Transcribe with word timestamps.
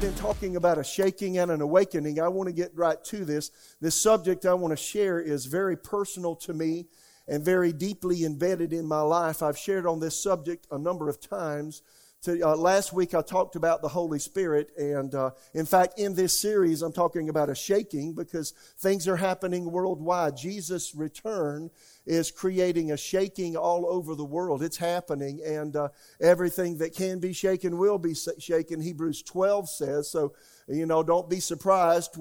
I've 0.00 0.06
been 0.06 0.14
talking 0.14 0.56
about 0.56 0.78
a 0.78 0.82
shaking 0.82 1.36
and 1.36 1.50
an 1.50 1.60
awakening. 1.60 2.22
I 2.22 2.28
want 2.28 2.46
to 2.46 2.54
get 2.54 2.74
right 2.74 2.96
to 3.04 3.22
this. 3.22 3.50
This 3.82 4.02
subject 4.02 4.46
I 4.46 4.54
want 4.54 4.72
to 4.72 4.76
share 4.82 5.20
is 5.20 5.44
very 5.44 5.76
personal 5.76 6.34
to 6.36 6.54
me 6.54 6.86
and 7.28 7.44
very 7.44 7.70
deeply 7.70 8.24
embedded 8.24 8.72
in 8.72 8.86
my 8.86 9.02
life. 9.02 9.42
I've 9.42 9.58
shared 9.58 9.84
on 9.84 10.00
this 10.00 10.18
subject 10.18 10.66
a 10.70 10.78
number 10.78 11.10
of 11.10 11.20
times. 11.20 11.82
To, 12.22 12.40
uh, 12.40 12.56
last 12.56 12.94
week 12.94 13.12
I 13.12 13.20
talked 13.20 13.56
about 13.56 13.82
the 13.82 13.88
Holy 13.88 14.18
Spirit, 14.18 14.70
and 14.78 15.14
uh, 15.14 15.32
in 15.52 15.66
fact, 15.66 15.98
in 15.98 16.14
this 16.14 16.40
series, 16.40 16.80
I'm 16.80 16.94
talking 16.94 17.28
about 17.28 17.50
a 17.50 17.54
shaking 17.54 18.14
because 18.14 18.52
things 18.78 19.06
are 19.06 19.16
happening 19.16 19.70
worldwide. 19.70 20.34
Jesus' 20.34 20.94
return 20.94 21.70
is 22.06 22.30
creating 22.30 22.92
a 22.92 22.96
shaking 22.96 23.56
all 23.56 23.86
over 23.86 24.14
the 24.14 24.24
world. 24.24 24.62
It's 24.62 24.76
happening, 24.76 25.40
and 25.44 25.76
uh, 25.76 25.88
everything 26.20 26.78
that 26.78 26.94
can 26.94 27.18
be 27.18 27.32
shaken 27.32 27.78
will 27.78 27.98
be 27.98 28.14
shaken. 28.14 28.80
Hebrews 28.80 29.22
12 29.22 29.68
says 29.68 30.10
so. 30.10 30.34
You 30.68 30.86
know, 30.86 31.02
don't 31.02 31.28
be 31.28 31.40
surprised. 31.40 32.16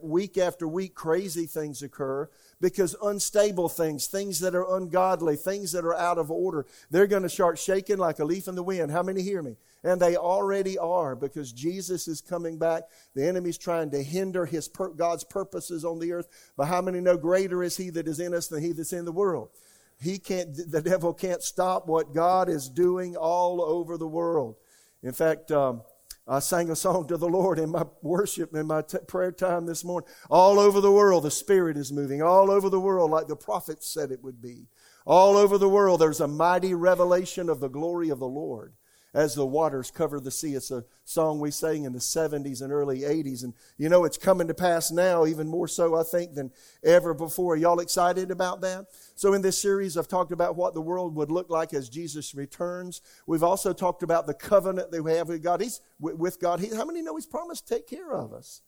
Week 0.00 0.38
after 0.38 0.66
week, 0.66 0.94
crazy 0.94 1.44
things 1.44 1.82
occur 1.82 2.30
because 2.62 2.94
unstable 3.02 3.68
things, 3.68 4.06
things 4.06 4.38
that 4.38 4.54
are 4.54 4.76
ungodly, 4.76 5.34
things 5.34 5.72
that 5.72 5.84
are 5.84 5.96
out 5.96 6.16
of 6.16 6.30
order, 6.30 6.64
they're 6.90 7.08
going 7.08 7.24
to 7.24 7.28
start 7.28 7.58
shaking 7.58 7.98
like 7.98 8.20
a 8.20 8.24
leaf 8.24 8.46
in 8.46 8.54
the 8.54 8.62
wind. 8.62 8.92
How 8.92 9.02
many 9.02 9.20
hear 9.20 9.42
me? 9.42 9.56
And 9.82 10.00
they 10.00 10.14
already 10.16 10.78
are 10.78 11.16
because 11.16 11.52
Jesus 11.52 12.06
is 12.06 12.20
coming 12.20 12.58
back. 12.58 12.84
The 13.16 13.26
enemy's 13.26 13.58
trying 13.58 13.90
to 13.90 14.02
hinder 14.02 14.46
his 14.46 14.70
God's 14.96 15.24
purposes 15.24 15.84
on 15.84 15.98
the 15.98 16.12
earth. 16.12 16.28
But 16.56 16.66
how 16.66 16.80
many 16.80 17.00
know 17.00 17.16
greater 17.16 17.64
is 17.64 17.76
he 17.76 17.90
that 17.90 18.06
is 18.06 18.20
in 18.20 18.32
us 18.32 18.46
than 18.46 18.62
he 18.62 18.70
that's 18.70 18.92
in 18.92 19.04
the 19.04 19.10
world? 19.10 19.50
He 20.00 20.18
can't, 20.18 20.54
the 20.54 20.82
devil 20.82 21.12
can't 21.12 21.42
stop 21.42 21.88
what 21.88 22.14
God 22.14 22.48
is 22.48 22.68
doing 22.68 23.16
all 23.16 23.60
over 23.60 23.98
the 23.98 24.06
world. 24.06 24.54
In 25.02 25.12
fact, 25.12 25.50
um, 25.50 25.82
I 26.26 26.38
sang 26.38 26.70
a 26.70 26.76
song 26.76 27.08
to 27.08 27.16
the 27.16 27.28
Lord 27.28 27.58
in 27.58 27.70
my 27.70 27.84
worship, 28.00 28.54
in 28.54 28.66
my 28.66 28.82
t- 28.82 28.98
prayer 29.08 29.32
time 29.32 29.66
this 29.66 29.84
morning. 29.84 30.08
All 30.30 30.60
over 30.60 30.80
the 30.80 30.92
world, 30.92 31.24
the 31.24 31.30
Spirit 31.30 31.76
is 31.76 31.92
moving. 31.92 32.22
All 32.22 32.50
over 32.50 32.68
the 32.68 32.80
world, 32.80 33.10
like 33.10 33.26
the 33.26 33.36
prophets 33.36 33.92
said 33.92 34.12
it 34.12 34.22
would 34.22 34.40
be. 34.40 34.68
All 35.04 35.36
over 35.36 35.58
the 35.58 35.68
world, 35.68 36.00
there's 36.00 36.20
a 36.20 36.28
mighty 36.28 36.74
revelation 36.74 37.48
of 37.48 37.58
the 37.58 37.68
glory 37.68 38.08
of 38.08 38.20
the 38.20 38.28
Lord 38.28 38.74
as 39.14 39.34
the 39.34 39.46
waters 39.46 39.90
cover 39.90 40.20
the 40.20 40.30
sea. 40.30 40.54
It's 40.54 40.70
a 40.70 40.84
song 41.04 41.40
we 41.40 41.50
sang 41.50 41.84
in 41.84 41.92
the 41.92 41.98
70s 41.98 42.62
and 42.62 42.72
early 42.72 43.00
80s. 43.00 43.44
And 43.44 43.54
you 43.76 43.88
know, 43.88 44.04
it's 44.04 44.16
coming 44.16 44.48
to 44.48 44.54
pass 44.54 44.90
now, 44.90 45.26
even 45.26 45.48
more 45.48 45.68
so, 45.68 45.94
I 45.94 46.02
think, 46.02 46.34
than 46.34 46.50
ever 46.82 47.14
before. 47.14 47.54
Are 47.54 47.56
y'all 47.56 47.80
excited 47.80 48.30
about 48.30 48.60
that? 48.62 48.86
So, 49.14 49.34
in 49.34 49.42
this 49.42 49.60
series, 49.60 49.96
I've 49.96 50.08
talked 50.08 50.32
about 50.32 50.56
what 50.56 50.74
the 50.74 50.80
world 50.80 51.14
would 51.16 51.30
look 51.30 51.50
like 51.50 51.74
as 51.74 51.88
Jesus 51.88 52.34
returns. 52.34 53.02
We've 53.26 53.42
also 53.42 53.72
talked 53.72 54.02
about 54.02 54.26
the 54.26 54.34
covenant 54.34 54.90
that 54.90 55.02
we 55.02 55.12
have 55.12 55.28
with 55.28 55.42
God. 55.42 55.60
He's 55.60 55.80
with 56.00 56.40
God. 56.40 56.64
How 56.74 56.84
many 56.84 57.02
know 57.02 57.16
He's 57.16 57.26
promised 57.26 57.68
to 57.68 57.74
take 57.74 57.86
care 57.86 58.12
of 58.12 58.32
us? 58.32 58.62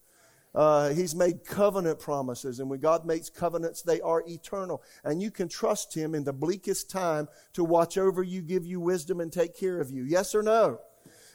Uh, 0.55 0.91
he's 0.91 1.15
made 1.15 1.45
covenant 1.45 1.99
promises, 1.99 2.61
and 2.61 2.71
when 2.71 2.79
God 2.79 3.05
makes 3.05 3.29
covenants, 3.29 3.83
they 3.83 4.01
are 4.01 4.23
eternal. 4.29 4.83
And 5.03 5.21
you 5.21 5.31
can 5.31 5.49
trust 5.49 5.95
Him 5.95 6.15
in 6.15 6.25
the 6.25 6.33
bleakest 6.33 6.89
time 6.89 7.29
to 7.55 7.65
watch 7.65 7.99
over 7.99 8.23
you, 8.23 8.41
give 8.41 8.65
you 8.65 8.79
wisdom, 8.81 9.21
and 9.21 9.33
take 9.33 9.57
care 9.57 9.81
of 9.81 9.91
you. 9.91 10.05
Yes 10.05 10.35
or 10.35 10.43
no? 10.43 10.79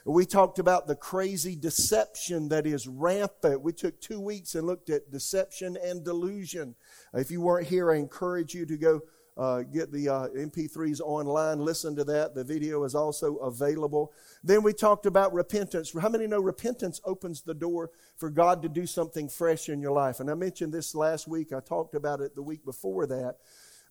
We 0.06 0.24
talked 0.24 0.58
about 0.58 0.86
the 0.86 0.96
crazy 0.96 1.54
deception 1.54 2.48
that 2.48 2.66
is 2.66 2.88
rampant. 2.88 3.60
We 3.60 3.72
took 3.72 4.00
two 4.00 4.20
weeks 4.20 4.54
and 4.54 4.66
looked 4.66 4.88
at 4.88 5.10
deception 5.10 5.76
and 5.76 6.02
delusion. 6.02 6.74
If 7.12 7.30
you 7.30 7.42
weren't 7.42 7.66
here, 7.66 7.92
I 7.92 7.96
encourage 7.96 8.54
you 8.54 8.64
to 8.64 8.78
go 8.78 9.02
uh, 9.40 9.62
get 9.62 9.90
the 9.90 10.06
uh, 10.06 10.28
MP3s 10.36 11.00
online, 11.00 11.60
listen 11.60 11.96
to 11.96 12.04
that. 12.04 12.34
The 12.34 12.44
video 12.44 12.84
is 12.84 12.94
also 12.94 13.36
available. 13.36 14.12
Then 14.44 14.62
we 14.62 14.74
talked 14.74 15.06
about 15.06 15.32
repentance. 15.32 15.94
How 15.98 16.10
many 16.10 16.26
know 16.26 16.40
repentance 16.40 17.00
opens 17.06 17.40
the 17.40 17.54
door 17.54 17.90
for 18.18 18.28
God 18.28 18.60
to 18.60 18.68
do 18.68 18.84
something 18.84 19.30
fresh 19.30 19.70
in 19.70 19.80
your 19.80 19.92
life? 19.92 20.20
And 20.20 20.30
I 20.30 20.34
mentioned 20.34 20.74
this 20.74 20.94
last 20.94 21.26
week. 21.26 21.54
I 21.54 21.60
talked 21.60 21.94
about 21.94 22.20
it 22.20 22.34
the 22.34 22.42
week 22.42 22.66
before 22.66 23.06
that. 23.06 23.36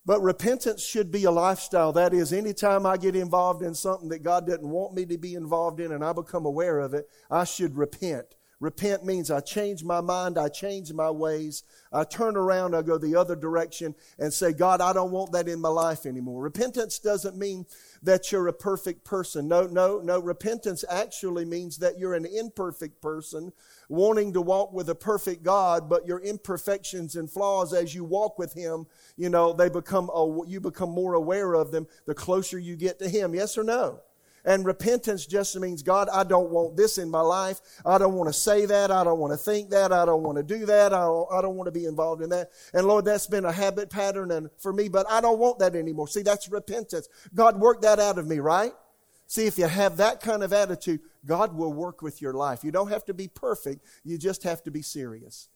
But 0.06 0.22
repentance 0.22 0.84
should 0.84 1.10
be 1.10 1.24
a 1.24 1.32
lifestyle. 1.32 1.92
That 1.92 2.14
is, 2.14 2.32
anytime 2.32 2.86
I 2.86 2.96
get 2.96 3.16
involved 3.16 3.64
in 3.64 3.74
something 3.74 4.08
that 4.10 4.22
God 4.22 4.46
doesn't 4.46 4.66
want 4.66 4.94
me 4.94 5.04
to 5.06 5.18
be 5.18 5.34
involved 5.34 5.80
in 5.80 5.90
and 5.90 6.04
I 6.04 6.12
become 6.12 6.46
aware 6.46 6.78
of 6.78 6.94
it, 6.94 7.08
I 7.28 7.42
should 7.42 7.76
repent. 7.76 8.36
Repent 8.60 9.06
means 9.06 9.30
I 9.30 9.40
change 9.40 9.82
my 9.82 10.02
mind, 10.02 10.36
I 10.36 10.50
change 10.50 10.92
my 10.92 11.10
ways, 11.10 11.62
I 11.90 12.04
turn 12.04 12.36
around, 12.36 12.76
I 12.76 12.82
go 12.82 12.98
the 12.98 13.16
other 13.16 13.34
direction 13.34 13.94
and 14.18 14.30
say, 14.30 14.52
God, 14.52 14.82
I 14.82 14.92
don't 14.92 15.10
want 15.10 15.32
that 15.32 15.48
in 15.48 15.62
my 15.62 15.70
life 15.70 16.04
anymore. 16.04 16.42
Repentance 16.42 16.98
doesn't 16.98 17.38
mean 17.38 17.64
that 18.02 18.30
you're 18.30 18.48
a 18.48 18.52
perfect 18.52 19.02
person. 19.02 19.48
No, 19.48 19.62
no, 19.62 20.00
no. 20.00 20.20
Repentance 20.20 20.84
actually 20.90 21.46
means 21.46 21.78
that 21.78 21.98
you're 21.98 22.12
an 22.12 22.26
imperfect 22.26 23.00
person 23.00 23.50
wanting 23.88 24.34
to 24.34 24.42
walk 24.42 24.74
with 24.74 24.90
a 24.90 24.94
perfect 24.94 25.42
God, 25.42 25.88
but 25.88 26.06
your 26.06 26.20
imperfections 26.20 27.16
and 27.16 27.30
flaws 27.30 27.72
as 27.72 27.94
you 27.94 28.04
walk 28.04 28.38
with 28.38 28.52
Him, 28.52 28.86
you 29.16 29.30
know, 29.30 29.54
they 29.54 29.70
become, 29.70 30.10
you 30.46 30.60
become 30.60 30.90
more 30.90 31.14
aware 31.14 31.54
of 31.54 31.70
them 31.70 31.86
the 32.06 32.14
closer 32.14 32.58
you 32.58 32.76
get 32.76 32.98
to 32.98 33.08
Him. 33.08 33.34
Yes 33.34 33.56
or 33.56 33.64
no? 33.64 34.00
And 34.44 34.64
repentance 34.64 35.26
just 35.26 35.58
means, 35.58 35.82
God, 35.82 36.08
I 36.12 36.24
don't 36.24 36.50
want 36.50 36.76
this 36.76 36.98
in 36.98 37.10
my 37.10 37.20
life. 37.20 37.60
I 37.84 37.98
don't 37.98 38.14
want 38.14 38.28
to 38.28 38.32
say 38.32 38.66
that. 38.66 38.90
I 38.90 39.04
don't 39.04 39.18
want 39.18 39.32
to 39.32 39.36
think 39.36 39.70
that. 39.70 39.92
I 39.92 40.04
don't 40.04 40.22
want 40.22 40.38
to 40.38 40.42
do 40.42 40.66
that. 40.66 40.94
I 40.94 41.00
don't, 41.00 41.28
I 41.32 41.42
don't 41.42 41.56
want 41.56 41.66
to 41.66 41.72
be 41.72 41.84
involved 41.84 42.22
in 42.22 42.30
that. 42.30 42.50
And 42.72 42.86
Lord, 42.86 43.04
that's 43.04 43.26
been 43.26 43.44
a 43.44 43.52
habit 43.52 43.90
pattern 43.90 44.30
and 44.30 44.50
for 44.58 44.72
me, 44.72 44.88
but 44.88 45.06
I 45.10 45.20
don't 45.20 45.38
want 45.38 45.58
that 45.58 45.74
anymore. 45.74 46.08
See, 46.08 46.22
that's 46.22 46.48
repentance. 46.48 47.08
God 47.34 47.60
worked 47.60 47.82
that 47.82 47.98
out 47.98 48.18
of 48.18 48.26
me, 48.26 48.38
right? 48.38 48.72
See, 49.26 49.46
if 49.46 49.58
you 49.58 49.66
have 49.66 49.98
that 49.98 50.20
kind 50.20 50.42
of 50.42 50.52
attitude, 50.52 51.00
God 51.24 51.54
will 51.54 51.72
work 51.72 52.02
with 52.02 52.20
your 52.20 52.32
life. 52.32 52.64
You 52.64 52.72
don't 52.72 52.90
have 52.90 53.04
to 53.04 53.14
be 53.14 53.28
perfect. 53.28 53.84
You 54.02 54.18
just 54.18 54.42
have 54.42 54.62
to 54.64 54.70
be 54.70 54.82
serious. 54.82 55.48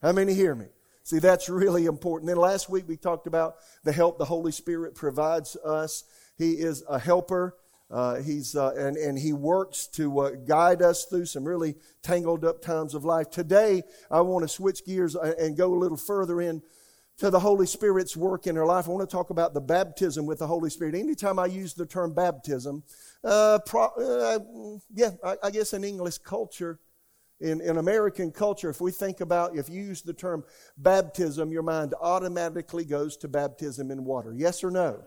How 0.00 0.10
many 0.10 0.34
hear 0.34 0.54
me? 0.54 0.66
See, 1.04 1.18
that's 1.18 1.48
really 1.48 1.86
important. 1.86 2.28
Then 2.28 2.36
last 2.36 2.68
week 2.68 2.84
we 2.88 2.96
talked 2.96 3.26
about 3.26 3.56
the 3.84 3.92
help 3.92 4.18
the 4.18 4.24
Holy 4.24 4.52
Spirit 4.52 4.94
provides 4.94 5.56
us. 5.56 6.04
He 6.36 6.52
is 6.52 6.82
a 6.88 6.98
helper. 6.98 7.56
Uh, 7.92 8.22
he's 8.22 8.56
uh, 8.56 8.72
and 8.74 8.96
and 8.96 9.18
he 9.18 9.34
works 9.34 9.86
to 9.86 10.20
uh, 10.20 10.30
guide 10.30 10.80
us 10.80 11.04
through 11.04 11.26
some 11.26 11.44
really 11.44 11.74
tangled 12.02 12.42
up 12.42 12.62
times 12.62 12.94
of 12.94 13.04
life. 13.04 13.28
Today, 13.28 13.82
I 14.10 14.22
want 14.22 14.44
to 14.44 14.48
switch 14.48 14.86
gears 14.86 15.14
uh, 15.14 15.34
and 15.38 15.58
go 15.58 15.74
a 15.74 15.76
little 15.76 15.98
further 15.98 16.40
in 16.40 16.62
to 17.18 17.28
the 17.28 17.38
Holy 17.38 17.66
Spirit's 17.66 18.16
work 18.16 18.46
in 18.46 18.56
our 18.56 18.64
life. 18.64 18.88
I 18.88 18.92
want 18.92 19.08
to 19.08 19.14
talk 19.14 19.28
about 19.28 19.52
the 19.52 19.60
baptism 19.60 20.24
with 20.24 20.38
the 20.38 20.46
Holy 20.46 20.70
Spirit. 20.70 20.94
Anytime 20.94 21.38
I 21.38 21.46
use 21.46 21.74
the 21.74 21.84
term 21.84 22.14
baptism, 22.14 22.82
uh, 23.22 23.58
pro, 23.66 23.88
uh, 23.88 24.38
yeah, 24.94 25.10
I, 25.22 25.36
I, 25.42 25.50
guess 25.50 25.74
in 25.74 25.84
English 25.84 26.18
culture, 26.18 26.80
in, 27.40 27.60
in 27.60 27.76
American 27.76 28.32
culture, 28.32 28.70
if 28.70 28.80
we 28.80 28.90
think 28.90 29.20
about, 29.20 29.54
if 29.54 29.68
you 29.68 29.82
use 29.82 30.00
the 30.00 30.14
term 30.14 30.44
baptism, 30.78 31.52
your 31.52 31.62
mind 31.62 31.94
automatically 32.00 32.86
goes 32.86 33.18
to 33.18 33.28
baptism 33.28 33.90
in 33.90 34.04
water. 34.04 34.32
Yes 34.34 34.64
or 34.64 34.70
no? 34.70 35.04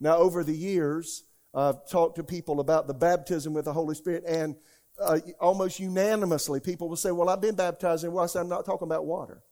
Now, 0.00 0.16
over 0.16 0.44
the 0.44 0.56
years, 0.56 1.24
I've 1.54 1.88
talked 1.88 2.16
to 2.16 2.24
people 2.24 2.60
about 2.60 2.86
the 2.86 2.94
baptism 2.94 3.54
with 3.54 3.64
the 3.64 3.72
Holy 3.72 3.94
Spirit, 3.94 4.24
and 4.26 4.56
uh, 5.00 5.18
almost 5.40 5.80
unanimously, 5.80 6.60
people 6.60 6.88
will 6.88 6.96
say, 6.96 7.10
Well, 7.10 7.28
I've 7.28 7.40
been 7.40 7.54
baptized 7.54 8.06
water. 8.06 8.24
I 8.24 8.26
say, 8.26 8.40
I'm 8.40 8.48
not 8.48 8.64
talking 8.64 8.86
about 8.86 9.06
water. 9.06 9.42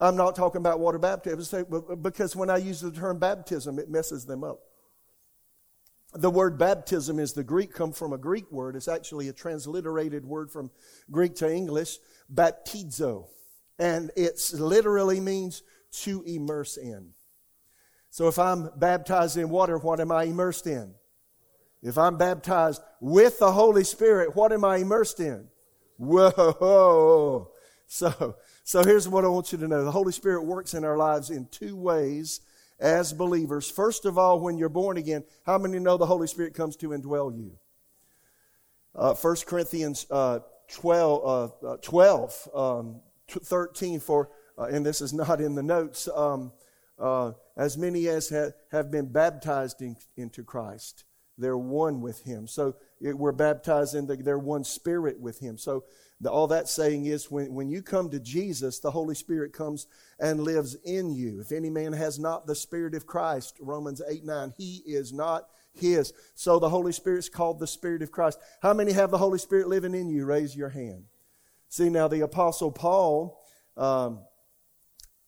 I'm 0.00 0.16
not 0.16 0.34
talking 0.34 0.58
about 0.58 0.80
water 0.80 0.98
baptism 0.98 1.66
because 2.02 2.34
when 2.34 2.50
I 2.50 2.56
use 2.56 2.80
the 2.80 2.90
term 2.90 3.18
baptism, 3.18 3.78
it 3.78 3.88
messes 3.88 4.26
them 4.26 4.42
up. 4.42 4.60
The 6.14 6.30
word 6.30 6.58
baptism 6.58 7.18
is 7.18 7.32
the 7.32 7.44
Greek, 7.44 7.72
come 7.72 7.92
from 7.92 8.12
a 8.12 8.18
Greek 8.18 8.50
word. 8.52 8.76
It's 8.76 8.88
actually 8.88 9.28
a 9.28 9.32
transliterated 9.32 10.24
word 10.24 10.50
from 10.50 10.70
Greek 11.10 11.34
to 11.36 11.52
English, 11.52 11.98
baptizo. 12.32 13.28
And 13.78 14.10
it 14.16 14.40
literally 14.52 15.20
means 15.20 15.62
to 16.02 16.22
immerse 16.22 16.76
in. 16.76 17.14
So 18.14 18.28
if 18.28 18.38
I'm 18.38 18.70
baptized 18.76 19.36
in 19.38 19.48
water, 19.48 19.76
what 19.76 19.98
am 19.98 20.12
I 20.12 20.22
immersed 20.22 20.68
in? 20.68 20.94
If 21.82 21.98
I'm 21.98 22.16
baptized 22.16 22.80
with 23.00 23.40
the 23.40 23.50
Holy 23.50 23.82
Spirit, 23.82 24.36
what 24.36 24.52
am 24.52 24.64
I 24.64 24.76
immersed 24.76 25.18
in? 25.18 25.48
Whoa. 25.96 27.50
So, 27.86 28.36
so 28.62 28.84
here's 28.84 29.08
what 29.08 29.24
I 29.24 29.28
want 29.28 29.50
you 29.50 29.58
to 29.58 29.66
know. 29.66 29.84
The 29.84 29.90
Holy 29.90 30.12
Spirit 30.12 30.44
works 30.44 30.74
in 30.74 30.84
our 30.84 30.96
lives 30.96 31.30
in 31.30 31.48
two 31.50 31.74
ways 31.74 32.40
as 32.78 33.12
believers. 33.12 33.68
First 33.68 34.04
of 34.04 34.16
all, 34.16 34.38
when 34.38 34.58
you're 34.58 34.68
born 34.68 34.96
again, 34.96 35.24
how 35.44 35.58
many 35.58 35.80
know 35.80 35.96
the 35.96 36.06
Holy 36.06 36.28
Spirit 36.28 36.54
comes 36.54 36.76
to 36.76 36.90
indwell 36.90 37.36
you? 37.36 37.58
Uh, 38.94 39.14
1 39.14 39.36
Corinthians 39.44 40.06
uh, 40.08 40.38
12, 40.68 41.60
uh, 41.64 41.66
uh 41.66 41.76
12 41.82 42.48
um, 42.54 43.00
13 43.28 43.98
for, 43.98 44.30
uh, 44.56 44.66
and 44.66 44.86
this 44.86 45.00
is 45.00 45.12
not 45.12 45.40
in 45.40 45.56
the 45.56 45.64
notes, 45.64 46.08
um, 46.14 46.52
uh, 46.98 47.32
as 47.56 47.76
many 47.76 48.08
as 48.08 48.30
ha- 48.30 48.52
have 48.70 48.90
been 48.90 49.06
baptized 49.06 49.82
in, 49.82 49.96
into 50.16 50.42
Christ. 50.42 51.04
They're 51.36 51.58
one 51.58 52.00
with 52.00 52.22
Him. 52.22 52.46
So 52.46 52.76
it, 53.00 53.18
we're 53.18 53.32
baptized 53.32 53.94
in 53.94 54.06
the, 54.06 54.16
they're 54.16 54.38
one 54.38 54.64
spirit 54.64 55.20
with 55.20 55.40
Him. 55.40 55.58
So 55.58 55.84
the, 56.20 56.30
all 56.30 56.46
that 56.48 56.68
saying 56.68 57.06
is 57.06 57.30
when, 57.30 57.52
when 57.52 57.68
you 57.68 57.82
come 57.82 58.10
to 58.10 58.20
Jesus, 58.20 58.78
the 58.78 58.90
Holy 58.90 59.14
Spirit 59.14 59.52
comes 59.52 59.86
and 60.20 60.40
lives 60.40 60.76
in 60.84 61.10
you. 61.10 61.40
If 61.40 61.50
any 61.50 61.70
man 61.70 61.92
has 61.92 62.18
not 62.18 62.46
the 62.46 62.54
Spirit 62.54 62.94
of 62.94 63.06
Christ, 63.06 63.58
Romans 63.60 64.00
8 64.08 64.24
9, 64.24 64.54
he 64.56 64.82
is 64.86 65.12
not 65.12 65.48
His. 65.72 66.12
So 66.34 66.58
the 66.58 66.68
Holy 66.68 66.92
Spirit's 66.92 67.28
called 67.28 67.58
the 67.58 67.66
Spirit 67.66 68.02
of 68.02 68.12
Christ. 68.12 68.38
How 68.62 68.72
many 68.72 68.92
have 68.92 69.10
the 69.10 69.18
Holy 69.18 69.38
Spirit 69.38 69.68
living 69.68 69.94
in 69.94 70.08
you? 70.08 70.24
Raise 70.24 70.56
your 70.56 70.68
hand. 70.68 71.04
See, 71.68 71.88
now 71.88 72.06
the 72.06 72.20
Apostle 72.20 72.70
Paul, 72.70 73.40
um, 73.76 74.20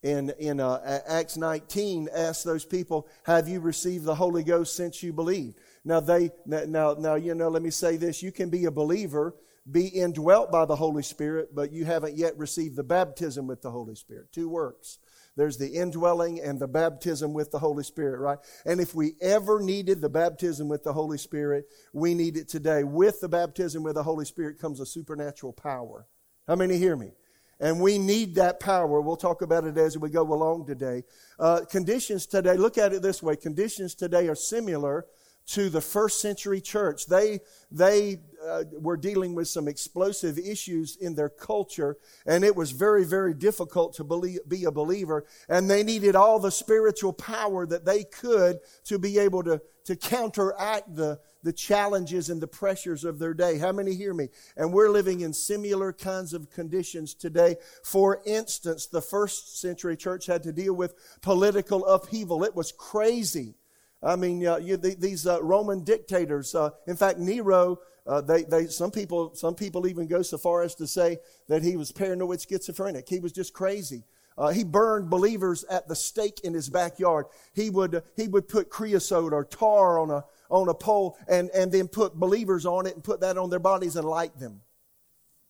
in, 0.07 0.29
in 0.39 0.59
uh, 0.59 1.01
Acts 1.05 1.35
19 1.35 2.07
asked 2.13 2.45
those 2.45 2.65
people, 2.65 3.07
Have 3.23 3.47
you 3.47 3.59
received 3.59 4.05
the 4.05 4.15
Holy 4.15 4.43
Ghost 4.43 4.75
since 4.75 5.03
you 5.03 5.11
believed? 5.11 5.59
Now, 5.83 5.99
they, 5.99 6.31
now, 6.45 6.95
now, 6.97 7.15
you 7.15 7.35
know, 7.35 7.49
let 7.49 7.61
me 7.61 7.71
say 7.71 7.97
this. 7.97 8.23
You 8.23 8.31
can 8.31 8.49
be 8.49 8.65
a 8.65 8.71
believer, 8.71 9.35
be 9.69 9.87
indwelt 9.87 10.49
by 10.49 10.65
the 10.65 10.75
Holy 10.75 11.03
Spirit, 11.03 11.53
but 11.53 11.73
you 11.73 11.83
haven't 11.83 12.15
yet 12.15 12.37
received 12.37 12.77
the 12.77 12.83
baptism 12.83 13.47
with 13.47 13.61
the 13.61 13.71
Holy 13.71 13.95
Spirit. 13.95 14.31
Two 14.31 14.47
works. 14.49 14.99
There's 15.35 15.57
the 15.57 15.75
indwelling 15.75 16.39
and 16.39 16.59
the 16.59 16.67
baptism 16.67 17.33
with 17.33 17.51
the 17.51 17.59
Holy 17.59 17.83
Spirit, 17.83 18.19
right? 18.19 18.39
And 18.65 18.79
if 18.79 18.95
we 18.95 19.13
ever 19.21 19.61
needed 19.61 20.01
the 20.01 20.09
baptism 20.09 20.67
with 20.67 20.83
the 20.83 20.93
Holy 20.93 21.17
Spirit, 21.17 21.65
we 21.93 22.15
need 22.15 22.37
it 22.37 22.47
today. 22.47 22.83
With 22.83 23.19
the 23.19 23.29
baptism 23.29 23.83
with 23.83 23.95
the 23.95 24.03
Holy 24.03 24.25
Spirit 24.25 24.59
comes 24.59 24.79
a 24.79 24.85
supernatural 24.85 25.53
power. 25.53 26.07
How 26.47 26.55
many 26.55 26.77
hear 26.77 26.95
me? 26.95 27.11
And 27.59 27.81
we 27.81 27.97
need 27.97 28.35
that 28.35 28.59
power. 28.59 29.01
We'll 29.01 29.15
talk 29.15 29.41
about 29.41 29.65
it 29.65 29.77
as 29.77 29.97
we 29.97 30.09
go 30.09 30.21
along 30.21 30.67
today. 30.67 31.03
Uh, 31.39 31.61
conditions 31.69 32.25
today, 32.25 32.55
look 32.55 32.77
at 32.77 32.93
it 32.93 33.01
this 33.01 33.23
way 33.23 33.35
conditions 33.35 33.95
today 33.95 34.27
are 34.27 34.35
similar 34.35 35.05
to 35.47 35.69
the 35.69 35.81
first 35.81 36.21
century 36.21 36.61
church. 36.61 37.05
They, 37.07 37.39
they 37.71 38.19
uh, 38.45 38.63
were 38.71 38.97
dealing 38.97 39.35
with 39.35 39.47
some 39.47 39.67
explosive 39.67 40.37
issues 40.37 40.97
in 40.97 41.15
their 41.15 41.29
culture, 41.29 41.97
and 42.25 42.43
it 42.43 42.55
was 42.55 42.71
very, 42.71 43.05
very 43.05 43.33
difficult 43.33 43.93
to 43.95 44.03
believe, 44.03 44.39
be 44.47 44.65
a 44.65 44.71
believer. 44.71 45.25
And 45.49 45.69
they 45.69 45.83
needed 45.83 46.15
all 46.15 46.39
the 46.39 46.51
spiritual 46.51 47.13
power 47.13 47.65
that 47.65 47.85
they 47.85 48.03
could 48.03 48.59
to 48.85 48.99
be 48.99 49.19
able 49.19 49.43
to, 49.43 49.61
to 49.85 49.95
counteract 49.95 50.95
the, 50.95 51.19
the 51.43 51.53
challenges 51.53 52.29
and 52.29 52.41
the 52.41 52.47
pressures 52.47 53.03
of 53.03 53.19
their 53.19 53.33
day. 53.33 53.57
How 53.57 53.71
many 53.71 53.95
hear 53.95 54.13
me? 54.13 54.29
And 54.55 54.73
we're 54.73 54.89
living 54.89 55.21
in 55.21 55.33
similar 55.33 55.93
kinds 55.93 56.33
of 56.33 56.49
conditions 56.49 57.13
today. 57.13 57.55
For 57.83 58.21
instance, 58.25 58.87
the 58.87 59.01
first 59.01 59.59
century 59.59 59.97
church 59.97 60.25
had 60.25 60.43
to 60.43 60.51
deal 60.51 60.73
with 60.73 60.95
political 61.21 61.85
upheaval. 61.85 62.43
It 62.43 62.55
was 62.55 62.71
crazy. 62.71 63.55
I 64.03 64.15
mean, 64.15 64.45
uh, 64.45 64.57
you, 64.57 64.77
the, 64.77 64.95
these 64.95 65.25
uh, 65.25 65.41
Roman 65.41 65.83
dictators. 65.83 66.53
Uh, 66.53 66.69
in 66.85 66.95
fact, 66.95 67.19
Nero. 67.19 67.79
Uh, 68.07 68.21
they, 68.21 68.43
they, 68.43 68.67
some 68.67 68.89
people, 68.89 69.35
some 69.35 69.53
people 69.53 69.85
even 69.85 70.07
go 70.07 70.21
so 70.21 70.37
far 70.37 70.61
as 70.61 70.73
to 70.75 70.87
say 70.87 71.17
that 71.49 71.61
he 71.61 71.75
was 71.75 71.91
paranoid 71.91 72.41
schizophrenic. 72.41 73.07
He 73.09 73.19
was 73.19 73.33
just 73.33 73.53
crazy. 73.53 74.03
Uh, 74.37 74.49
he 74.49 74.63
burned 74.63 75.09
believers 75.09 75.63
at 75.65 75.87
the 75.87 75.95
stake 75.95 76.39
in 76.43 76.53
his 76.53 76.69
backyard. 76.69 77.25
He 77.53 77.69
would, 77.69 78.03
he 78.15 78.27
would 78.27 78.47
put 78.47 78.69
creosote 78.69 79.33
or 79.33 79.43
tar 79.43 79.99
on 79.99 80.11
a, 80.11 80.23
on 80.49 80.69
a 80.69 80.73
pole 80.73 81.17
and, 81.27 81.49
and 81.49 81.71
then 81.71 81.87
put 81.87 82.13
believers 82.15 82.65
on 82.65 82.85
it 82.85 82.93
and 82.93 83.03
put 83.03 83.19
that 83.21 83.37
on 83.37 83.49
their 83.49 83.59
bodies 83.59 83.95
and 83.95 84.07
light 84.07 84.37
them. 84.39 84.61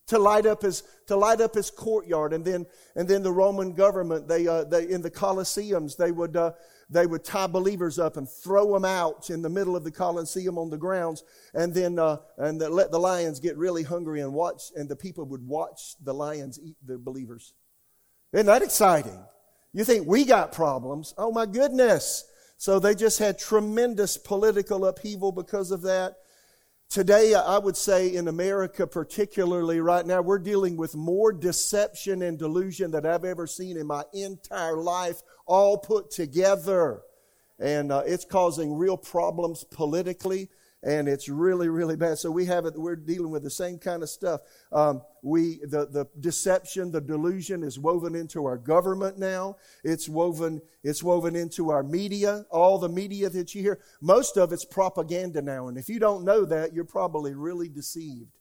To 0.08 0.18
light 0.18 0.46
up 0.46 0.62
his, 0.62 0.84
to 1.08 1.18
light 1.18 1.42
up 1.42 1.54
his 1.54 1.70
courtyard. 1.70 2.32
And 2.32 2.46
then, 2.46 2.66
and 2.96 3.10
then 3.10 3.24
the 3.24 3.32
Roman 3.32 3.74
government, 3.74 4.28
they, 4.30 4.48
uh, 4.48 4.64
they, 4.64 4.90
in 4.90 5.02
the 5.02 5.12
Colosseums, 5.12 5.98
they 5.98 6.14
would, 6.14 6.38
uh, 6.38 6.54
they 6.90 7.06
would 7.06 7.24
tie 7.24 7.48
believers 7.48 8.00
up 8.00 8.16
and 8.18 8.30
throw 8.30 8.74
them 8.74 8.86
out 8.86 9.30
in 9.30 9.42
the 9.42 9.50
middle 9.50 9.76
of 9.76 9.84
the 9.84 9.92
Colosseum 9.92 10.58
on 10.58 10.70
the 10.70 10.78
grounds, 10.78 11.24
and 11.54 11.74
then 11.74 12.00
uh, 12.00 12.18
and 12.38 12.60
let 12.60 12.92
the 12.92 13.00
lions 13.00 13.40
get 13.40 13.58
really 13.58 13.84
hungry 13.84 14.22
and 14.22 14.34
watch, 14.34 14.72
and 14.76 14.88
the 14.88 14.96
people 14.96 15.26
would 15.26 15.46
watch 15.46 15.96
the 16.02 16.14
lions 16.14 16.60
eat 16.64 16.78
the 16.86 16.98
believers. 16.98 17.54
Isn't 18.34 18.46
that 18.46 18.62
exciting? 18.62 19.20
You 19.74 19.84
think 19.84 20.08
we 20.08 20.24
got 20.24 20.54
problems? 20.54 21.14
Oh 21.18 21.32
my 21.32 21.46
goodness! 21.46 22.24
So 22.58 22.80
they 22.80 22.96
just 22.96 23.20
had 23.20 23.38
tremendous 23.38 24.18
political 24.18 24.86
upheaval 24.86 25.32
because 25.32 25.72
of 25.72 25.82
that. 25.84 26.16
Today, 26.90 27.34
I 27.34 27.58
would 27.58 27.76
say 27.76 28.16
in 28.16 28.30
America, 28.30 28.88
particularly 28.88 29.82
right 29.82 30.06
now, 30.06 30.22
we're 30.22 30.40
dealing 30.40 30.78
with 30.78 30.96
more 30.96 31.34
deception 31.34 32.22
and 32.22 32.40
delusion 32.40 32.92
that 32.92 33.06
I've 33.06 33.26
ever 33.26 33.46
seen 33.46 33.76
in 33.76 33.86
my 33.86 34.04
entire 34.14 34.78
life, 34.78 35.22
all 35.46 35.78
put 35.78 36.10
together. 36.12 37.02
And 37.60 37.92
uh, 37.92 38.04
it's 38.06 38.24
causing 38.24 38.74
real 38.74 38.96
problems 38.96 39.66
politically 39.66 40.50
and 40.88 41.10
it's 41.10 41.28
really, 41.28 41.68
really 41.68 41.98
bad. 41.98 42.18
So 42.18 42.32
we 42.32 42.46
have 42.46 42.66
it. 42.66 42.74
We're 42.78 42.96
dealing 42.96 43.30
with 43.30 43.44
the 43.44 43.50
same 43.50 43.78
kind 43.78 44.02
of 44.04 44.10
stuff. 44.10 44.40
Um, 44.72 45.02
we 45.22 45.60
the 45.64 45.86
the 45.86 46.06
deception, 46.18 46.92
the 46.92 47.02
delusion 47.02 47.62
is 47.62 47.78
woven 47.78 48.16
into 48.16 48.46
our 48.46 48.58
government 48.58 49.20
now. 49.20 49.58
It's 49.84 50.08
woven. 50.08 50.62
It's 50.84 51.04
woven 51.04 51.36
into 51.36 51.72
our 51.72 51.84
media. 51.84 52.46
All 52.50 52.80
the 52.80 52.88
media 52.88 53.30
that 53.30 53.54
you 53.54 53.62
hear, 53.62 53.82
most 54.02 54.38
of 54.38 54.54
it's 54.54 54.64
propaganda 54.64 55.42
now. 55.42 55.68
And 55.68 55.78
if 55.78 55.90
you 55.90 56.00
don't 56.00 56.24
know 56.24 56.46
that, 56.46 56.74
you're 56.74 56.86
probably 56.86 57.34
really 57.34 57.68
deceived. 57.68 58.32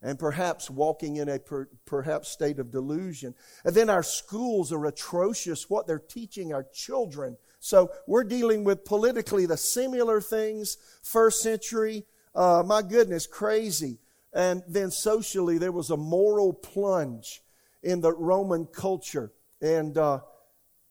And 0.00 0.18
perhaps 0.18 0.70
walking 0.70 1.16
in 1.16 1.28
a 1.28 1.38
per, 1.38 1.68
perhaps 1.84 2.30
state 2.30 2.58
of 2.58 2.70
delusion. 2.70 3.34
And 3.66 3.74
then 3.74 3.90
our 3.90 4.02
schools 4.02 4.72
are 4.72 4.86
atrocious. 4.86 5.68
What 5.68 5.86
they're 5.86 5.98
teaching 5.98 6.54
our 6.54 6.66
children 6.72 7.36
so 7.60 7.90
we're 8.06 8.24
dealing 8.24 8.64
with 8.64 8.84
politically 8.84 9.46
the 9.46 9.56
similar 9.56 10.20
things, 10.20 10.76
first 11.02 11.42
century. 11.42 12.04
Uh, 12.34 12.62
my 12.64 12.82
goodness, 12.82 13.26
crazy. 13.26 13.98
And 14.32 14.62
then 14.68 14.90
socially, 14.90 15.58
there 15.58 15.72
was 15.72 15.90
a 15.90 15.96
moral 15.96 16.52
plunge 16.52 17.42
in 17.82 18.00
the 18.00 18.12
Roman 18.12 18.66
culture. 18.66 19.32
And 19.62 19.96
uh, 19.96 20.20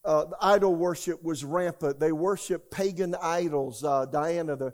uh, 0.04 0.26
idol 0.42 0.76
worship 0.76 1.24
was 1.24 1.44
rampant. 1.44 2.00
They 2.00 2.12
worshiped 2.12 2.72
pagan 2.72 3.16
idols. 3.22 3.84
Uh, 3.84 4.06
Diana, 4.06 4.56
the 4.56 4.74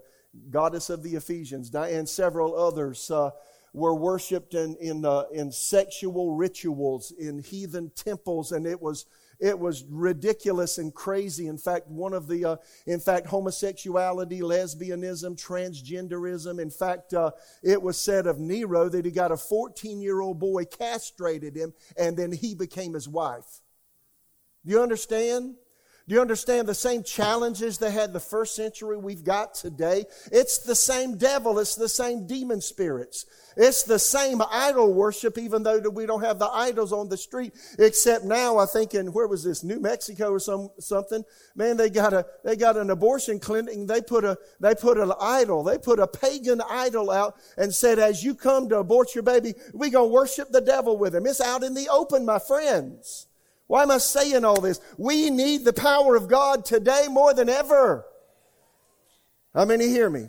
goddess 0.50 0.88
of 0.88 1.02
the 1.02 1.14
Ephesians, 1.16 1.74
and 1.74 2.08
several 2.08 2.58
others 2.58 3.10
uh, 3.10 3.30
were 3.74 3.94
worshipped 3.94 4.54
in, 4.54 4.76
in, 4.76 5.04
uh, 5.04 5.24
in 5.32 5.52
sexual 5.52 6.34
rituals 6.34 7.12
in 7.12 7.38
heathen 7.38 7.90
temples. 7.94 8.52
And 8.52 8.66
it 8.66 8.80
was 8.80 9.06
it 9.42 9.58
was 9.58 9.84
ridiculous 9.90 10.78
and 10.78 10.94
crazy. 10.94 11.48
In 11.48 11.58
fact, 11.58 11.88
one 11.88 12.14
of 12.14 12.28
the, 12.28 12.44
uh, 12.44 12.56
in 12.86 13.00
fact, 13.00 13.26
homosexuality, 13.26 14.40
lesbianism, 14.40 15.36
transgenderism. 15.36 16.60
In 16.60 16.70
fact, 16.70 17.12
uh, 17.12 17.32
it 17.60 17.82
was 17.82 18.00
said 18.00 18.28
of 18.28 18.38
Nero 18.38 18.88
that 18.88 19.04
he 19.04 19.10
got 19.10 19.32
a 19.32 19.36
14 19.36 20.00
year 20.00 20.20
old 20.20 20.38
boy, 20.38 20.64
castrated 20.64 21.56
him, 21.56 21.74
and 21.96 22.16
then 22.16 22.30
he 22.30 22.54
became 22.54 22.94
his 22.94 23.08
wife. 23.08 23.60
Do 24.64 24.70
you 24.70 24.80
understand? 24.80 25.56
Do 26.08 26.14
you 26.16 26.20
understand 26.20 26.66
the 26.66 26.74
same 26.74 27.04
challenges 27.04 27.78
they 27.78 27.90
had 27.90 28.12
the 28.12 28.20
first 28.20 28.56
century 28.56 28.96
we've 28.96 29.22
got 29.22 29.54
today? 29.54 30.04
It's 30.32 30.58
the 30.58 30.74
same 30.74 31.16
devil, 31.16 31.58
it's 31.58 31.76
the 31.76 31.88
same 31.88 32.26
demon 32.26 32.60
spirits. 32.60 33.26
It's 33.56 33.82
the 33.82 33.98
same 33.98 34.40
idol 34.50 34.92
worship, 34.92 35.38
even 35.38 35.62
though 35.62 35.78
we 35.78 36.06
don't 36.06 36.22
have 36.22 36.38
the 36.38 36.48
idols 36.48 36.92
on 36.92 37.08
the 37.08 37.16
street. 37.16 37.52
Except 37.78 38.24
now, 38.24 38.58
I 38.58 38.66
think 38.66 38.94
in 38.94 39.12
where 39.12 39.28
was 39.28 39.44
this, 39.44 39.62
New 39.62 39.78
Mexico 39.78 40.30
or 40.30 40.38
some 40.38 40.70
something? 40.78 41.22
Man, 41.54 41.76
they 41.76 41.90
got 41.90 42.12
a 42.12 42.26
they 42.44 42.56
got 42.56 42.76
an 42.76 42.90
abortion 42.90 43.38
clinic. 43.38 43.74
And 43.74 43.88
they 43.88 44.00
put 44.00 44.24
a 44.24 44.38
they 44.58 44.74
put 44.74 44.98
an 44.98 45.12
idol. 45.20 45.62
They 45.62 45.78
put 45.78 46.00
a 46.00 46.06
pagan 46.06 46.62
idol 46.68 47.10
out 47.10 47.36
and 47.56 47.74
said, 47.74 47.98
"As 47.98 48.24
you 48.24 48.34
come 48.34 48.68
to 48.70 48.78
abort 48.78 49.14
your 49.14 49.22
baby, 49.22 49.54
we 49.74 49.90
gonna 49.90 50.06
worship 50.06 50.50
the 50.50 50.60
devil 50.60 50.96
with 50.96 51.14
him." 51.14 51.26
It's 51.26 51.40
out 51.40 51.62
in 51.62 51.74
the 51.74 51.88
open, 51.90 52.24
my 52.24 52.38
friends. 52.38 53.26
Why 53.72 53.84
am 53.84 53.90
I 53.90 53.96
saying 53.96 54.44
all 54.44 54.60
this? 54.60 54.80
We 54.98 55.30
need 55.30 55.64
the 55.64 55.72
power 55.72 56.14
of 56.14 56.28
God 56.28 56.66
today 56.66 57.06
more 57.08 57.32
than 57.32 57.48
ever. 57.48 58.04
How 59.54 59.64
many 59.64 59.88
hear 59.88 60.10
me? 60.10 60.26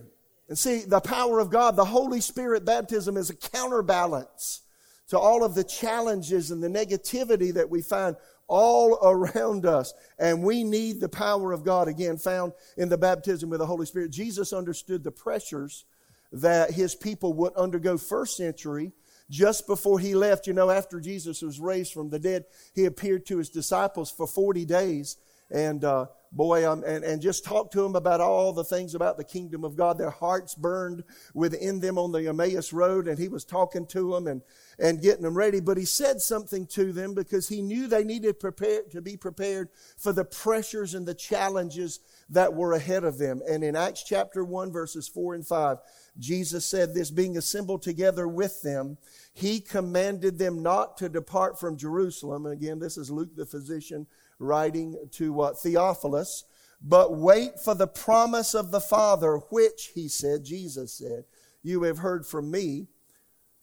And 0.47 0.57
see, 0.57 0.85
the 0.85 1.01
power 1.01 1.39
of 1.39 1.50
God, 1.50 1.75
the 1.75 1.83
Holy 1.83 2.21
Spirit 2.21 2.63
baptism 2.63 3.17
is 3.17 3.29
a 3.29 3.35
counterbalance 3.35 4.62
to 5.09 5.19
all 5.19 5.43
of 5.43 5.55
the 5.55 5.63
challenges 5.65 6.51
and 6.51 6.63
the 6.63 6.69
negativity 6.69 7.53
that 7.55 7.69
we 7.69 7.81
find 7.81 8.15
all 8.47 8.97
around 9.03 9.65
us. 9.65 9.93
And 10.17 10.41
we 10.41 10.63
need 10.63 11.01
the 11.01 11.09
power 11.09 11.51
of 11.51 11.65
God, 11.65 11.89
again, 11.89 12.15
found 12.15 12.53
in 12.77 12.88
the 12.88 12.97
baptism 12.97 13.50
with 13.50 13.59
the 13.59 13.65
Holy 13.65 13.85
Spirit. 13.85 14.12
Jesus 14.12 14.53
understood 14.53 15.03
the 15.03 15.12
pressures 15.12 15.83
that 16.31 16.71
his 16.71 16.95
people 16.95 17.33
would 17.33 17.53
undergo 17.55 17.97
first 17.97 18.38
century. 18.38 18.93
Just 19.30 19.68
before 19.68 20.00
he 20.00 20.15
left, 20.15 20.48
you 20.48 20.53
know, 20.53 20.70
after 20.70 21.00
Jesus 21.00 21.42
was 21.42 21.60
raised 21.60 21.94
from 21.94 22.10
the 22.10 22.20
dead, 22.20 22.46
he 22.74 22.86
appeared 22.86 23.25
to 23.27 23.38
his 23.38 23.50
disciples 23.50 24.12
for 24.12 24.27
40 24.27 24.65
days. 24.65 25.18
And, 25.50 25.84
uh, 25.84 26.08
boy, 26.36 26.70
um, 26.70 26.84
and, 26.86 27.04
and 27.04 27.22
just 27.22 27.46
talk 27.46 27.72
to 27.72 27.82
them 27.82 27.96
about 27.96 28.20
all 28.20 28.52
the 28.52 28.63
things 28.63 28.96
about 28.96 29.18
the 29.18 29.24
kingdom 29.24 29.63
of 29.63 29.75
God. 29.75 29.98
Their 29.98 30.10
hearts 30.10 30.56
burned 30.56 31.04
within 31.34 31.80
them 31.80 31.98
on 31.98 32.12
the 32.12 32.28
Emmaus 32.28 32.74
Road, 32.74 33.08
and 33.08 33.18
he 33.18 33.28
was 33.28 33.46
talking 33.46 33.86
to 33.88 34.12
them 34.12 34.28
and, 34.28 34.42
and 34.80 35.02
getting 35.02 35.24
them 35.24 35.38
ready. 35.38 35.60
But 35.60 35.78
he 35.78 35.86
said 35.86 36.22
something 36.22 36.66
to 36.68 36.92
them 36.92 37.13
because 37.13 37.48
he 37.48 37.62
knew 37.62 37.88
they 37.88 38.04
needed 38.04 38.40
prepare, 38.40 38.82
to 38.92 39.02
be 39.02 39.16
prepared 39.16 39.70
for 39.98 40.12
the 40.12 40.25
pressures 40.25 40.96
and 40.96 41.08
the 41.08 41.13
challenges 41.13 42.00
that 42.30 42.54
were 42.54 42.74
ahead 42.74 43.04
of 43.04 43.20
them. 43.20 43.42
And 43.48 43.63
in 43.63 43.75
Acts 43.75 44.04
chapter 44.04 44.44
1, 44.44 44.72
verses 44.72 45.08
4 45.08 45.36
and 45.36 45.46
5, 45.46 45.78
Jesus 46.18 46.66
said 46.66 46.94
this, 46.94 47.12
being 47.12 47.38
assembled 47.38 47.84
together 47.84 48.28
with 48.28 48.62
them, 48.62 48.98
he 49.34 49.60
commanded 49.60 50.38
them 50.38 50.62
not 50.62 50.98
to 50.98 51.10
depart 51.10 51.60
from 51.60 51.78
Jerusalem. 51.78 52.46
And 52.46 52.54
again, 52.54 52.80
this 52.80 52.98
is 52.98 53.10
Luke 53.10 53.36
the 53.36 53.46
physician 53.46 54.08
writing 54.40 54.96
to 55.12 55.42
uh, 55.42 55.54
Theophilus, 55.54 56.44
but 56.82 57.16
wait 57.16 57.60
for 57.60 57.75
the 57.75 57.88
promise 57.88 58.54
of 58.54 58.72
the 58.72 58.82
Father, 58.82 59.38
which, 59.50 59.92
he 59.96 60.08
said, 60.08 60.44
Jesus 60.44 60.98
said, 60.98 61.24
you 61.62 61.84
have 61.84 62.00
heard 62.00 62.25
from 62.25 62.52
me. 62.52 62.88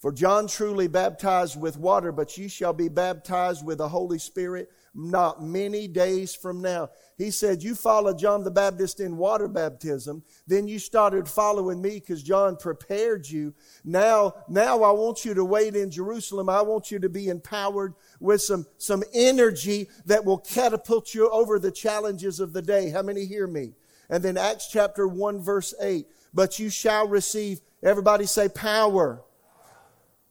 For 0.00 0.12
John 0.12 0.46
truly 0.46 0.88
baptized 0.88 1.60
with 1.60 1.76
water, 1.76 2.10
but 2.10 2.38
you 2.38 2.48
shall 2.48 2.72
be 2.72 2.88
baptized 2.88 3.66
with 3.66 3.78
the 3.78 3.88
Holy 3.88 4.18
Spirit 4.18 4.70
not 4.94 5.42
many 5.42 5.86
days 5.86 6.34
from 6.34 6.62
now. 6.62 6.88
He 7.18 7.30
said, 7.30 7.62
You 7.62 7.74
followed 7.74 8.18
John 8.18 8.42
the 8.42 8.50
Baptist 8.50 9.00
in 9.00 9.18
water 9.18 9.46
baptism, 9.46 10.22
then 10.46 10.66
you 10.66 10.78
started 10.78 11.28
following 11.28 11.82
me 11.82 12.00
because 12.00 12.22
John 12.22 12.56
prepared 12.56 13.28
you. 13.28 13.52
Now, 13.84 14.32
now 14.48 14.82
I 14.82 14.90
want 14.92 15.26
you 15.26 15.34
to 15.34 15.44
wait 15.44 15.76
in 15.76 15.90
Jerusalem. 15.90 16.48
I 16.48 16.62
want 16.62 16.90
you 16.90 16.98
to 17.00 17.10
be 17.10 17.28
empowered 17.28 17.92
with 18.20 18.40
some, 18.40 18.66
some 18.78 19.04
energy 19.12 19.90
that 20.06 20.24
will 20.24 20.38
catapult 20.38 21.14
you 21.14 21.28
over 21.28 21.58
the 21.58 21.70
challenges 21.70 22.40
of 22.40 22.54
the 22.54 22.62
day. 22.62 22.88
How 22.88 23.02
many 23.02 23.26
hear 23.26 23.46
me? 23.46 23.74
And 24.08 24.24
then 24.24 24.38
Acts 24.38 24.68
chapter 24.68 25.06
1, 25.06 25.42
verse 25.42 25.74
8. 25.78 26.06
But 26.32 26.58
you 26.58 26.70
shall 26.70 27.06
receive, 27.06 27.60
everybody 27.82 28.24
say, 28.24 28.48
power 28.48 29.22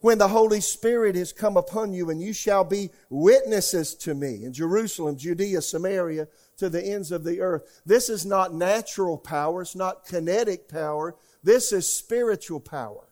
when 0.01 0.17
the 0.17 0.29
Holy 0.29 0.61
Spirit 0.61 1.15
has 1.15 1.33
come 1.33 1.57
upon 1.57 1.91
you, 1.93 2.09
and 2.09 2.21
you 2.21 2.31
shall 2.31 2.63
be 2.63 2.89
witnesses 3.09 3.95
to 3.95 4.15
me 4.15 4.45
in 4.45 4.53
Jerusalem, 4.53 5.17
Judea, 5.17 5.61
Samaria, 5.61 6.27
to 6.57 6.69
the 6.69 6.83
ends 6.83 7.11
of 7.11 7.23
the 7.23 7.41
earth. 7.41 7.81
This 7.85 8.09
is 8.09 8.25
not 8.25 8.53
natural 8.53 9.17
power, 9.17 9.61
it's 9.61 9.75
not 9.75 10.05
kinetic 10.05 10.69
power, 10.69 11.15
this 11.43 11.73
is 11.73 11.93
spiritual 11.93 12.59
power. 12.59 13.05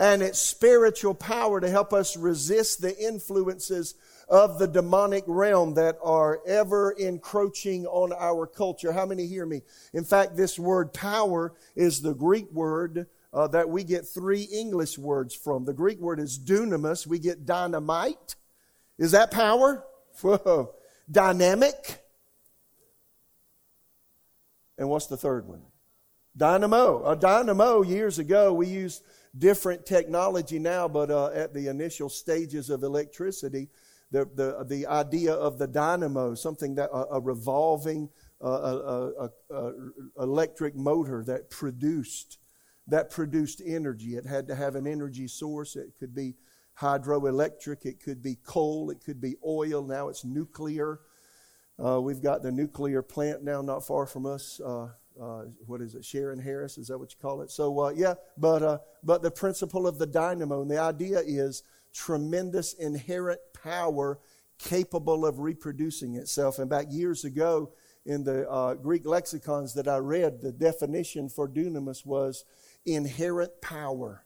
And 0.00 0.22
it's 0.22 0.38
spiritual 0.38 1.14
power 1.14 1.60
to 1.60 1.68
help 1.68 1.92
us 1.92 2.16
resist 2.16 2.80
the 2.80 2.96
influences 2.96 3.94
of 4.28 4.58
the 4.58 4.68
demonic 4.68 5.24
realm 5.26 5.74
that 5.74 5.96
are 6.02 6.40
ever 6.46 6.92
encroaching 6.92 7.84
on 7.86 8.12
our 8.12 8.46
culture. 8.46 8.92
How 8.92 9.06
many 9.06 9.26
hear 9.26 9.46
me? 9.46 9.62
In 9.92 10.04
fact, 10.04 10.36
this 10.36 10.58
word 10.58 10.92
power 10.92 11.54
is 11.74 12.00
the 12.00 12.14
Greek 12.14 12.50
word 12.52 13.06
uh, 13.32 13.48
that 13.48 13.68
we 13.68 13.84
get 13.84 14.06
three 14.06 14.42
English 14.42 14.98
words 14.98 15.34
from. 15.34 15.64
The 15.64 15.74
Greek 15.74 16.00
word 16.00 16.20
is 16.20 16.38
dunamis. 16.38 17.06
We 17.06 17.18
get 17.18 17.44
dynamite. 17.44 18.36
Is 18.98 19.12
that 19.12 19.30
power? 19.30 19.84
Whoa. 20.20 20.74
Dynamic. 21.10 22.04
And 24.76 24.88
what's 24.88 25.06
the 25.06 25.16
third 25.16 25.46
one? 25.46 25.62
Dynamo. 26.36 27.04
A 27.04 27.16
dynamo, 27.16 27.82
years 27.82 28.18
ago, 28.18 28.52
we 28.52 28.68
used 28.68 29.02
different 29.36 29.84
technology 29.84 30.58
now, 30.58 30.88
but 30.88 31.10
uh, 31.10 31.28
at 31.28 31.52
the 31.52 31.68
initial 31.68 32.08
stages 32.08 32.70
of 32.70 32.82
electricity, 32.82 33.68
the, 34.10 34.28
the, 34.34 34.64
the 34.64 34.86
idea 34.86 35.34
of 35.34 35.58
the 35.58 35.66
dynamo, 35.66 36.34
something 36.34 36.74
that 36.76 36.90
a, 36.90 37.16
a 37.16 37.20
revolving 37.20 38.08
uh, 38.42 38.48
a, 38.48 39.30
a, 39.50 39.72
electric 40.20 40.76
motor 40.76 41.24
that 41.24 41.50
produced 41.50 42.38
that 42.88 43.10
produced 43.10 43.62
energy. 43.64 44.16
It 44.16 44.26
had 44.26 44.48
to 44.48 44.54
have 44.54 44.74
an 44.74 44.86
energy 44.86 45.28
source. 45.28 45.76
It 45.76 45.92
could 45.98 46.14
be 46.14 46.34
hydroelectric, 46.80 47.84
it 47.84 48.00
could 48.00 48.22
be 48.22 48.36
coal, 48.44 48.90
it 48.90 49.02
could 49.04 49.20
be 49.20 49.34
oil. 49.44 49.82
Now 49.82 50.08
it's 50.08 50.24
nuclear. 50.24 51.00
Uh, 51.84 52.00
we've 52.00 52.22
got 52.22 52.42
the 52.42 52.52
nuclear 52.52 53.02
plant 53.02 53.44
now 53.44 53.62
not 53.62 53.86
far 53.86 54.06
from 54.06 54.26
us. 54.26 54.60
Uh, 54.64 54.88
uh, 55.20 55.44
what 55.66 55.80
is 55.80 55.94
it, 55.94 56.02
Shearon 56.02 56.42
Harris? 56.42 56.78
Is 56.78 56.88
that 56.88 56.98
what 56.98 57.12
you 57.12 57.18
call 57.20 57.42
it? 57.42 57.50
So 57.50 57.80
uh, 57.80 57.90
yeah, 57.90 58.14
but 58.36 58.62
uh, 58.62 58.78
but 59.02 59.22
the 59.22 59.30
principle 59.30 59.86
of 59.86 59.98
the 59.98 60.06
dynamo 60.06 60.62
and 60.62 60.70
the 60.70 60.80
idea 60.80 61.20
is 61.24 61.64
tremendous 61.92 62.74
inherent 62.74 63.40
power 63.60 64.20
capable 64.58 65.26
of 65.26 65.40
reproducing 65.40 66.14
itself. 66.14 66.58
And 66.58 66.70
back 66.70 66.86
years 66.90 67.24
ago 67.24 67.72
in 68.06 68.24
the 68.24 68.48
uh, 68.48 68.74
Greek 68.74 69.06
lexicons 69.06 69.74
that 69.74 69.88
I 69.88 69.98
read, 69.98 70.40
the 70.40 70.52
definition 70.52 71.28
for 71.28 71.48
dunamis 71.48 72.06
was 72.06 72.44
inherent 72.94 73.60
power. 73.60 74.24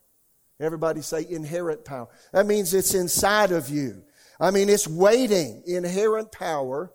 Everybody 0.61 1.03
say 1.03 1.27
inherent 1.29 1.85
power. 1.85 2.09
That 2.33 2.47
means 2.47 2.73
it's 2.73 2.95
inside 2.95 3.53
of 3.53 3.69
you. 3.69 4.03
I 4.41 4.51
mean, 4.51 4.69
it's 4.69 4.89
waiting. 4.89 5.63
Inherent 5.67 6.33
power, 6.33 6.93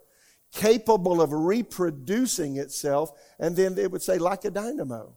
capable 0.53 1.21
of 1.21 1.31
reproducing 1.31 2.57
itself, 2.57 3.11
and 3.39 3.55
then 3.55 3.77
it 3.77 3.91
would 3.91 4.01
say 4.01 4.17
like 4.17 4.45
a 4.45 4.51
dynamo. 4.51 5.15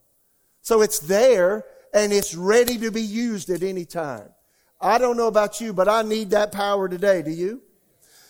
So 0.61 0.81
it's 0.81 0.99
there 0.99 1.65
and 1.93 2.13
it's 2.13 2.35
ready 2.35 2.77
to 2.79 2.91
be 2.91 3.01
used 3.01 3.49
at 3.49 3.63
any 3.63 3.85
time. 3.85 4.29
I 4.79 4.97
don't 4.97 5.17
know 5.17 5.27
about 5.27 5.61
you, 5.61 5.73
but 5.73 5.87
I 5.87 6.01
need 6.01 6.31
that 6.31 6.51
power 6.51 6.87
today. 6.89 7.21
Do 7.21 7.31
you? 7.31 7.61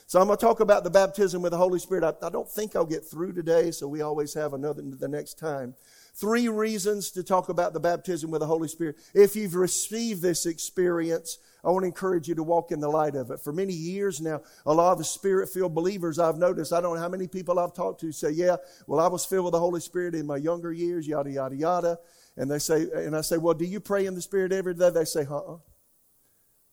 So 0.08 0.20
I'm 0.20 0.28
going 0.28 0.38
to 0.38 0.46
talk 0.46 0.60
about 0.60 0.84
the 0.84 0.90
baptism 0.90 1.42
with 1.42 1.52
the 1.52 1.58
Holy 1.58 1.80
Spirit. 1.80 2.04
I, 2.04 2.26
I, 2.26 2.30
don't 2.30 2.50
think 2.50 2.76
I'll 2.76 2.86
get 2.86 3.06
through 3.06 3.32
today, 3.32 3.72
so 3.72 3.88
we 3.88 4.02
always 4.02 4.34
have 4.34 4.54
another 4.54 4.82
the 4.82 5.08
next 5.08 5.40
time. 5.40 5.74
Three 6.14 6.50
reasons 6.50 7.12
to 7.12 7.24
talk 7.24 7.50
about 7.50 7.74
the 7.74 7.80
baptism 7.80 8.32
with 8.32 8.42
the 8.42 8.48
Holy 8.48 8.68
Spirit. 8.68 8.98
If 9.14 9.36
you've 9.36 9.56
received 9.56 10.22
this 10.22 10.46
experience, 10.46 11.38
I 11.64 11.70
want 11.70 11.84
to 11.84 11.88
encourage 11.88 12.28
you 12.28 12.36
to 12.36 12.44
walk 12.44 12.72
in 12.72 12.82
the 12.82 12.90
light 12.90 13.16
of 13.16 13.32
it. 13.32 13.40
For 13.40 13.54
many 13.54 13.74
years 13.74 14.20
now, 14.20 14.42
a 14.66 14.74
lot 14.74 14.92
of 14.92 14.98
the 14.98 15.04
spirit 15.04 15.50
filled 15.50 15.74
believers 15.74 16.20
I've 16.20 16.38
noticed, 16.38 16.74
I 16.74 16.82
don't 16.82 16.96
know 16.96 17.02
how 17.02 17.10
many 17.10 17.28
people 17.28 17.60
I've 17.60 17.74
talked 17.74 18.02
to 18.02 18.12
say, 18.12 18.32
Yeah, 18.32 18.58
well, 18.88 19.00
I 19.00 19.08
was 19.08 19.26
filled 19.26 19.46
with 19.46 19.54
the 19.54 19.60
Holy 19.60 19.80
Spirit 19.80 20.14
in 20.14 20.26
my 20.26 20.38
younger 20.38 20.74
years, 20.74 21.08
yada, 21.08 21.32
yada, 21.32 21.56
yada. 21.56 22.00
And 22.36 22.50
they 22.50 22.60
say, 22.60 22.88
and 22.94 23.16
I 23.16 23.22
say, 23.22 23.38
Well, 23.38 23.54
do 23.54 23.66
you 23.66 23.80
pray 23.80 24.06
in 24.06 24.16
the 24.16 24.22
Spirit 24.22 24.52
every 24.52 24.74
day? 24.74 24.90
They 24.90 25.06
say, 25.06 25.26
Uh 25.30 25.38
uh 25.38 25.58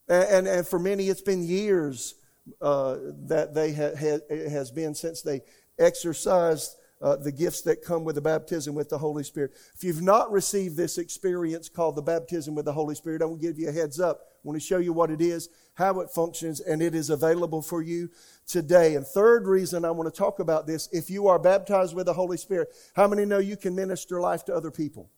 and, 0.08 0.24
and, 0.24 0.48
and, 0.48 0.66
for 0.66 0.78
many, 0.78 1.08
it's 1.08 1.20
been 1.20 1.44
years 1.44 2.14
uh, 2.62 2.96
that 3.26 3.54
they 3.54 3.74
ha, 3.74 3.90
ha, 3.98 4.18
it 4.30 4.48
has 4.48 4.70
been 4.70 4.94
since 4.94 5.20
they 5.20 5.42
exercised 5.78 6.74
uh, 7.00 7.16
the 7.16 7.32
gifts 7.32 7.62
that 7.62 7.82
come 7.82 8.04
with 8.04 8.16
the 8.16 8.20
baptism 8.20 8.74
with 8.74 8.88
the 8.88 8.98
Holy 8.98 9.22
Spirit. 9.22 9.52
If 9.74 9.84
you've 9.84 10.02
not 10.02 10.32
received 10.32 10.76
this 10.76 10.98
experience 10.98 11.68
called 11.68 11.96
the 11.96 12.02
baptism 12.02 12.54
with 12.54 12.64
the 12.64 12.72
Holy 12.72 12.94
Spirit, 12.94 13.22
I 13.22 13.26
will 13.26 13.36
give 13.36 13.58
you 13.58 13.68
a 13.68 13.72
heads 13.72 14.00
up. 14.00 14.20
I 14.22 14.48
want 14.48 14.60
to 14.60 14.66
show 14.66 14.78
you 14.78 14.92
what 14.92 15.10
it 15.10 15.20
is, 15.20 15.48
how 15.74 16.00
it 16.00 16.10
functions, 16.10 16.60
and 16.60 16.82
it 16.82 16.94
is 16.94 17.10
available 17.10 17.62
for 17.62 17.82
you 17.82 18.10
today. 18.46 18.96
And 18.96 19.06
third 19.06 19.46
reason 19.46 19.84
I 19.84 19.90
want 19.90 20.12
to 20.12 20.16
talk 20.16 20.40
about 20.40 20.66
this 20.66 20.88
if 20.92 21.10
you 21.10 21.28
are 21.28 21.38
baptized 21.38 21.94
with 21.94 22.06
the 22.06 22.14
Holy 22.14 22.36
Spirit, 22.36 22.68
how 22.94 23.06
many 23.06 23.24
know 23.24 23.38
you 23.38 23.56
can 23.56 23.74
minister 23.74 24.20
life 24.20 24.44
to 24.46 24.54
other 24.54 24.70
people? 24.70 25.10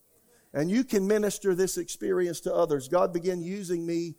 And 0.52 0.70
you 0.70 0.82
can 0.84 1.06
minister 1.06 1.54
this 1.54 1.78
experience 1.78 2.40
to 2.40 2.54
others. 2.54 2.88
God 2.88 3.12
began 3.12 3.40
using 3.40 3.86
me 3.86 4.16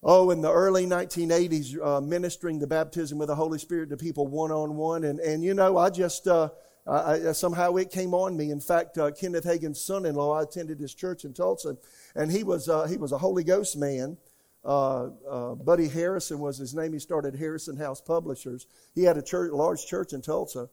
Oh, 0.00 0.30
in 0.30 0.40
the 0.40 0.52
early 0.52 0.86
1980s, 0.86 1.84
uh, 1.84 2.00
ministering 2.00 2.60
the 2.60 2.68
baptism 2.68 3.18
with 3.18 3.28
the 3.28 3.34
Holy 3.34 3.58
Spirit 3.58 3.90
to 3.90 3.96
people 3.96 4.28
one 4.28 4.52
on 4.52 4.76
one. 4.76 5.02
And, 5.02 5.18
and 5.18 5.42
you 5.42 5.54
know, 5.54 5.76
I 5.76 5.90
just, 5.90 6.28
uh, 6.28 6.50
I, 6.88 7.32
somehow 7.32 7.76
it 7.76 7.90
came 7.90 8.14
on 8.14 8.36
me. 8.36 8.50
In 8.50 8.60
fact, 8.60 8.96
uh, 8.96 9.10
Kenneth 9.10 9.44
Hagin's 9.44 9.80
son-in-law, 9.80 10.38
I 10.38 10.42
attended 10.42 10.80
his 10.80 10.94
church 10.94 11.24
in 11.24 11.34
Tulsa, 11.34 11.76
and 12.14 12.32
he 12.32 12.42
was 12.42 12.68
uh, 12.68 12.86
he 12.86 12.96
was 12.96 13.12
a 13.12 13.18
Holy 13.18 13.44
Ghost 13.44 13.76
man. 13.76 14.16
Uh, 14.64 15.10
uh, 15.28 15.54
Buddy 15.54 15.88
Harrison 15.88 16.38
was 16.38 16.56
his 16.56 16.74
name. 16.74 16.92
He 16.92 16.98
started 16.98 17.36
Harrison 17.36 17.76
House 17.76 18.00
Publishers. 18.00 18.66
He 18.94 19.02
had 19.02 19.16
a 19.18 19.22
church, 19.22 19.52
large 19.52 19.86
church 19.86 20.12
in 20.12 20.22
Tulsa, 20.22 20.68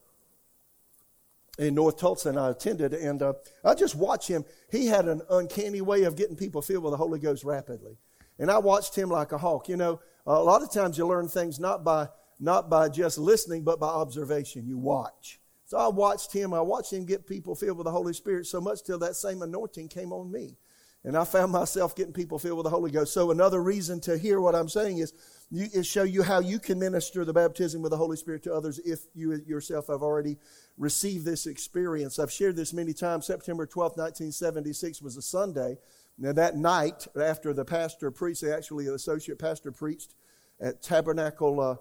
in 1.58 1.74
North 1.74 1.98
Tulsa, 1.98 2.30
and 2.30 2.38
I 2.38 2.50
attended. 2.50 2.94
And 2.94 3.22
uh, 3.22 3.34
I 3.64 3.74
just 3.74 3.94
watched 3.94 4.28
him. 4.28 4.44
He 4.70 4.86
had 4.86 5.06
an 5.08 5.22
uncanny 5.30 5.82
way 5.82 6.04
of 6.04 6.16
getting 6.16 6.36
people 6.36 6.62
filled 6.62 6.84
with 6.84 6.92
the 6.92 6.98
Holy 6.98 7.18
Ghost 7.18 7.44
rapidly, 7.44 7.98
and 8.38 8.50
I 8.50 8.58
watched 8.58 8.96
him 8.96 9.10
like 9.10 9.32
a 9.32 9.38
hawk. 9.38 9.68
You 9.68 9.76
know, 9.76 10.00
a 10.26 10.42
lot 10.42 10.62
of 10.62 10.72
times 10.72 10.96
you 10.96 11.06
learn 11.06 11.28
things 11.28 11.60
not 11.60 11.84
by 11.84 12.08
not 12.40 12.70
by 12.70 12.88
just 12.88 13.18
listening, 13.18 13.64
but 13.64 13.78
by 13.78 13.88
observation. 13.88 14.66
You 14.66 14.78
watch. 14.78 15.40
So 15.66 15.76
I 15.76 15.88
watched 15.88 16.32
him. 16.32 16.54
I 16.54 16.60
watched 16.60 16.92
him 16.92 17.04
get 17.04 17.26
people 17.26 17.56
filled 17.56 17.76
with 17.76 17.86
the 17.86 17.90
Holy 17.90 18.12
Spirit 18.12 18.46
so 18.46 18.60
much 18.60 18.84
till 18.84 19.00
that 19.00 19.16
same 19.16 19.42
anointing 19.42 19.88
came 19.88 20.12
on 20.12 20.30
me. 20.30 20.56
And 21.04 21.16
I 21.16 21.24
found 21.24 21.52
myself 21.52 21.94
getting 21.94 22.12
people 22.12 22.38
filled 22.38 22.58
with 22.58 22.64
the 22.64 22.70
Holy 22.70 22.90
Ghost. 22.90 23.12
So 23.12 23.32
another 23.32 23.62
reason 23.62 24.00
to 24.02 24.16
hear 24.16 24.40
what 24.40 24.54
I'm 24.54 24.68
saying 24.68 24.98
is, 24.98 25.12
you, 25.50 25.66
is 25.72 25.86
show 25.86 26.02
you 26.04 26.22
how 26.22 26.40
you 26.40 26.58
can 26.58 26.78
minister 26.78 27.24
the 27.24 27.32
baptism 27.32 27.82
with 27.82 27.90
the 27.90 27.96
Holy 27.96 28.16
Spirit 28.16 28.44
to 28.44 28.54
others 28.54 28.80
if 28.84 29.06
you 29.14 29.40
yourself 29.46 29.88
have 29.88 30.02
already 30.02 30.38
received 30.76 31.24
this 31.24 31.46
experience. 31.46 32.18
I've 32.18 32.32
shared 32.32 32.56
this 32.56 32.72
many 32.72 32.92
times. 32.92 33.26
September 33.26 33.66
12, 33.66 33.92
1976 33.96 35.02
was 35.02 35.16
a 35.16 35.22
Sunday. 35.22 35.78
Now 36.18 36.32
that 36.32 36.56
night, 36.56 37.06
after 37.20 37.52
the 37.52 37.64
pastor 37.64 38.10
preached, 38.10 38.42
actually 38.42 38.86
the 38.86 38.94
associate 38.94 39.38
pastor 39.38 39.70
preached 39.70 40.14
at 40.60 40.82
Tabernacle 40.82 41.60
uh, 41.60 41.76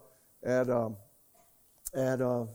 at 0.48 0.70
um, 0.70 0.98
at 1.96 2.22
uh, 2.22 2.46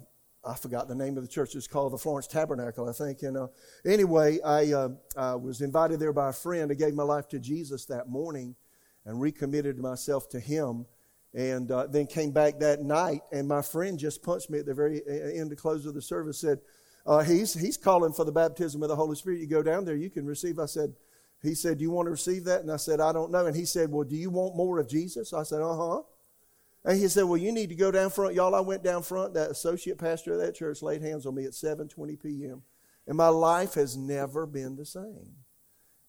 I 0.45 0.55
forgot 0.55 0.89
the 0.89 0.95
name 0.95 1.17
of 1.17 1.23
the 1.23 1.29
church. 1.29 1.55
It's 1.55 1.67
called 1.67 1.93
the 1.93 1.99
Florence 1.99 2.27
Tabernacle, 2.27 2.89
I 2.89 2.93
think. 2.93 3.23
And 3.23 3.37
uh, 3.37 3.49
anyway, 3.85 4.41
I, 4.41 4.73
uh, 4.73 4.89
I 5.17 5.35
was 5.35 5.61
invited 5.61 6.01
there 6.01 6.15
by 6.15 6.31
a 6.31 6.33
friend. 6.33 6.71
I 6.71 6.75
gave 6.75 6.95
my 6.95 7.03
life 7.03 7.29
to 7.29 7.39
Jesus 7.39 7.85
that 7.87 8.09
morning 8.09 8.57
and 9.05 9.21
recommitted 9.21 9.79
myself 9.79 10.29
to 10.31 10.41
Him. 10.41 10.87
And 11.33 11.71
uh, 11.71 11.87
then 11.87 12.07
came 12.07 12.33
back 12.33 12.59
that 12.59 12.83
night, 12.83 13.21
and 13.31 13.47
my 13.47 13.63
friend 13.63 13.97
just 13.97 14.21
punched 14.21 14.51
me 14.51 14.59
at 14.59 14.67
the 14.67 14.75
very 14.75 15.01
end, 15.07 15.49
the 15.49 15.55
close 15.55 15.87
of 15.87 15.95
the 15.95 16.03
service. 16.03 16.41
Said, 16.41 16.59
uh, 17.07 17.23
"He's 17.23 17.55
he's 17.55 17.77
calling 17.77 18.13
for 18.13 18.25
the 18.25 18.33
baptism 18.33 18.83
of 18.83 18.89
the 18.89 18.97
Holy 18.97 19.15
Spirit. 19.15 19.39
You 19.39 19.47
go 19.47 19.63
down 19.63 19.85
there, 19.85 19.95
you 19.95 20.11
can 20.11 20.27
receive." 20.27 20.59
I 20.59 20.67
said, 20.67 20.93
"He 21.41 21.55
said, 21.55 21.79
do 21.79 21.83
you 21.83 21.93
want 21.93 22.07
to 22.07 22.11
receive 22.11 22.43
that?" 22.47 22.63
And 22.63 22.73
I 22.73 22.79
said, 22.79 22.99
"I 22.99 23.13
don't 23.13 23.31
know." 23.31 23.47
And 23.47 23.55
he 23.55 23.65
said, 23.65 23.93
"Well, 23.93 24.03
do 24.03 24.17
you 24.17 24.29
want 24.29 24.57
more 24.57 24.81
of 24.81 24.89
Jesus?" 24.89 25.33
I 25.33 25.45
said, 25.45 25.61
"Uh 25.61 25.77
huh." 25.77 26.03
And 26.85 26.99
he 26.99 27.09
said, 27.09 27.25
Well, 27.25 27.37
you 27.37 27.53
need 27.53 27.69
to 27.69 27.75
go 27.75 27.91
down 27.91 28.11
front. 28.11 28.35
Y'all, 28.35 28.55
I 28.55 28.61
went 28.61 28.83
down 28.83 29.03
front. 29.03 29.35
That 29.35 29.51
associate 29.51 29.99
pastor 29.99 30.35
of 30.35 30.41
that 30.41 30.55
church 30.55 30.83
laid 30.83 31.03
hands 31.03 31.27
on 31.27 31.35
me 31.35 31.45
at 31.45 31.53
7:20 31.53 32.21
p.m. 32.21 32.63
And 33.07 33.17
my 33.17 33.29
life 33.29 33.75
has 33.75 33.97
never 33.97 34.47
been 34.47 34.77
the 34.77 34.85
same. 34.85 35.35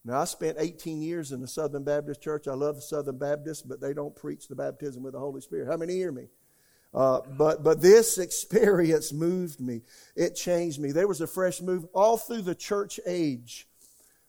Now, 0.04 0.22
I 0.22 0.26
spent 0.26 0.58
18 0.60 1.02
years 1.02 1.32
in 1.32 1.42
the 1.42 1.48
Southern 1.48 1.84
Baptist 1.84 2.22
Church. 2.22 2.48
I 2.48 2.54
love 2.54 2.76
the 2.76 2.82
Southern 2.82 3.20
Baptists, 3.20 3.62
but 3.62 3.80
they 3.80 3.94
don't 3.94 4.16
preach 4.16 4.48
the 4.48 4.56
baptism 4.56 5.04
with 5.04 5.14
the 5.14 5.20
Holy 5.20 5.42
Spirit. 5.42 5.68
How 5.68 5.78
many 5.78 5.94
hear 5.94 6.12
me? 6.12 6.28
Uh, 6.94 7.22
but 7.38 7.64
but 7.64 7.82
this 7.82 8.18
experience 8.18 9.14
moved 9.14 9.60
me. 9.60 9.82
It 10.16 10.36
changed 10.36 10.80
me. 10.80 10.92
There 10.92 11.08
was 11.08 11.22
a 11.22 11.28
fresh 11.28 11.62
move 11.62 11.86
all 11.94 12.18
through 12.18 12.42
the 12.42 12.56
church 12.56 13.00
age. 13.06 13.68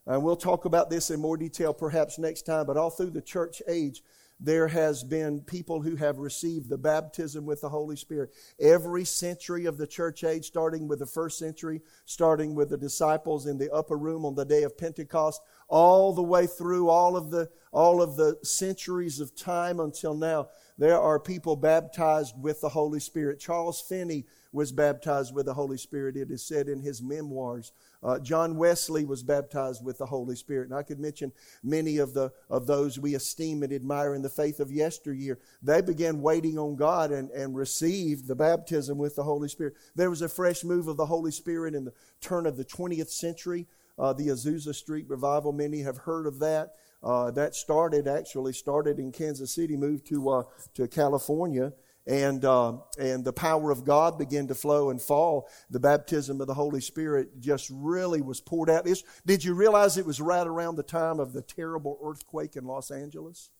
And 0.06 0.24
we'll 0.24 0.36
talk 0.36 0.64
about 0.64 0.90
this 0.90 1.10
in 1.10 1.20
more 1.20 1.36
detail 1.36 1.72
perhaps 1.72 2.18
next 2.18 2.42
time, 2.42 2.66
but 2.66 2.76
all 2.76 2.90
through 2.90 3.10
the 3.10 3.22
church 3.22 3.62
age, 3.68 4.02
there 4.44 4.66
has 4.66 5.04
been 5.04 5.40
people 5.40 5.80
who 5.80 5.94
have 5.94 6.18
received 6.18 6.68
the 6.68 6.76
baptism 6.76 7.46
with 7.46 7.60
the 7.60 7.68
Holy 7.68 7.94
Spirit. 7.94 8.32
Every 8.60 9.04
century 9.04 9.66
of 9.66 9.78
the 9.78 9.86
church 9.86 10.24
age, 10.24 10.46
starting 10.46 10.88
with 10.88 10.98
the 10.98 11.06
first 11.06 11.38
century, 11.38 11.80
starting 12.06 12.56
with 12.56 12.70
the 12.70 12.76
disciples 12.76 13.46
in 13.46 13.56
the 13.56 13.72
upper 13.72 13.96
room 13.96 14.24
on 14.24 14.34
the 14.34 14.44
day 14.44 14.64
of 14.64 14.76
Pentecost, 14.76 15.40
all 15.68 16.12
the 16.12 16.22
way 16.22 16.48
through 16.48 16.88
all 16.88 17.16
of 17.16 17.30
the 17.30 17.48
all 17.70 18.02
of 18.02 18.16
the 18.16 18.36
centuries 18.42 19.20
of 19.20 19.34
time 19.34 19.80
until 19.80 20.14
now, 20.14 20.48
there 20.76 21.00
are 21.00 21.20
people 21.20 21.54
baptized 21.56 22.34
with 22.38 22.60
the 22.60 22.68
Holy 22.68 23.00
Spirit. 23.00 23.38
Charles 23.38 23.80
Finney 23.80 24.26
was 24.52 24.72
baptized 24.72 25.34
with 25.34 25.46
the 25.46 25.54
Holy 25.54 25.78
Spirit, 25.78 26.16
it 26.16 26.30
is 26.30 26.44
said 26.44 26.68
in 26.68 26.80
his 26.80 27.00
memoirs. 27.00 27.72
Uh, 28.02 28.18
John 28.18 28.56
Wesley 28.56 29.04
was 29.04 29.22
baptized 29.22 29.84
with 29.84 29.98
the 29.98 30.06
Holy 30.06 30.34
Spirit. 30.34 30.68
And 30.68 30.76
I 30.76 30.82
could 30.82 30.98
mention 30.98 31.32
many 31.62 31.98
of, 31.98 32.14
the, 32.14 32.32
of 32.50 32.66
those 32.66 32.98
we 32.98 33.14
esteem 33.14 33.62
and 33.62 33.72
admire 33.72 34.14
in 34.14 34.22
the 34.22 34.28
faith 34.28 34.58
of 34.58 34.72
yesteryear. 34.72 35.38
They 35.62 35.80
began 35.80 36.20
waiting 36.20 36.58
on 36.58 36.76
God 36.76 37.12
and, 37.12 37.30
and 37.30 37.54
received 37.54 38.26
the 38.26 38.34
baptism 38.34 38.98
with 38.98 39.14
the 39.14 39.22
Holy 39.22 39.48
Spirit. 39.48 39.74
There 39.94 40.10
was 40.10 40.22
a 40.22 40.28
fresh 40.28 40.64
move 40.64 40.88
of 40.88 40.96
the 40.96 41.06
Holy 41.06 41.30
Spirit 41.30 41.74
in 41.74 41.84
the 41.84 41.94
turn 42.20 42.46
of 42.46 42.56
the 42.56 42.64
20th 42.64 43.10
century. 43.10 43.66
Uh, 43.98 44.12
the 44.12 44.28
Azusa 44.28 44.74
Street 44.74 45.08
Revival, 45.08 45.52
many 45.52 45.82
have 45.82 45.98
heard 45.98 46.26
of 46.26 46.38
that. 46.40 46.74
Uh, 47.04 47.30
that 47.32 47.54
started, 47.54 48.06
actually 48.06 48.52
started 48.52 48.98
in 48.98 49.10
Kansas 49.10 49.52
City, 49.52 49.76
moved 49.76 50.06
to, 50.06 50.28
uh, 50.30 50.42
to 50.74 50.86
California 50.86 51.72
and 52.06 52.44
uh, 52.44 52.78
and 52.98 53.24
the 53.24 53.32
power 53.32 53.70
of 53.70 53.84
God 53.84 54.18
began 54.18 54.48
to 54.48 54.54
flow 54.54 54.90
and 54.90 55.00
fall. 55.00 55.48
The 55.70 55.80
baptism 55.80 56.40
of 56.40 56.46
the 56.46 56.54
Holy 56.54 56.80
Spirit 56.80 57.40
just 57.40 57.70
really 57.72 58.20
was 58.20 58.40
poured 58.40 58.70
out. 58.70 58.86
It's, 58.86 59.04
did 59.24 59.44
you 59.44 59.54
realize 59.54 59.96
it 59.96 60.06
was 60.06 60.20
right 60.20 60.46
around 60.46 60.76
the 60.76 60.82
time 60.82 61.20
of 61.20 61.32
the 61.32 61.42
terrible 61.42 61.98
earthquake 62.04 62.56
in 62.56 62.64
Los 62.64 62.90
Angeles? 62.90 63.50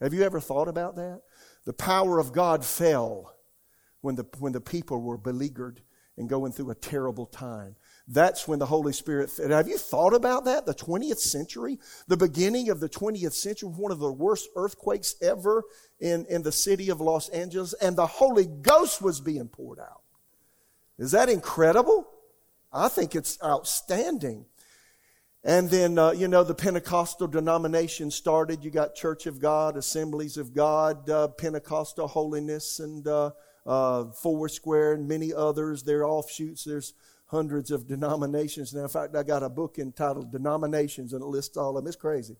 Have 0.00 0.12
you 0.12 0.22
ever 0.22 0.40
thought 0.40 0.68
about 0.68 0.96
that? 0.96 1.22
The 1.64 1.72
power 1.72 2.18
of 2.18 2.32
God 2.32 2.64
fell 2.64 3.34
when 4.00 4.16
the 4.16 4.26
when 4.38 4.52
the 4.52 4.60
people 4.60 5.00
were 5.00 5.18
beleaguered 5.18 5.80
and 6.16 6.28
going 6.28 6.52
through 6.52 6.70
a 6.70 6.76
terrible 6.76 7.26
time. 7.26 7.76
That's 8.06 8.46
when 8.46 8.58
the 8.58 8.66
Holy 8.66 8.92
Spirit. 8.92 9.30
Have 9.38 9.66
you 9.66 9.78
thought 9.78 10.12
about 10.12 10.44
that? 10.44 10.66
The 10.66 10.74
20th 10.74 11.18
century, 11.18 11.78
the 12.06 12.18
beginning 12.18 12.68
of 12.68 12.78
the 12.78 12.88
20th 12.88 13.32
century, 13.32 13.70
one 13.70 13.92
of 13.92 13.98
the 13.98 14.12
worst 14.12 14.48
earthquakes 14.56 15.14
ever 15.22 15.64
in, 16.00 16.26
in 16.26 16.42
the 16.42 16.52
city 16.52 16.90
of 16.90 17.00
Los 17.00 17.30
Angeles, 17.30 17.72
and 17.74 17.96
the 17.96 18.06
Holy 18.06 18.46
Ghost 18.46 19.00
was 19.00 19.20
being 19.20 19.48
poured 19.48 19.78
out. 19.78 20.02
Is 20.98 21.12
that 21.12 21.30
incredible? 21.30 22.06
I 22.72 22.88
think 22.88 23.14
it's 23.14 23.38
outstanding. 23.42 24.46
And 25.42 25.68
then, 25.70 25.98
uh, 25.98 26.12
you 26.12 26.26
know, 26.26 26.42
the 26.42 26.54
Pentecostal 26.54 27.28
denomination 27.28 28.10
started. 28.10 28.64
You 28.64 28.70
got 28.70 28.94
Church 28.94 29.26
of 29.26 29.40
God, 29.40 29.76
Assemblies 29.76 30.36
of 30.36 30.54
God, 30.54 31.08
uh, 31.08 31.28
Pentecostal 31.28 32.08
Holiness, 32.08 32.80
and 32.80 33.06
uh, 33.06 33.30
uh, 33.66 34.06
Foursquare, 34.22 34.94
and 34.94 35.06
many 35.06 35.32
others. 35.32 35.82
They're 35.82 36.06
offshoots. 36.06 36.64
There's 36.64 36.94
hundreds 37.26 37.70
of 37.70 37.86
denominations 37.86 38.74
now. 38.74 38.82
In 38.82 38.88
fact, 38.88 39.16
I 39.16 39.22
got 39.22 39.42
a 39.42 39.48
book 39.48 39.78
entitled 39.78 40.30
Denominations, 40.30 41.12
and 41.12 41.22
it 41.22 41.26
lists 41.26 41.56
all 41.56 41.76
of 41.76 41.84
them. 41.84 41.88
It's 41.88 41.96
crazy. 41.96 42.36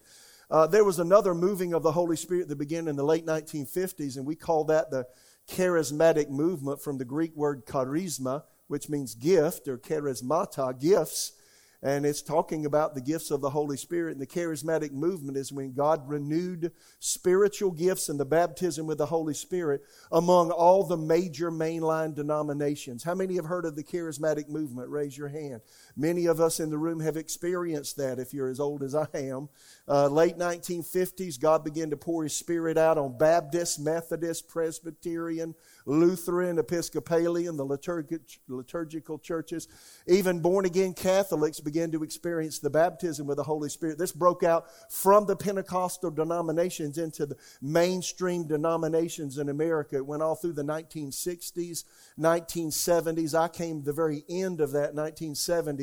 Uh, 0.51 0.67
there 0.67 0.85
was 0.85 0.99
another 0.99 1.35
moving 1.35 1.73
of 1.73 1.83
the 1.83 1.93
Holy 1.93 2.17
Spirit 2.17 2.49
that 2.49 2.59
began 2.59 2.89
in 2.89 2.97
the 2.97 3.05
late 3.05 3.27
1950s, 3.27 4.17
and 4.17 4.27
we 4.27 4.37
call 4.37 4.65
that 4.65 4.91
the 4.91 5.07
charismatic 5.49 6.29
movement 6.29 6.81
from 6.81 6.99
the 6.99 7.05
Greek 7.05 7.35
word 7.35 7.67
charisma, 7.67 8.45
which 8.69 8.89
means 8.89 9.15
gift, 9.15 9.69
or 9.69 9.79
charismata, 9.79 10.79
gifts 10.79 11.33
and 11.85 12.07
it's 12.07 12.23
talking 12.23 12.65
about 12.65 12.95
the 12.95 13.01
gifts 13.03 13.31
of 13.31 13.43
the 13.43 13.51
Holy 13.51 13.77
Spirit. 13.77 14.13
And 14.13 14.21
the 14.21 14.27
charismatic 14.27 14.91
movement 14.91 15.37
is 15.37 15.53
when 15.53 15.75
God 15.75 16.09
renewed 16.09 16.73
spiritual 16.99 17.71
gifts 17.71 18.09
and 18.09 18.19
the 18.19 18.25
baptism 18.25 18.87
with 18.87 18.97
the 18.97 19.07
Holy 19.07 19.35
Spirit 19.35 19.83
among 20.11 20.51
all 20.51 20.83
the 20.85 20.97
major 20.97 21.51
mainline 21.51 22.15
denominations. 22.15 23.05
How 23.05 23.15
many 23.15 23.35
have 23.35 23.45
heard 23.45 23.67
of 23.67 23.77
the 23.77 23.85
charismatic 23.85 24.49
movement? 24.49 24.89
Raise 24.89 25.17
your 25.17 25.29
hand. 25.29 25.61
Many 25.97 26.27
of 26.27 26.41
us 26.41 26.61
in 26.61 26.71
the 26.71 26.79
room 26.79 27.01
have 27.01 27.17
experienced 27.17 27.97
that 27.99 28.19
if 28.19 28.35
you're 28.35 28.49
as 28.49 28.61
old 28.61 28.83
as 28.83 28.95
I 28.95 29.07
am. 29.15 29.49
Uh, 29.87 30.09
late 30.09 30.37
1950s, 30.37 31.39
God 31.39 31.63
began 31.63 31.91
to 31.91 31.97
pour 31.97 32.25
His 32.25 32.37
Spirit 32.37 32.77
out 32.77 32.99
on 32.99 33.17
Baptist, 33.17 33.79
Methodist, 33.79 34.49
Presbyterian, 34.49 35.55
Lutheran, 35.87 36.59
Episcopalian, 36.59 37.57
the 37.57 37.65
liturgical 38.49 39.19
churches. 39.19 39.69
Even 40.07 40.41
born 40.41 40.65
again 40.65 40.95
Catholics 40.95 41.61
began 41.61 41.93
to 41.93 42.03
experience 42.03 42.59
the 42.59 42.71
baptism 42.71 43.27
with 43.27 43.37
the 43.37 43.43
Holy 43.43 43.69
Spirit. 43.69 43.99
This 43.99 44.13
broke 44.13 44.43
out 44.43 44.67
from 44.91 45.27
the 45.27 45.37
Pentecostal 45.37 46.11
denominations 46.11 46.99
into 46.99 47.27
the 47.27 47.37
mainstream 47.61 48.47
denominations 48.47 49.39
in 49.39 49.49
America. 49.49 49.97
It 49.97 50.07
went 50.07 50.23
all 50.23 50.35
through 50.35 50.55
the 50.55 50.65
1960s, 50.65 51.85
1970s. 52.19 53.39
I 53.39 53.49
came 53.49 53.83
the 53.83 53.93
very 53.93 54.25
end 54.29 54.61
of 54.61 54.73
that, 54.73 54.95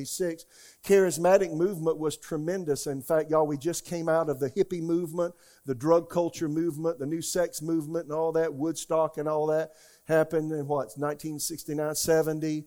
1976. 0.02 0.46
Charismatic 0.84 1.54
movement 1.54 1.98
was 1.98 2.18
tremendous. 2.18 2.88
In 2.88 3.02
fact, 3.02 3.30
y'all, 3.30 3.48
we 3.48 3.58
just 3.58 3.86
came 3.86 4.10
out 4.10 4.30
of 4.30 4.40
the 4.40 4.50
hippie 4.50 4.82
movement, 4.82 5.34
the 5.66 5.76
drug 5.76 6.10
culture 6.10 6.50
movement, 6.50 7.00
the 7.00 7.06
new 7.06 7.22
sex 7.22 7.62
movement, 7.62 8.06
and 8.06 8.14
all 8.14 8.32
that, 8.34 8.54
Woodstock 8.54 9.18
and 9.18 9.28
all 9.28 9.48
that 9.48 9.72
happened 10.08 10.52
in 10.52 10.68
what, 10.68 10.94
1969, 10.98 11.96
70. 11.96 12.66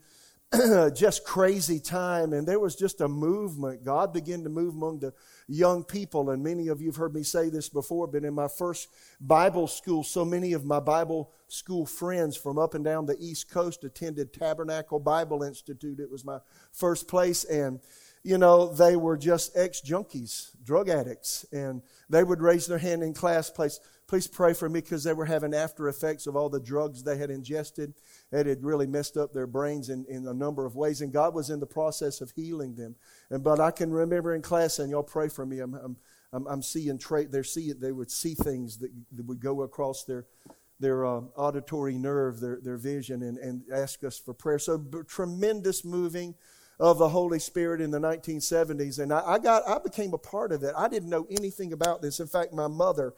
just 0.94 1.24
crazy 1.24 1.80
time. 1.80 2.32
And 2.32 2.46
there 2.46 2.58
was 2.58 2.76
just 2.76 3.00
a 3.00 3.08
movement. 3.08 3.84
God 3.84 4.12
began 4.12 4.42
to 4.44 4.50
move 4.50 4.74
among 4.74 5.00
the 5.00 5.12
young 5.48 5.84
people. 5.84 6.30
And 6.30 6.42
many 6.42 6.68
of 6.68 6.80
you 6.80 6.88
have 6.88 6.96
heard 6.96 7.14
me 7.14 7.22
say 7.22 7.48
this 7.48 7.68
before, 7.68 8.06
but 8.06 8.24
in 8.24 8.34
my 8.34 8.48
first 8.48 8.88
Bible 9.20 9.66
school, 9.66 10.02
so 10.04 10.24
many 10.24 10.52
of 10.52 10.64
my 10.64 10.80
Bible 10.80 11.32
school 11.48 11.86
friends 11.86 12.36
from 12.36 12.58
up 12.58 12.74
and 12.74 12.84
down 12.84 13.06
the 13.06 13.16
East 13.18 13.50
Coast 13.50 13.84
attended 13.84 14.32
Tabernacle 14.32 14.98
Bible 14.98 15.42
Institute. 15.42 16.00
It 16.00 16.10
was 16.10 16.24
my 16.24 16.38
first 16.72 17.08
place. 17.08 17.44
And 17.44 17.80
you 18.24 18.38
know, 18.38 18.72
they 18.72 18.96
were 18.96 19.18
just 19.18 19.54
ex 19.54 19.82
junkies, 19.82 20.50
drug 20.64 20.88
addicts, 20.88 21.44
and 21.52 21.82
they 22.08 22.24
would 22.24 22.40
raise 22.40 22.66
their 22.66 22.78
hand 22.78 23.02
in 23.02 23.12
class, 23.12 23.50
please, 23.50 23.80
please 24.06 24.26
pray 24.26 24.52
for 24.52 24.68
me 24.68 24.80
because 24.80 25.04
they 25.04 25.12
were 25.12 25.24
having 25.24 25.54
after 25.54 25.88
effects 25.88 26.26
of 26.26 26.36
all 26.36 26.48
the 26.48 26.60
drugs 26.60 27.02
they 27.02 27.16
had 27.16 27.30
ingested. 27.30 27.94
It 28.32 28.46
had 28.46 28.62
really 28.62 28.86
messed 28.86 29.16
up 29.16 29.32
their 29.32 29.46
brains 29.46 29.88
in, 29.88 30.04
in 30.08 30.26
a 30.26 30.34
number 30.34 30.66
of 30.66 30.76
ways, 30.76 31.00
and 31.00 31.12
God 31.12 31.34
was 31.34 31.50
in 31.50 31.60
the 31.60 31.66
process 31.66 32.20
of 32.20 32.32
healing 32.32 32.74
them. 32.74 32.96
And 33.30 33.42
but 33.42 33.60
I 33.60 33.70
can 33.70 33.90
remember 33.90 34.34
in 34.34 34.42
class 34.42 34.74
saying, 34.74 34.90
"Y'all 34.90 35.02
pray 35.02 35.28
for 35.28 35.46
me." 35.46 35.60
I'm, 35.60 35.74
I'm, 35.74 35.96
I'm, 36.32 36.46
I'm 36.46 36.62
seeing 36.62 36.98
tra- 36.98 37.26
they're 37.26 37.44
seeing 37.44 37.78
they 37.78 37.92
would 37.92 38.10
see 38.10 38.34
things 38.34 38.78
that, 38.78 38.90
that 39.12 39.26
would 39.26 39.40
go 39.40 39.62
across 39.62 40.04
their 40.04 40.26
their 40.80 41.06
uh, 41.06 41.20
auditory 41.36 41.96
nerve, 41.96 42.40
their 42.40 42.58
their 42.62 42.76
vision, 42.76 43.22
and, 43.22 43.38
and 43.38 43.62
ask 43.72 44.04
us 44.04 44.18
for 44.18 44.34
prayer. 44.34 44.58
So 44.58 44.84
tremendous 45.06 45.84
moving 45.84 46.34
of 46.80 46.98
the 46.98 47.08
Holy 47.08 47.38
Spirit 47.38 47.80
in 47.80 47.92
the 47.92 48.00
1970s, 48.00 48.98
and 48.98 49.12
I, 49.12 49.22
I, 49.24 49.38
got 49.38 49.62
I 49.68 49.78
became 49.78 50.12
a 50.12 50.18
part 50.18 50.50
of 50.50 50.64
it. 50.64 50.74
I 50.76 50.88
didn't 50.88 51.08
know 51.08 51.26
anything 51.30 51.72
about 51.72 52.02
this. 52.02 52.18
In 52.18 52.26
fact, 52.26 52.52
my 52.52 52.66
mother 52.66 53.14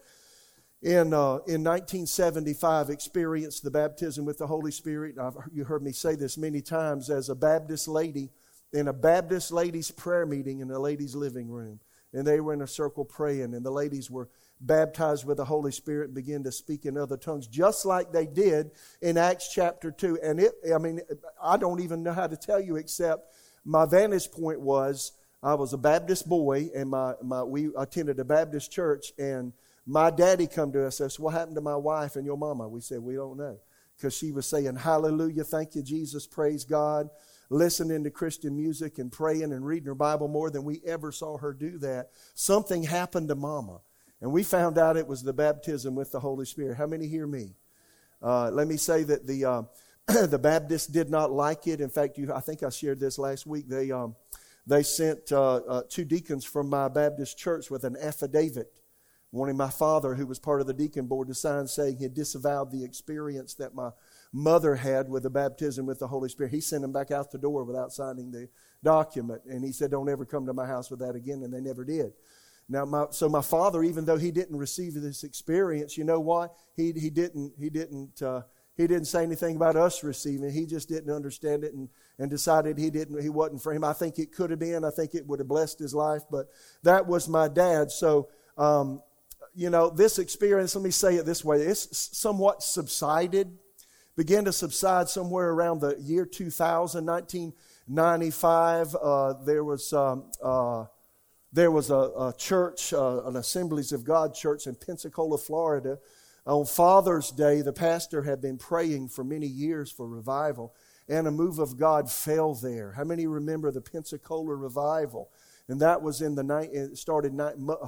in 0.86 1.12
uh, 1.12 1.42
in 1.48 1.64
1975 1.64 2.90
experienced 2.90 3.64
the 3.64 3.70
baptism 3.72 4.24
with 4.24 4.38
the 4.38 4.46
Holy 4.46 4.70
Spirit. 4.70 5.18
I've, 5.18 5.36
you 5.52 5.64
heard 5.64 5.82
me 5.82 5.90
say 5.90 6.14
this 6.14 6.38
many 6.38 6.62
times 6.62 7.10
as 7.10 7.28
a 7.28 7.34
Baptist 7.34 7.88
lady 7.88 8.30
in 8.72 8.86
a 8.86 8.92
Baptist 8.92 9.50
ladies 9.50 9.90
prayer 9.90 10.26
meeting 10.26 10.60
in 10.60 10.70
a 10.70 10.78
ladies' 10.78 11.16
living 11.16 11.48
room, 11.48 11.80
and 12.12 12.24
they 12.24 12.38
were 12.38 12.54
in 12.54 12.62
a 12.62 12.68
circle 12.68 13.04
praying, 13.04 13.52
and 13.52 13.66
the 13.66 13.70
ladies 13.70 14.12
were 14.12 14.28
baptized 14.60 15.26
with 15.26 15.38
the 15.38 15.44
Holy 15.44 15.72
Spirit 15.72 16.06
and 16.06 16.14
began 16.14 16.44
to 16.44 16.52
speak 16.52 16.86
in 16.86 16.96
other 16.96 17.16
tongues, 17.16 17.48
just 17.48 17.84
like 17.84 18.12
they 18.12 18.26
did 18.26 18.70
in 19.02 19.18
Acts 19.18 19.52
chapter 19.52 19.90
2. 19.90 20.20
And 20.22 20.38
it, 20.38 20.52
I 20.72 20.78
mean, 20.78 21.00
I 21.42 21.56
don't 21.56 21.80
even 21.80 22.04
know 22.04 22.12
how 22.12 22.28
to 22.28 22.36
tell 22.36 22.60
you 22.60 22.76
except 22.76 23.34
my 23.64 23.86
vantage 23.86 24.30
point 24.30 24.60
was 24.60 25.12
I 25.42 25.54
was 25.54 25.72
a 25.72 25.78
Baptist 25.78 26.28
boy, 26.28 26.70
and 26.76 26.88
my, 26.90 27.14
my 27.24 27.42
we 27.42 27.70
attended 27.76 28.20
a 28.20 28.24
Baptist 28.24 28.70
church, 28.70 29.12
and 29.18 29.52
my 29.86 30.10
daddy 30.10 30.46
come 30.46 30.72
to 30.72 30.86
us 30.86 31.00
and 31.00 31.10
said, 31.10 31.22
"What 31.22 31.34
happened 31.34 31.56
to 31.56 31.62
my 31.62 31.76
wife 31.76 32.16
and 32.16 32.26
your 32.26 32.36
mama?" 32.36 32.68
We 32.68 32.80
said, 32.80 33.00
"We 33.00 33.14
don't 33.14 33.36
know," 33.36 33.58
because 33.96 34.14
she 34.14 34.32
was 34.32 34.46
saying, 34.46 34.76
"Hallelujah, 34.76 35.44
thank 35.44 35.74
you, 35.74 35.82
Jesus, 35.82 36.26
praise 36.26 36.64
God." 36.64 37.08
listening 37.50 38.04
to 38.04 38.10
Christian 38.10 38.56
music 38.56 38.98
and 38.98 39.12
praying 39.12 39.52
and 39.52 39.64
reading 39.64 39.86
her 39.86 39.94
Bible 39.94 40.28
more 40.28 40.50
than 40.50 40.64
we 40.64 40.80
ever 40.84 41.12
saw 41.12 41.38
her 41.38 41.52
do 41.52 41.78
that. 41.78 42.10
Something 42.34 42.82
happened 42.82 43.28
to 43.28 43.34
Mama. 43.34 43.80
And 44.20 44.32
we 44.32 44.42
found 44.42 44.78
out 44.78 44.96
it 44.96 45.06
was 45.06 45.22
the 45.22 45.32
baptism 45.32 45.94
with 45.94 46.10
the 46.10 46.20
Holy 46.20 46.46
Spirit. 46.46 46.76
How 46.76 46.86
many 46.86 47.06
hear 47.06 47.26
me? 47.26 47.54
Uh, 48.22 48.50
let 48.50 48.66
me 48.66 48.76
say 48.76 49.02
that 49.04 49.26
the, 49.26 49.44
uh, 49.44 49.62
the 50.26 50.38
Baptists 50.38 50.86
did 50.86 51.10
not 51.10 51.30
like 51.30 51.66
it. 51.66 51.80
In 51.80 51.90
fact, 51.90 52.16
you, 52.16 52.32
I 52.32 52.40
think 52.40 52.62
I 52.62 52.70
shared 52.70 52.98
this 52.98 53.18
last 53.18 53.46
week. 53.46 53.68
They, 53.68 53.90
um, 53.90 54.16
they 54.66 54.82
sent 54.82 55.30
uh, 55.32 55.56
uh, 55.56 55.82
two 55.88 56.04
deacons 56.04 56.44
from 56.44 56.68
my 56.68 56.88
Baptist 56.88 57.38
church 57.38 57.70
with 57.70 57.84
an 57.84 57.96
affidavit 57.96 58.72
wanting 59.36 59.56
my 59.56 59.70
father, 59.70 60.14
who 60.14 60.26
was 60.26 60.38
part 60.38 60.60
of 60.60 60.66
the 60.66 60.74
deacon 60.74 61.06
board, 61.06 61.28
to 61.28 61.34
sign 61.34 61.66
saying 61.66 61.96
he 61.96 62.04
had 62.04 62.14
disavowed 62.14 62.70
the 62.70 62.84
experience 62.84 63.54
that 63.54 63.74
my 63.74 63.90
mother 64.32 64.76
had 64.76 65.08
with 65.08 65.22
the 65.22 65.30
baptism 65.30 65.86
with 65.86 65.98
the 65.98 66.08
Holy 66.08 66.28
Spirit. 66.28 66.52
He 66.52 66.60
sent 66.60 66.84
him 66.84 66.92
back 66.92 67.10
out 67.10 67.30
the 67.30 67.38
door 67.38 67.64
without 67.64 67.92
signing 67.92 68.30
the 68.30 68.48
document. 68.82 69.42
And 69.46 69.64
he 69.64 69.72
said, 69.72 69.90
Don't 69.90 70.08
ever 70.08 70.24
come 70.24 70.46
to 70.46 70.52
my 70.52 70.66
house 70.66 70.90
with 70.90 71.00
that 71.00 71.14
again. 71.16 71.42
And 71.42 71.52
they 71.52 71.60
never 71.60 71.84
did. 71.84 72.12
Now, 72.68 72.84
my, 72.84 73.06
so 73.10 73.28
my 73.28 73.42
father, 73.42 73.82
even 73.82 74.04
though 74.04 74.16
he 74.16 74.30
didn't 74.30 74.56
receive 74.56 74.94
this 74.94 75.22
experience, 75.22 75.96
you 75.96 76.04
know 76.04 76.18
what? 76.20 76.54
He, 76.74 76.92
he 76.92 77.10
didn't, 77.10 77.52
he 77.58 77.70
didn't, 77.70 78.20
uh, 78.22 78.42
he 78.76 78.86
didn't 78.86 79.06
say 79.06 79.22
anything 79.22 79.56
about 79.56 79.76
us 79.76 80.02
receiving. 80.02 80.50
He 80.50 80.66
just 80.66 80.88
didn't 80.88 81.14
understand 81.14 81.64
it 81.64 81.72
and, 81.74 81.88
and 82.18 82.28
decided 82.28 82.76
he 82.76 82.90
didn't, 82.90 83.22
he 83.22 83.28
wasn't 83.28 83.62
for 83.62 83.72
him. 83.72 83.84
I 83.84 83.92
think 83.92 84.18
it 84.18 84.32
could 84.32 84.50
have 84.50 84.58
been. 84.58 84.84
I 84.84 84.90
think 84.90 85.14
it 85.14 85.26
would 85.26 85.38
have 85.38 85.48
blessed 85.48 85.78
his 85.78 85.94
life, 85.94 86.22
but 86.30 86.48
that 86.82 87.06
was 87.06 87.28
my 87.28 87.48
dad. 87.48 87.90
So, 87.90 88.28
um, 88.58 89.00
you 89.56 89.70
know, 89.70 89.88
this 89.88 90.18
experience, 90.18 90.76
let 90.76 90.84
me 90.84 90.90
say 90.90 91.14
it 91.16 91.24
this 91.24 91.42
way, 91.42 91.62
it's 91.62 92.10
somewhat 92.16 92.62
subsided, 92.62 93.56
began 94.14 94.44
to 94.44 94.52
subside 94.52 95.08
somewhere 95.08 95.50
around 95.50 95.80
the 95.80 95.96
year 95.98 96.26
2000, 96.26 97.06
1995. 97.06 98.94
Uh, 98.94 99.32
there 99.44 99.64
was, 99.64 99.94
um, 99.94 100.30
uh, 100.42 100.84
there 101.54 101.70
was 101.70 101.88
a, 101.88 101.94
a 101.94 102.34
church, 102.36 102.92
uh, 102.92 103.24
an 103.24 103.36
Assemblies 103.36 103.92
of 103.92 104.04
God 104.04 104.34
church 104.34 104.66
in 104.66 104.74
Pensacola, 104.74 105.38
Florida. 105.38 105.98
On 106.46 106.66
Father's 106.66 107.30
Day, 107.30 107.62
the 107.62 107.72
pastor 107.72 108.22
had 108.22 108.42
been 108.42 108.58
praying 108.58 109.08
for 109.08 109.24
many 109.24 109.46
years 109.46 109.90
for 109.90 110.06
revival, 110.06 110.74
and 111.08 111.26
a 111.26 111.30
move 111.30 111.58
of 111.58 111.78
God 111.78 112.10
fell 112.10 112.54
there. 112.54 112.92
How 112.92 113.04
many 113.04 113.26
remember 113.26 113.70
the 113.70 113.80
Pensacola 113.80 114.54
revival? 114.54 115.30
And 115.68 115.80
that 115.80 116.00
was 116.00 116.22
in 116.22 116.34
the 116.34 116.44
night, 116.44 116.70
it 116.72 116.96
started 116.96 117.32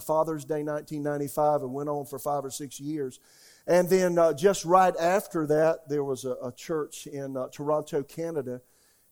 Father's 0.05 0.45
Day 0.45 0.65
1995 0.65 1.63
and 1.63 1.73
went 1.73 1.89
on 1.89 2.07
for 2.07 2.19
five 2.19 2.45
or 2.45 2.51
six 2.51 2.81
years. 2.81 3.21
And 3.67 3.89
then 3.89 4.19
uh, 4.19 4.33
just 4.33 4.65
right 4.65 4.95
after 4.97 5.47
that, 5.47 5.89
there 5.89 6.03
was 6.03 6.25
a, 6.25 6.33
a 6.43 6.53
church 6.53 7.07
in 7.07 7.37
uh, 7.37 7.49
Toronto, 7.53 8.03
Canada, 8.03 8.63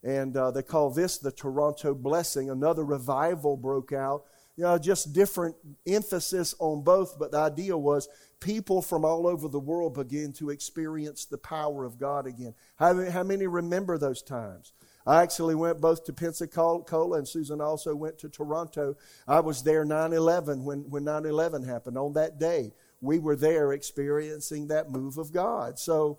and 0.02 0.36
uh, 0.36 0.50
they 0.50 0.62
call 0.62 0.90
this 0.90 1.18
the 1.18 1.30
Toronto 1.30 1.94
Blessing. 1.94 2.50
Another 2.50 2.84
revival 2.84 3.56
broke 3.56 3.92
out 3.92 4.24
you 4.56 4.64
know, 4.64 4.78
just 4.78 5.12
different 5.12 5.54
emphasis 5.86 6.54
on 6.58 6.82
both, 6.82 7.18
but 7.18 7.30
the 7.30 7.38
idea 7.38 7.76
was 7.76 8.08
people 8.40 8.80
from 8.80 9.04
all 9.04 9.26
over 9.26 9.48
the 9.48 9.60
world 9.60 9.94
begin 9.94 10.32
to 10.34 10.50
experience 10.50 11.26
the 11.26 11.38
power 11.38 11.84
of 11.84 11.98
God 11.98 12.26
again. 12.26 12.54
How, 12.76 13.10
how 13.10 13.22
many 13.22 13.46
remember 13.46 13.98
those 13.98 14.22
times? 14.22 14.72
I 15.06 15.22
actually 15.22 15.54
went 15.54 15.80
both 15.80 16.04
to 16.04 16.12
Pensacola 16.12 17.18
and 17.18 17.28
Susan 17.28 17.60
also 17.60 17.94
went 17.94 18.18
to 18.18 18.28
Toronto. 18.28 18.96
I 19.28 19.40
was 19.40 19.62
there 19.62 19.84
9 19.84 20.12
11 20.12 20.64
when, 20.64 20.90
when 20.90 21.04
9 21.04 21.26
11 21.26 21.62
happened. 21.62 21.96
On 21.96 22.12
that 22.14 22.40
day, 22.40 22.72
we 23.00 23.18
were 23.18 23.36
there 23.36 23.72
experiencing 23.72 24.66
that 24.68 24.90
move 24.90 25.16
of 25.16 25.32
God. 25.32 25.78
So 25.78 26.18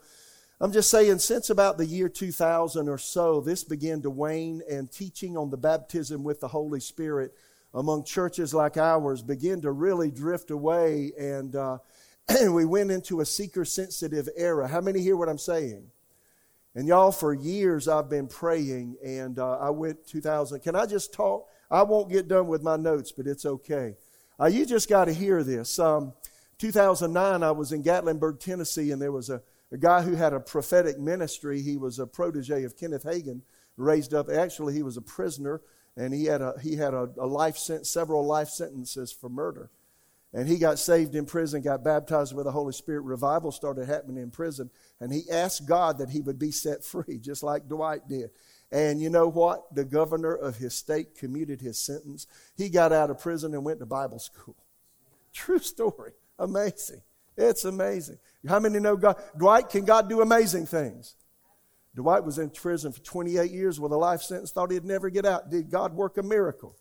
I'm 0.59 0.71
just 0.71 0.89
saying, 0.89 1.19
since 1.19 1.49
about 1.49 1.77
the 1.77 1.85
year 1.85 2.09
2000 2.09 2.87
or 2.89 2.97
so, 2.97 3.41
this 3.41 3.63
began 3.63 4.01
to 4.01 4.09
wane, 4.09 4.61
and 4.69 4.91
teaching 4.91 5.37
on 5.37 5.49
the 5.49 5.57
baptism 5.57 6.23
with 6.23 6.39
the 6.39 6.47
Holy 6.47 6.79
Spirit 6.79 7.33
among 7.73 8.05
churches 8.05 8.53
like 8.53 8.77
ours 8.77 9.21
began 9.21 9.61
to 9.61 9.71
really 9.71 10.09
drift 10.09 10.49
away, 10.49 11.11
and 11.19 11.55
uh, 11.55 11.77
we 12.49 12.65
went 12.65 12.89
into 12.89 13.19
a 13.19 13.25
seeker 13.25 13.65
sensitive 13.65 14.29
era. 14.35 14.67
How 14.67 14.81
many 14.81 15.01
hear 15.01 15.15
what 15.15 15.29
I'm 15.29 15.37
saying? 15.37 15.91
And 16.77 16.87
y'all, 16.87 17.11
for 17.11 17.33
years 17.33 17.87
I've 17.87 18.07
been 18.07 18.27
praying, 18.27 18.97
and 19.03 19.39
uh, 19.39 19.57
I 19.57 19.71
went 19.71 20.05
2000. 20.05 20.59
Can 20.59 20.75
I 20.75 20.85
just 20.85 21.11
talk? 21.11 21.49
I 21.71 21.81
won't 21.81 22.11
get 22.11 22.27
done 22.27 22.45
with 22.45 22.61
my 22.61 22.75
notes, 22.75 23.11
but 23.11 23.25
it's 23.25 23.47
okay. 23.47 23.95
Uh, 24.39 24.45
you 24.45 24.63
just 24.63 24.87
got 24.87 25.05
to 25.05 25.13
hear 25.13 25.43
this. 25.43 25.79
Um, 25.79 26.13
2009, 26.59 27.41
I 27.41 27.49
was 27.49 27.71
in 27.71 27.81
Gatlinburg, 27.81 28.39
Tennessee, 28.39 28.91
and 28.91 29.01
there 29.01 29.11
was 29.11 29.31
a, 29.31 29.41
a 29.71 29.77
guy 29.77 30.03
who 30.03 30.13
had 30.13 30.33
a 30.33 30.39
prophetic 30.39 30.99
ministry. 30.99 31.63
He 31.63 31.77
was 31.77 31.97
a 31.97 32.05
protege 32.05 32.63
of 32.63 32.77
Kenneth 32.77 33.05
Hagin, 33.05 33.41
raised 33.75 34.13
up. 34.13 34.29
Actually, 34.29 34.75
he 34.75 34.83
was 34.83 34.97
a 34.97 35.01
prisoner 35.01 35.61
and 35.95 36.13
he 36.13 36.25
had 36.25 36.43
a 36.43 36.53
he 36.61 36.75
had 36.75 36.93
a, 36.93 37.09
a 37.19 37.25
life 37.25 37.57
sentence, 37.57 37.89
several 37.89 38.23
life 38.23 38.49
sentences 38.49 39.11
for 39.11 39.29
murder. 39.29 39.71
And 40.37 40.47
he 40.47 40.59
got 40.59 40.77
saved 40.77 41.15
in 41.15 41.25
prison, 41.25 41.63
got 41.63 41.83
baptized 41.83 42.35
with 42.35 42.45
the 42.45 42.51
Holy 42.51 42.71
Spirit. 42.71 43.01
Revival 43.01 43.51
started 43.51 43.87
happening 43.87 44.21
in 44.21 44.29
prison, 44.29 44.69
and 44.99 45.11
he 45.11 45.23
asked 45.31 45.67
God 45.67 45.97
that 45.97 46.11
he 46.11 46.21
would 46.21 46.37
be 46.37 46.51
set 46.51 46.85
free, 46.85 47.17
just 47.21 47.41
like 47.41 47.67
Dwight 47.67 48.07
did. 48.07 48.29
And 48.71 49.01
you 49.01 49.09
know 49.09 49.29
what? 49.29 49.73
The 49.73 49.83
governor 49.83 50.35
of 50.35 50.57
his 50.57 50.75
state 50.75 51.15
commuted 51.15 51.59
his 51.59 51.79
sentence. 51.79 52.27
He 52.55 52.69
got 52.69 52.93
out 52.93 53.09
of 53.09 53.17
prison 53.17 53.55
and 53.55 53.65
went 53.65 53.79
to 53.79 53.87
Bible 53.87 54.19
school. 54.19 54.55
True 55.33 55.57
story. 55.57 56.11
Amazing. 56.37 57.01
It's 57.35 57.65
amazing. 57.65 58.19
How 58.47 58.59
many 58.59 58.79
know 58.79 58.95
God? 58.95 59.19
Dwight, 59.39 59.69
can 59.69 59.85
God 59.85 60.07
do 60.07 60.21
amazing 60.21 60.67
things? 60.67 61.15
Dwight 61.95 62.23
was 62.23 62.37
in 62.37 62.51
prison 62.51 62.91
for 62.91 62.99
28 62.99 63.49
years 63.49 63.79
with 63.79 63.91
a 63.91 63.97
life 63.97 64.21
sentence, 64.21 64.51
thought 64.51 64.69
he'd 64.69 64.85
never 64.85 65.09
get 65.09 65.25
out. 65.25 65.49
Did 65.49 65.71
God 65.71 65.95
work 65.95 66.19
a 66.19 66.23
miracle? 66.23 66.75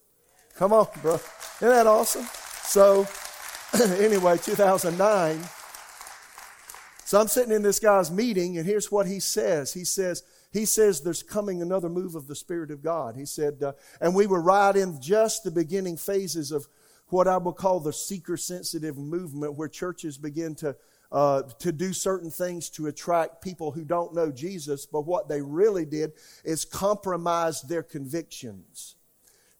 Come 0.56 0.74
on, 0.74 0.88
bro. 1.00 1.14
Isn't 1.14 1.70
that 1.70 1.86
awesome? 1.86 2.26
So, 2.64 3.06
anyway, 3.98 4.38
2009. 4.38 5.40
So 7.04 7.20
I'm 7.20 7.28
sitting 7.28 7.52
in 7.52 7.62
this 7.62 7.78
guy's 7.78 8.10
meeting, 8.10 8.58
and 8.58 8.66
here's 8.66 8.90
what 8.90 9.06
he 9.06 9.20
says. 9.20 9.72
He 9.72 9.84
says, 9.84 10.22
he 10.52 10.64
says 10.64 11.00
there's 11.00 11.22
coming 11.22 11.62
another 11.62 11.88
move 11.88 12.14
of 12.14 12.26
the 12.26 12.34
Spirit 12.34 12.70
of 12.70 12.82
God. 12.82 13.16
He 13.16 13.26
said, 13.26 13.62
uh, 13.62 13.72
and 14.00 14.14
we 14.14 14.26
were 14.26 14.40
right 14.40 14.74
in 14.74 15.00
just 15.00 15.44
the 15.44 15.50
beginning 15.50 15.96
phases 15.96 16.52
of 16.52 16.66
what 17.08 17.28
I 17.28 17.36
will 17.36 17.52
call 17.52 17.80
the 17.80 17.92
seeker 17.92 18.36
sensitive 18.36 18.96
movement, 18.96 19.54
where 19.54 19.68
churches 19.68 20.18
begin 20.18 20.54
to 20.56 20.76
uh, 21.12 21.42
to 21.60 21.70
do 21.70 21.92
certain 21.92 22.30
things 22.30 22.68
to 22.68 22.88
attract 22.88 23.40
people 23.40 23.70
who 23.70 23.84
don't 23.84 24.12
know 24.12 24.32
Jesus, 24.32 24.86
but 24.86 25.02
what 25.02 25.28
they 25.28 25.40
really 25.40 25.84
did 25.84 26.12
is 26.44 26.64
compromise 26.64 27.62
their 27.62 27.84
convictions. 27.84 28.96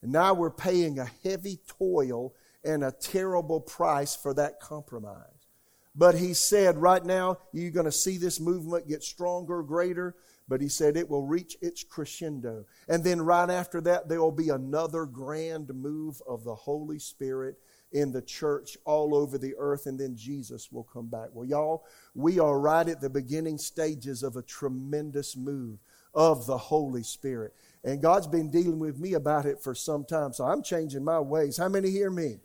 And 0.03 0.11
now 0.11 0.35
we're 0.35 0.51
paying 0.51 0.99
a 0.99 1.09
heavy 1.23 1.61
toil 1.69 2.35
and 2.67 2.85
a 2.85 2.93
terrible 2.93 3.61
price 3.61 4.15
for 4.17 4.35
that 4.35 4.61
compromise. 4.61 5.47
But 5.95 6.17
he 6.17 6.35
said, 6.35 6.77
right 6.77 7.05
now, 7.05 7.39
you're 7.53 7.71
going 7.71 7.87
to 7.87 7.93
see 7.93 8.19
this 8.19 8.39
movement 8.39 8.89
get 8.89 9.03
stronger, 9.03 9.63
greater. 9.63 10.15
But 10.49 10.61
he 10.61 10.69
said 10.69 10.97
it 10.97 11.09
will 11.09 11.27
reach 11.27 11.57
its 11.61 11.83
crescendo. 11.83 12.67
And 12.89 13.03
then 13.03 13.21
right 13.21 13.51
after 13.51 13.81
that, 13.81 14.09
there 14.09 14.21
will 14.21 14.31
be 14.31 14.51
another 14.51 15.05
grand 15.05 15.75
move 15.75 16.23
of 16.29 16.45
the 16.45 16.55
Holy 16.55 17.01
Spirit 17.01 17.57
in 17.93 18.13
the 18.13 18.23
church 18.23 18.77
all 18.85 19.15
over 19.15 19.39
the 19.39 19.55
earth, 19.59 19.87
and 19.87 19.99
then 19.99 20.17
Jesus 20.17 20.71
will 20.71 20.85
come 20.85 21.09
back. 21.09 21.29
Well, 21.33 21.47
y'all, 21.49 21.85
we 22.15 22.39
are 22.39 22.61
right 22.61 22.89
at 22.89 23.01
the 23.01 23.11
beginning 23.11 23.59
stages 23.59 24.23
of 24.23 24.37
a 24.37 24.43
tremendous 24.43 25.37
move 25.37 25.79
of 26.15 26.47
the 26.47 26.59
Holy 26.59 27.03
Spirit. 27.03 27.55
And 27.83 28.03
God's 28.03 28.27
been 28.27 28.51
dealing 28.51 28.79
with 28.79 28.99
me 28.99 29.15
about 29.15 29.47
it 29.47 29.61
for 29.61 29.75
some 29.75 30.05
time, 30.05 30.33
so 30.33 30.45
I'm 30.45 30.63
changing 30.63 31.05
my 31.05 31.21
ways. 31.21 31.57
How 31.57 31.69
many 31.69 31.91
hear 31.91 32.11
me? 32.11 32.39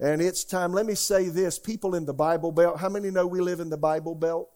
And 0.00 0.20
it's 0.20 0.44
time. 0.44 0.72
Let 0.72 0.86
me 0.86 0.94
say 0.94 1.28
this 1.28 1.58
people 1.58 1.94
in 1.94 2.04
the 2.04 2.14
Bible 2.14 2.52
Belt, 2.52 2.78
how 2.78 2.88
many 2.88 3.10
know 3.10 3.26
we 3.26 3.40
live 3.40 3.60
in 3.60 3.70
the 3.70 3.76
Bible 3.76 4.14
Belt? 4.14 4.48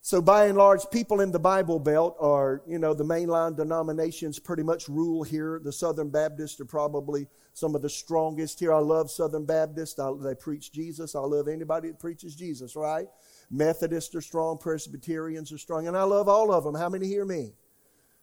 So, 0.00 0.22
by 0.22 0.46
and 0.46 0.56
large, 0.56 0.88
people 0.90 1.20
in 1.20 1.32
the 1.32 1.40
Bible 1.40 1.78
Belt 1.78 2.16
are, 2.20 2.62
you 2.66 2.78
know, 2.78 2.94
the 2.94 3.04
mainline 3.04 3.56
denominations 3.56 4.38
pretty 4.38 4.62
much 4.62 4.88
rule 4.88 5.22
here. 5.22 5.60
The 5.62 5.72
Southern 5.72 6.08
Baptists 6.08 6.60
are 6.60 6.64
probably 6.64 7.26
some 7.52 7.74
of 7.74 7.82
the 7.82 7.90
strongest 7.90 8.60
here. 8.60 8.72
I 8.72 8.78
love 8.78 9.10
Southern 9.10 9.44
Baptists. 9.44 9.98
I, 9.98 10.12
they 10.22 10.34
preach 10.34 10.72
Jesus. 10.72 11.14
I 11.14 11.20
love 11.20 11.48
anybody 11.48 11.88
that 11.88 11.98
preaches 11.98 12.36
Jesus, 12.36 12.76
right? 12.76 13.08
Methodists 13.50 14.14
are 14.14 14.20
strong. 14.20 14.56
Presbyterians 14.56 15.50
are 15.52 15.58
strong. 15.58 15.88
And 15.88 15.96
I 15.96 16.04
love 16.04 16.28
all 16.28 16.52
of 16.52 16.62
them. 16.62 16.76
How 16.76 16.88
many 16.88 17.06
hear 17.06 17.24
me? 17.24 17.52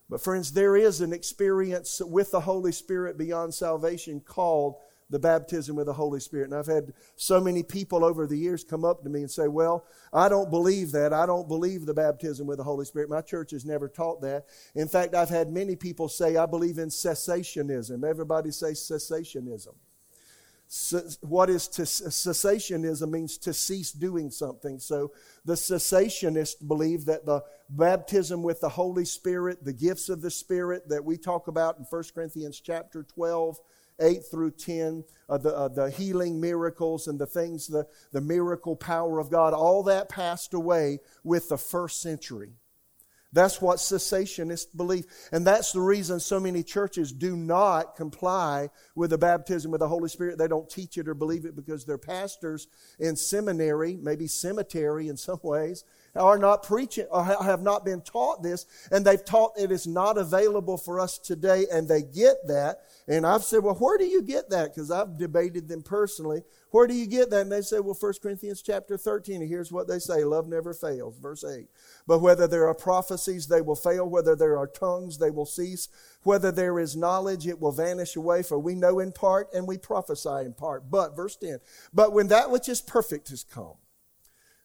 But, 0.09 0.21
friends, 0.23 0.53
there 0.53 0.77
is 0.77 1.01
an 1.01 1.11
experience 1.11 2.01
with 2.03 2.31
the 2.31 2.39
Holy 2.39 2.71
Spirit 2.71 3.17
beyond 3.17 3.53
salvation 3.53 4.21
called 4.21 4.77
the 5.09 5.19
baptism 5.19 5.75
with 5.75 5.85
the 5.85 5.93
Holy 5.93 6.19
Spirit. 6.19 6.45
And 6.45 6.55
I've 6.55 6.65
had 6.65 6.93
so 7.15 7.39
many 7.39 7.63
people 7.63 8.03
over 8.03 8.25
the 8.25 8.37
years 8.37 8.63
come 8.63 8.83
up 8.83 9.03
to 9.03 9.09
me 9.09 9.21
and 9.21 9.31
say, 9.31 9.47
Well, 9.47 9.85
I 10.11 10.29
don't 10.29 10.49
believe 10.49 10.91
that. 10.93 11.13
I 11.13 11.25
don't 11.25 11.47
believe 11.47 11.85
the 11.85 11.93
baptism 11.93 12.47
with 12.47 12.57
the 12.57 12.63
Holy 12.63 12.85
Spirit. 12.85 13.09
My 13.09 13.21
church 13.21 13.51
has 13.51 13.65
never 13.65 13.87
taught 13.87 14.21
that. 14.21 14.45
In 14.73 14.87
fact, 14.87 15.13
I've 15.13 15.29
had 15.29 15.51
many 15.51 15.75
people 15.75 16.09
say, 16.09 16.37
I 16.37 16.45
believe 16.45 16.77
in 16.77 16.89
cessationism. 16.89 18.03
Everybody 18.03 18.51
say 18.51 18.71
cessationism. 18.71 19.75
what 21.21 21.51
is 21.51 21.67
to, 21.67 21.83
cessationism 21.83 23.09
means 23.11 23.37
to 23.37 23.53
cease 23.53 23.91
doing 23.91 24.31
something. 24.31 24.79
So 24.79 25.11
the 25.45 25.53
cessationists 25.53 26.67
believe 26.67 27.05
that 27.05 27.27
the 27.27 27.43
baptism 27.69 28.41
with 28.41 28.61
the 28.61 28.69
Holy 28.69 29.05
Spirit, 29.05 29.63
the 29.63 29.73
gifts 29.73 30.09
of 30.09 30.23
the 30.23 30.31
Spirit 30.31 30.89
that 30.89 31.05
we 31.05 31.17
talk 31.17 31.47
about 31.47 31.77
in 31.77 31.85
1 31.87 32.03
Corinthians 32.15 32.59
chapter 32.59 33.03
12, 33.03 33.59
8 33.99 34.21
through 34.29 34.51
10, 34.51 35.03
uh, 35.29 35.37
the, 35.37 35.55
uh, 35.55 35.67
the 35.69 35.89
healing 35.89 36.39
miracles 36.39 37.07
and 37.07 37.19
the 37.19 37.25
things, 37.25 37.67
the, 37.67 37.85
the 38.11 38.21
miracle 38.21 38.75
power 38.75 39.19
of 39.19 39.29
God, 39.29 39.53
all 39.53 39.83
that 39.83 40.09
passed 40.09 40.53
away 40.53 40.99
with 41.23 41.49
the 41.49 41.57
first 41.57 42.01
century. 42.01 42.53
That's 43.35 43.61
what 43.61 43.79
cessationists 43.79 44.75
believe. 44.75 45.05
And 45.33 45.45
that's 45.45 45.73
the 45.73 45.81
reason 45.81 46.21
so 46.21 46.39
many 46.39 46.63
churches 46.63 47.11
do 47.11 47.35
not 47.35 47.97
comply 47.97 48.69
with 48.95 49.09
the 49.09 49.17
baptism 49.17 49.71
with 49.71 49.81
the 49.81 49.89
Holy 49.89 50.07
Spirit. 50.07 50.37
They 50.37 50.47
don't 50.47 50.69
teach 50.69 50.97
it 50.97 51.09
or 51.09 51.13
believe 51.13 51.43
it 51.43 51.53
because 51.53 51.83
their 51.83 51.97
pastors 51.97 52.67
in 52.97 53.17
seminary, 53.17 53.97
maybe 54.01 54.27
cemetery 54.27 55.09
in 55.09 55.17
some 55.17 55.41
ways, 55.43 55.83
are 56.15 56.37
not 56.37 56.63
preaching 56.63 57.07
or 57.11 57.23
have 57.23 57.61
not 57.61 57.85
been 57.85 58.01
taught 58.01 58.41
this. 58.41 58.65
And 58.91 59.05
they've 59.05 59.23
taught 59.23 59.53
it 59.57 59.71
is 59.71 59.85
not 59.85 60.17
available 60.17 60.77
for 60.77 60.99
us 60.99 61.17
today. 61.17 61.65
And 61.71 61.87
they 61.87 62.01
get 62.01 62.47
that. 62.47 62.81
And 63.07 63.25
I've 63.25 63.43
said, 63.43 63.63
well, 63.63 63.75
where 63.75 63.97
do 63.97 64.05
you 64.05 64.21
get 64.21 64.49
that? 64.49 64.73
Because 64.73 64.89
I've 64.89 65.17
debated 65.17 65.67
them 65.67 65.83
personally. 65.83 66.41
Where 66.71 66.87
do 66.87 66.93
you 66.93 67.05
get 67.05 67.29
that? 67.29 67.41
And 67.41 67.51
they 67.51 67.61
say, 67.61 67.79
well, 67.79 67.97
1 67.97 68.13
Corinthians 68.21 68.61
chapter 68.61 68.97
13. 68.97 69.41
And 69.41 69.49
here's 69.49 69.71
what 69.71 69.87
they 69.87 69.99
say 69.99 70.23
love 70.23 70.47
never 70.47 70.73
fails. 70.73 71.17
Verse 71.19 71.43
8. 71.43 71.67
But 72.07 72.19
whether 72.19 72.47
there 72.47 72.67
are 72.67 72.73
prophecies, 72.73 73.47
they 73.47 73.61
will 73.61 73.75
fail. 73.75 74.09
Whether 74.09 74.35
there 74.35 74.57
are 74.57 74.67
tongues, 74.67 75.17
they 75.17 75.31
will 75.31 75.45
cease. 75.45 75.87
Whether 76.23 76.51
there 76.51 76.79
is 76.79 76.95
knowledge, 76.95 77.45
it 77.45 77.61
will 77.61 77.71
vanish 77.71 78.15
away. 78.15 78.41
For 78.41 78.57
we 78.57 78.75
know 78.75 78.99
in 78.99 79.11
part 79.11 79.53
and 79.53 79.67
we 79.67 79.77
prophesy 79.77 80.43
in 80.45 80.53
part. 80.53 80.89
But, 80.89 81.15
verse 81.15 81.35
10. 81.35 81.59
But 81.93 82.13
when 82.13 82.27
that 82.29 82.49
which 82.49 82.67
is 82.67 82.81
perfect 82.81 83.29
has 83.29 83.43
come, 83.43 83.75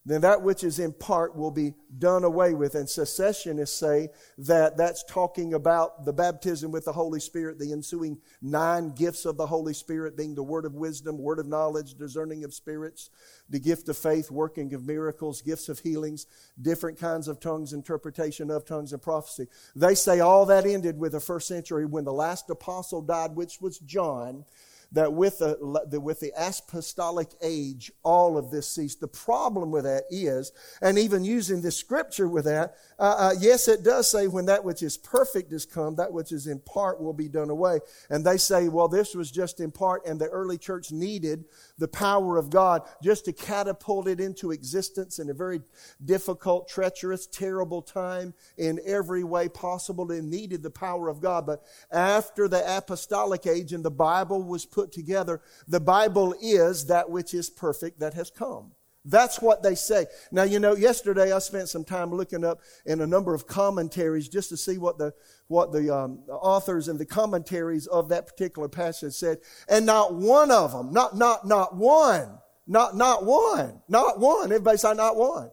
then 0.07 0.23
that 0.23 0.43
which 0.43 0.65
is 0.65 0.79
in 0.79 0.93
part 0.95 1.37
will 1.37 1.51
be 1.51 1.75
done 1.99 2.25
away 2.25 2.55
with. 2.55 2.75
And 2.75 2.87
cessationists 2.87 3.69
say 3.69 4.09
that 4.39 4.77
that's 4.77 5.05
talking 5.05 5.53
about 5.53 6.07
the 6.07 6.13
baptism 6.13 6.71
with 6.71 6.87
the 6.87 6.93
Holy 6.93 7.21
Spirit, 7.21 7.59
the 7.59 7.73
ensuing 7.73 8.19
nine 8.41 8.91
gifts 8.91 9.27
of 9.27 9.37
the 9.37 9.47
Holy 9.47 9.75
Spirit 9.75 10.17
being 10.17 10.35
the 10.35 10.43
word 10.43 10.65
of 10.65 10.75
wisdom, 10.75 11.19
word 11.19 11.39
of 11.39 11.47
knowledge, 11.47 11.95
discerning 11.95 12.45
of 12.45 12.55
spirits, 12.55 13.11
the 13.51 13.61
gift 13.61 13.91
of 13.91 13.99
faith, 13.99 14.31
working 14.31 14.73
of 14.73 14.87
miracles, 14.87 15.43
gifts 15.43 15.69
of 15.69 15.81
healings, 15.81 16.27
different 16.61 16.99
kinds 16.99 17.29
of 17.29 17.39
tongues, 17.39 17.75
interpretation 17.75 18.51
of 18.51 18.65
tongues, 18.65 18.95
and 18.95 19.03
prophecy. 19.03 19.49
They 19.77 19.95
say 19.95 20.21
all 20.21 20.47
that 20.47 20.65
ended 20.65 20.99
with 20.99 21.13
the 21.13 21.21
first 21.21 21.47
century 21.47 21.85
when 21.85 22.05
the 22.05 22.13
last 22.13 22.49
apostle 22.49 23.03
died, 23.03 23.37
which 23.37 23.61
was 23.61 23.79
John 23.79 24.47
that 24.93 25.13
with 25.13 25.39
the, 25.39 26.01
with 26.01 26.21
the 26.21 26.33
apostolic 26.37 27.29
age, 27.43 27.93
all 28.03 28.37
of 28.37 28.51
this 28.51 28.69
ceased. 28.69 29.01
The 29.01 29.09
problem 29.09 29.71
with 29.71 29.85
that 29.85 30.05
is, 30.11 30.53
and 30.83 30.99
even 30.99 31.25
using 31.25 31.63
the 31.63 31.71
scripture 31.71 32.29
with 32.29 32.45
that, 32.47 32.75
uh, 32.99 33.15
uh, 33.19 33.35
yes, 33.39 33.69
it 33.69 33.85
does 33.85 34.11
say 34.11 34.27
when 34.27 34.47
that 34.47 34.65
which 34.65 34.83
is 34.83 34.97
perfect 34.97 35.53
is 35.53 35.65
come, 35.65 35.95
that 35.97 36.13
which 36.13 36.33
is 36.33 36.47
in 36.47 36.59
part 36.61 37.01
will 37.01 37.13
be 37.13 37.29
done 37.29 37.51
away. 37.51 37.81
And 38.09 38.25
they 38.25 38.37
say, 38.37 38.69
well, 38.69 38.89
this 38.89 39.15
was 39.15 39.31
just 39.31 39.61
in 39.61 39.71
part, 39.71 40.05
and 40.07 40.21
the 40.21 40.29
early 40.29 40.59
church 40.59 40.91
needed 40.91 41.45
the 41.79 41.89
power 41.89 42.37
of 42.37 42.51
God 42.51 42.83
just 43.03 43.25
to 43.27 43.33
catapult 43.33 44.09
it 44.09 44.21
into 44.21 44.51
existence 44.51 45.19
in 45.19 45.31
a 45.31 45.35
very 45.35 45.61
difficult, 46.05 46.69
treacherous, 46.69 47.27
terrible 47.27 47.81
time 47.81 48.35
in 48.59 48.81
every 48.85 49.25
way 49.25 49.49
possible. 49.49 50.05
They 50.05 50.21
needed 50.21 50.63
the 50.63 50.71
power 50.71 51.09
of 51.09 51.21
God. 51.21 51.47
But 51.47 51.63
after 51.91 52.49
the 52.49 52.77
apostolic 52.77 53.47
age 53.47 53.73
and 53.73 53.85
the 53.85 53.91
Bible 53.91 54.43
was 54.43 54.67
put 54.81 54.93
together, 54.93 55.41
the 55.69 55.81
Bible 55.81 56.35
is 56.41 56.87
that 56.87 57.11
which 57.11 57.35
is 57.35 57.51
perfect 57.51 58.01
that 58.01 58.15
has 58.15 58.31
come. 58.31 58.73
That's 59.05 59.41
what 59.41 59.63
they 59.63 59.75
say. 59.75 60.07
Now, 60.31 60.43
you 60.43 60.59
know, 60.59 60.75
yesterday 60.75 61.33
I 61.33 61.39
spent 61.39 61.69
some 61.69 61.85
time 61.85 62.11
looking 62.11 62.45
up 62.45 62.61
in 62.85 63.01
a 63.01 63.07
number 63.07 63.35
of 63.35 63.47
commentaries 63.47 64.29
just 64.29 64.51
to 64.51 64.57
see 64.57 64.77
what 64.77 64.99
the, 64.99 65.13
what 65.49 65.73
the, 65.73 65.95
um, 65.95 66.21
authors 66.29 66.89
and 66.89 66.99
the 66.99 67.07
commentaries 67.07 67.87
of 67.87 68.11
that 68.11 68.27
particular 68.27 68.69
passage 68.69 69.15
said. 69.15 69.39
And 69.69 69.87
not 69.87 70.15
one 70.15 70.51
of 70.51 70.73
them, 70.73 70.93
not, 70.93 71.17
not, 71.17 71.47
not 71.47 71.75
one, 71.77 72.39
not, 72.67 72.95
not 72.95 73.25
one, 73.25 73.81
not 73.89 74.21
one. 74.21 74.53
Everybody 74.53 74.77
say 74.77 74.93
not 74.95 75.17
one. 75.17 75.51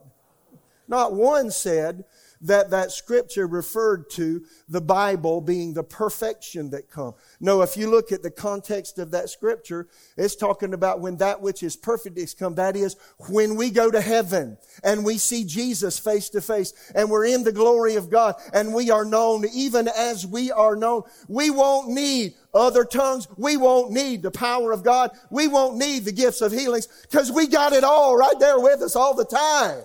Not 0.86 1.14
one 1.14 1.50
said 1.50 2.04
that 2.42 2.70
that 2.70 2.92
scripture 2.92 3.46
referred 3.46 4.10
to 4.10 4.44
the 4.68 4.80
Bible 4.80 5.40
being 5.40 5.74
the 5.74 5.82
perfection 5.82 6.70
that 6.70 6.90
come. 6.90 7.14
No, 7.40 7.62
if 7.62 7.76
you 7.76 7.90
look 7.90 8.12
at 8.12 8.22
the 8.22 8.30
context 8.30 8.98
of 8.98 9.10
that 9.10 9.30
scripture, 9.30 9.88
it's 10.16 10.36
talking 10.36 10.74
about 10.74 11.00
when 11.00 11.16
that 11.16 11.40
which 11.40 11.62
is 11.62 11.76
perfect 11.76 12.18
is 12.18 12.34
come. 12.34 12.54
That 12.54 12.76
is 12.76 12.96
when 13.28 13.56
we 13.56 13.70
go 13.70 13.90
to 13.90 14.00
heaven 14.00 14.56
and 14.84 15.04
we 15.04 15.18
see 15.18 15.44
Jesus 15.44 15.98
face 15.98 16.28
to 16.30 16.40
face 16.40 16.72
and 16.94 17.10
we're 17.10 17.26
in 17.26 17.44
the 17.44 17.52
glory 17.52 17.96
of 17.96 18.10
God 18.10 18.36
and 18.52 18.74
we 18.74 18.90
are 18.90 19.04
known 19.04 19.44
even 19.52 19.88
as 19.88 20.26
we 20.26 20.50
are 20.50 20.76
known. 20.76 21.02
We 21.28 21.50
won't 21.50 21.88
need 21.88 22.34
other 22.54 22.84
tongues. 22.84 23.28
We 23.36 23.56
won't 23.56 23.90
need 23.92 24.22
the 24.22 24.30
power 24.30 24.72
of 24.72 24.82
God. 24.82 25.10
We 25.30 25.48
won't 25.48 25.76
need 25.76 26.04
the 26.04 26.12
gifts 26.12 26.40
of 26.40 26.52
healings 26.52 26.88
because 27.02 27.30
we 27.32 27.46
got 27.46 27.72
it 27.72 27.84
all 27.84 28.16
right 28.16 28.38
there 28.38 28.60
with 28.60 28.82
us 28.82 28.96
all 28.96 29.14
the 29.14 29.24
time. 29.24 29.82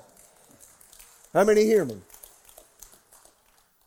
How 1.34 1.44
many 1.44 1.64
hear 1.64 1.84
me? 1.84 1.98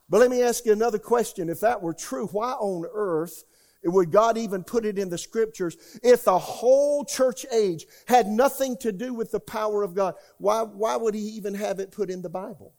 But 0.09 0.19
let 0.19 0.31
me 0.31 0.41
ask 0.41 0.65
you 0.65 0.71
another 0.71 0.99
question. 0.99 1.49
If 1.49 1.59
that 1.61 1.81
were 1.81 1.93
true, 1.93 2.27
why 2.27 2.51
on 2.53 2.85
earth 2.93 3.43
would 3.83 4.11
God 4.11 4.37
even 4.37 4.63
put 4.63 4.85
it 4.85 4.97
in 4.97 5.09
the 5.09 5.17
scriptures? 5.17 5.77
If 6.03 6.23
the 6.23 6.39
whole 6.39 7.03
church 7.03 7.45
age 7.51 7.85
had 8.07 8.27
nothing 8.27 8.77
to 8.77 8.91
do 8.91 9.13
with 9.13 9.31
the 9.31 9.39
power 9.39 9.83
of 9.83 9.93
God, 9.93 10.15
why, 10.37 10.63
why 10.63 10.95
would 10.95 11.13
He 11.13 11.21
even 11.21 11.53
have 11.55 11.79
it 11.79 11.91
put 11.91 12.09
in 12.09 12.21
the 12.21 12.29
Bible? 12.29 12.73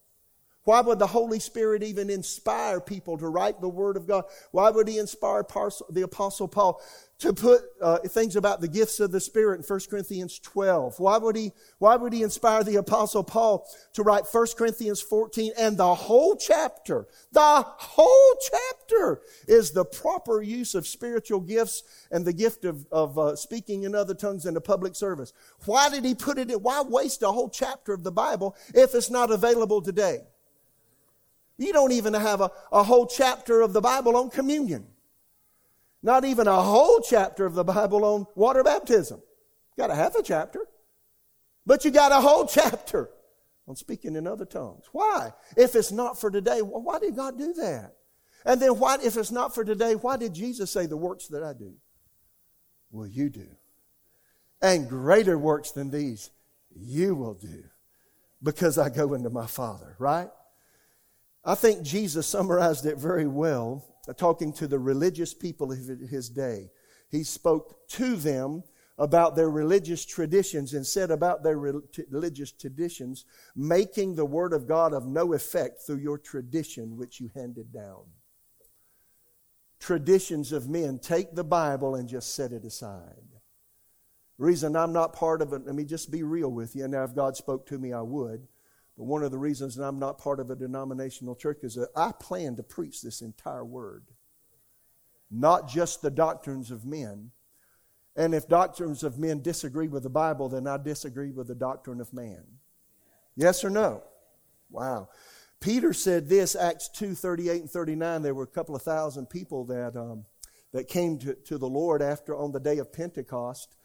Why 0.69 0.83
would 0.83 0.99
the 0.99 1.07
Holy 1.07 1.41
Spirit 1.41 1.83
even 1.83 2.11
inspire 2.11 2.79
people 2.79 3.17
to 3.17 3.29
write 3.29 3.59
the 3.59 3.71
Word 3.71 3.97
of 3.97 4.07
God? 4.07 4.25
Why 4.51 4.69
would 4.69 4.87
He 4.87 4.99
inspire 4.99 5.43
the 5.89 6.03
Apostle 6.03 6.47
Paul 6.47 6.83
to 7.21 7.33
put 7.33 7.63
uh, 7.81 8.01
things 8.01 8.37
about 8.37 8.61
the 8.61 8.69
gifts 8.69 9.01
of 9.01 9.11
the 9.11 9.19
Spirit 9.19 9.61
in 9.61 9.63
1 9.63 9.81
Corinthians 9.89 10.39
12? 10.41 11.01
Why 11.01 11.17
would, 11.17 11.37
he, 11.37 11.53
why 11.79 11.97
would 11.97 12.13
he 12.13 12.23
inspire 12.23 12.65
the 12.65 12.77
Apostle 12.77 13.25
Paul 13.25 13.67
to 13.95 14.03
write 14.03 14.25
1 14.31 14.47
Corinthians 14.59 15.01
14 15.01 15.53
and 15.59 15.79
the 15.79 15.95
whole 15.95 16.37
chapter? 16.37 17.09
The 17.33 17.65
whole 17.65 18.37
chapter 18.51 19.23
is 19.47 19.71
the 19.71 19.87
proper 19.87 20.43
use 20.43 20.75
of 20.75 20.87
spiritual 20.87 21.41
gifts 21.41 21.83
and 22.11 22.27
the 22.27 22.35
gift 22.35 22.67
of, 22.67 22.87
of 22.93 23.19
uh, 23.19 23.37
speaking 23.37 23.85
in 23.85 23.95
other 23.95 24.15
tongues 24.15 24.45
in 24.45 24.53
the 24.53 24.61
public 24.61 24.95
service. 24.95 25.33
Why 25.65 25.89
did 25.89 26.05
he 26.05 26.15
put 26.15 26.37
it 26.37 26.51
in? 26.51 26.59
Why 26.59 26.83
waste 26.83 27.23
a 27.23 27.33
whole 27.33 27.49
chapter 27.49 27.95
of 27.95 28.05
the 28.05 28.13
Bible 28.13 28.55
if 28.75 28.95
it's 28.95 29.09
not 29.09 29.31
available 29.31 29.81
today? 29.81 30.25
You 31.59 31.73
don't 31.73 31.93
even 31.93 32.15
have 32.15 32.41
a, 32.41 32.51
a 32.73 32.85
whole 32.85 33.07
chapter 33.07 33.61
of 33.61 33.73
the 33.73 33.81
Bible 33.81 34.17
on 34.17 34.31
communion. 34.31 34.87
Not 36.03 36.25
even 36.25 36.47
a 36.47 36.63
whole 36.63 37.01
chapter 37.01 37.45
of 37.45 37.55
the 37.55 37.65
Bible 37.65 38.05
on 38.05 38.27
water 38.37 38.63
baptism. 38.63 39.21
Got 39.77 39.91
a 39.91 39.95
half 39.95 40.15
a 40.15 40.23
chapter. 40.23 40.61
But 41.67 41.85
you 41.85 41.91
got 41.91 42.13
a 42.13 42.21
whole 42.21 42.47
chapter 42.49 43.11
on 43.67 43.75
speaking 43.77 44.15
in 44.15 44.27
other 44.27 44.47
tongues. 44.47 44.85
Why? 44.93 45.33
If 45.57 45.75
it's 45.75 45.93
not 45.93 46.19
for 46.19 46.31
today, 46.31 46.61
why 46.61 47.01
did 47.01 47.17
God 47.17 47.37
do 47.37 47.53
that? 47.55 47.95
And 48.45 48.63
then 48.63 48.79
why, 48.79 48.99
if 49.03 49.17
it's 49.17 49.33
not 49.33 49.55
for 49.55 49.65
today, 49.65 49.95
why 49.95 50.17
did 50.17 50.33
Jesus 50.33 50.71
say 50.71 50.87
the 50.87 50.97
works 50.97 51.27
that 51.29 51.43
I 51.43 51.53
do? 51.53 51.75
Will 52.91 53.07
you 53.09 53.29
do? 53.29 53.49
And 54.63 54.89
greater 54.89 55.37
works 55.37 55.73
than 55.73 55.91
these 55.91 56.31
you 56.75 57.15
will 57.15 57.35
do 57.35 57.65
because 58.43 58.79
I 58.79 58.89
go 58.89 59.15
into 59.15 59.31
my 59.31 59.47
Father, 59.47 59.97
right? 59.99 60.29
I 61.49 61.55
think 61.55 61.83
Jesus 61.83 62.27
summarized 62.27 62.85
it 62.85 62.99
very 62.99 63.27
well, 63.27 63.83
uh, 64.07 64.13
talking 64.13 64.53
to 64.53 64.67
the 64.67 64.79
religious 64.79 65.33
people 65.33 65.73
of 65.73 65.79
his 65.79 66.29
day. 66.29 66.69
He 67.11 67.25
spoke 67.25 67.89
to 67.89 68.17
them 68.17 68.65
about 68.99 69.35
their 69.35 69.49
religious 69.49 70.05
traditions 70.05 70.75
and 70.75 70.87
said 70.87 71.11
about 71.11 71.43
their 71.43 71.57
religious 71.57 72.53
traditions, 72.53 73.25
making 73.57 74.15
the 74.15 74.27
Word 74.27 74.53
of 74.53 74.69
God 74.69 74.93
of 74.93 75.07
no 75.07 75.33
effect 75.33 75.81
through 75.87 76.01
your 76.01 76.19
tradition 76.19 76.99
which 76.99 77.19
you 77.19 77.31
handed 77.35 77.73
down. 77.73 78.03
Traditions 79.81 80.53
of 80.53 80.69
men 80.69 80.99
take 80.99 81.35
the 81.35 81.45
Bible 81.45 81.95
and 81.95 82.11
just 82.11 82.35
set 82.35 82.53
it 82.53 82.67
aside. 82.67 83.41
Reason 84.37 84.77
I'm 84.77 84.93
not 84.93 85.15
part 85.15 85.41
of 85.41 85.55
it, 85.55 85.65
let 85.65 85.75
me 85.75 85.85
just 85.85 86.11
be 86.11 86.23
real 86.25 86.51
with 86.51 86.77
you. 86.77 86.87
Now, 86.89 87.05
if 87.05 87.15
God 87.15 87.39
spoke 87.39 87.67
to 87.69 87.79
me, 87.79 87.95
I 87.95 88.03
would. 88.03 88.47
But 88.99 89.05
one 89.05 89.23
of 89.23 89.31
the 89.31 89.39
reasons 89.39 89.77
that 89.77 89.85
I'm 89.85 90.01
not 90.01 90.19
part 90.19 90.41
of 90.41 90.51
a 90.51 90.57
denominational 90.57 91.37
church 91.37 91.59
is 91.63 91.77
that 91.77 91.91
I 91.95 92.11
plan 92.11 92.57
to 92.57 92.65
preach 92.65 93.01
this 93.01 93.21
entire 93.21 93.65
word, 93.65 94.03
not 95.31 95.69
just 95.69 96.03
the 96.03 96.11
doctrines 96.11 96.73
of 96.73 96.85
men. 96.85 97.31
And 98.17 98.35
if 98.35 98.49
doctrines 98.49 99.05
of 99.05 99.17
men 99.17 99.41
disagree 99.41 99.87
with 99.87 100.03
the 100.03 100.11
Bible, 100.11 100.49
then 100.49 100.67
I 100.67 100.79
disagree 100.79 101.31
with 101.31 101.47
the 101.47 101.55
doctrine 101.55 102.01
of 102.01 102.13
man. 102.13 102.43
Yes 103.37 103.63
or 103.63 103.71
no? 103.71 104.03
Wow. 104.69 105.11
Peter 105.61 105.93
said 105.93 106.29
this, 106.29 106.57
Acts 106.57 106.89
2 106.89 107.15
38 107.15 107.61
and 107.63 107.71
39. 107.71 108.23
There 108.23 108.35
were 108.35 108.43
a 108.43 108.49
couple 108.49 108.75
of 108.75 108.83
thousand 108.83 109.31
people 109.31 109.65
that, 109.67 109.95
um, 109.95 110.25
that 110.73 110.89
came 110.89 111.19
to, 111.21 111.35
to 111.35 111.57
the 111.57 111.69
Lord 111.69 112.03
after 112.03 112.37
on 112.37 112.51
the 112.51 112.59
day 112.59 112.79
of 112.79 112.93
Pentecost. 112.93 113.77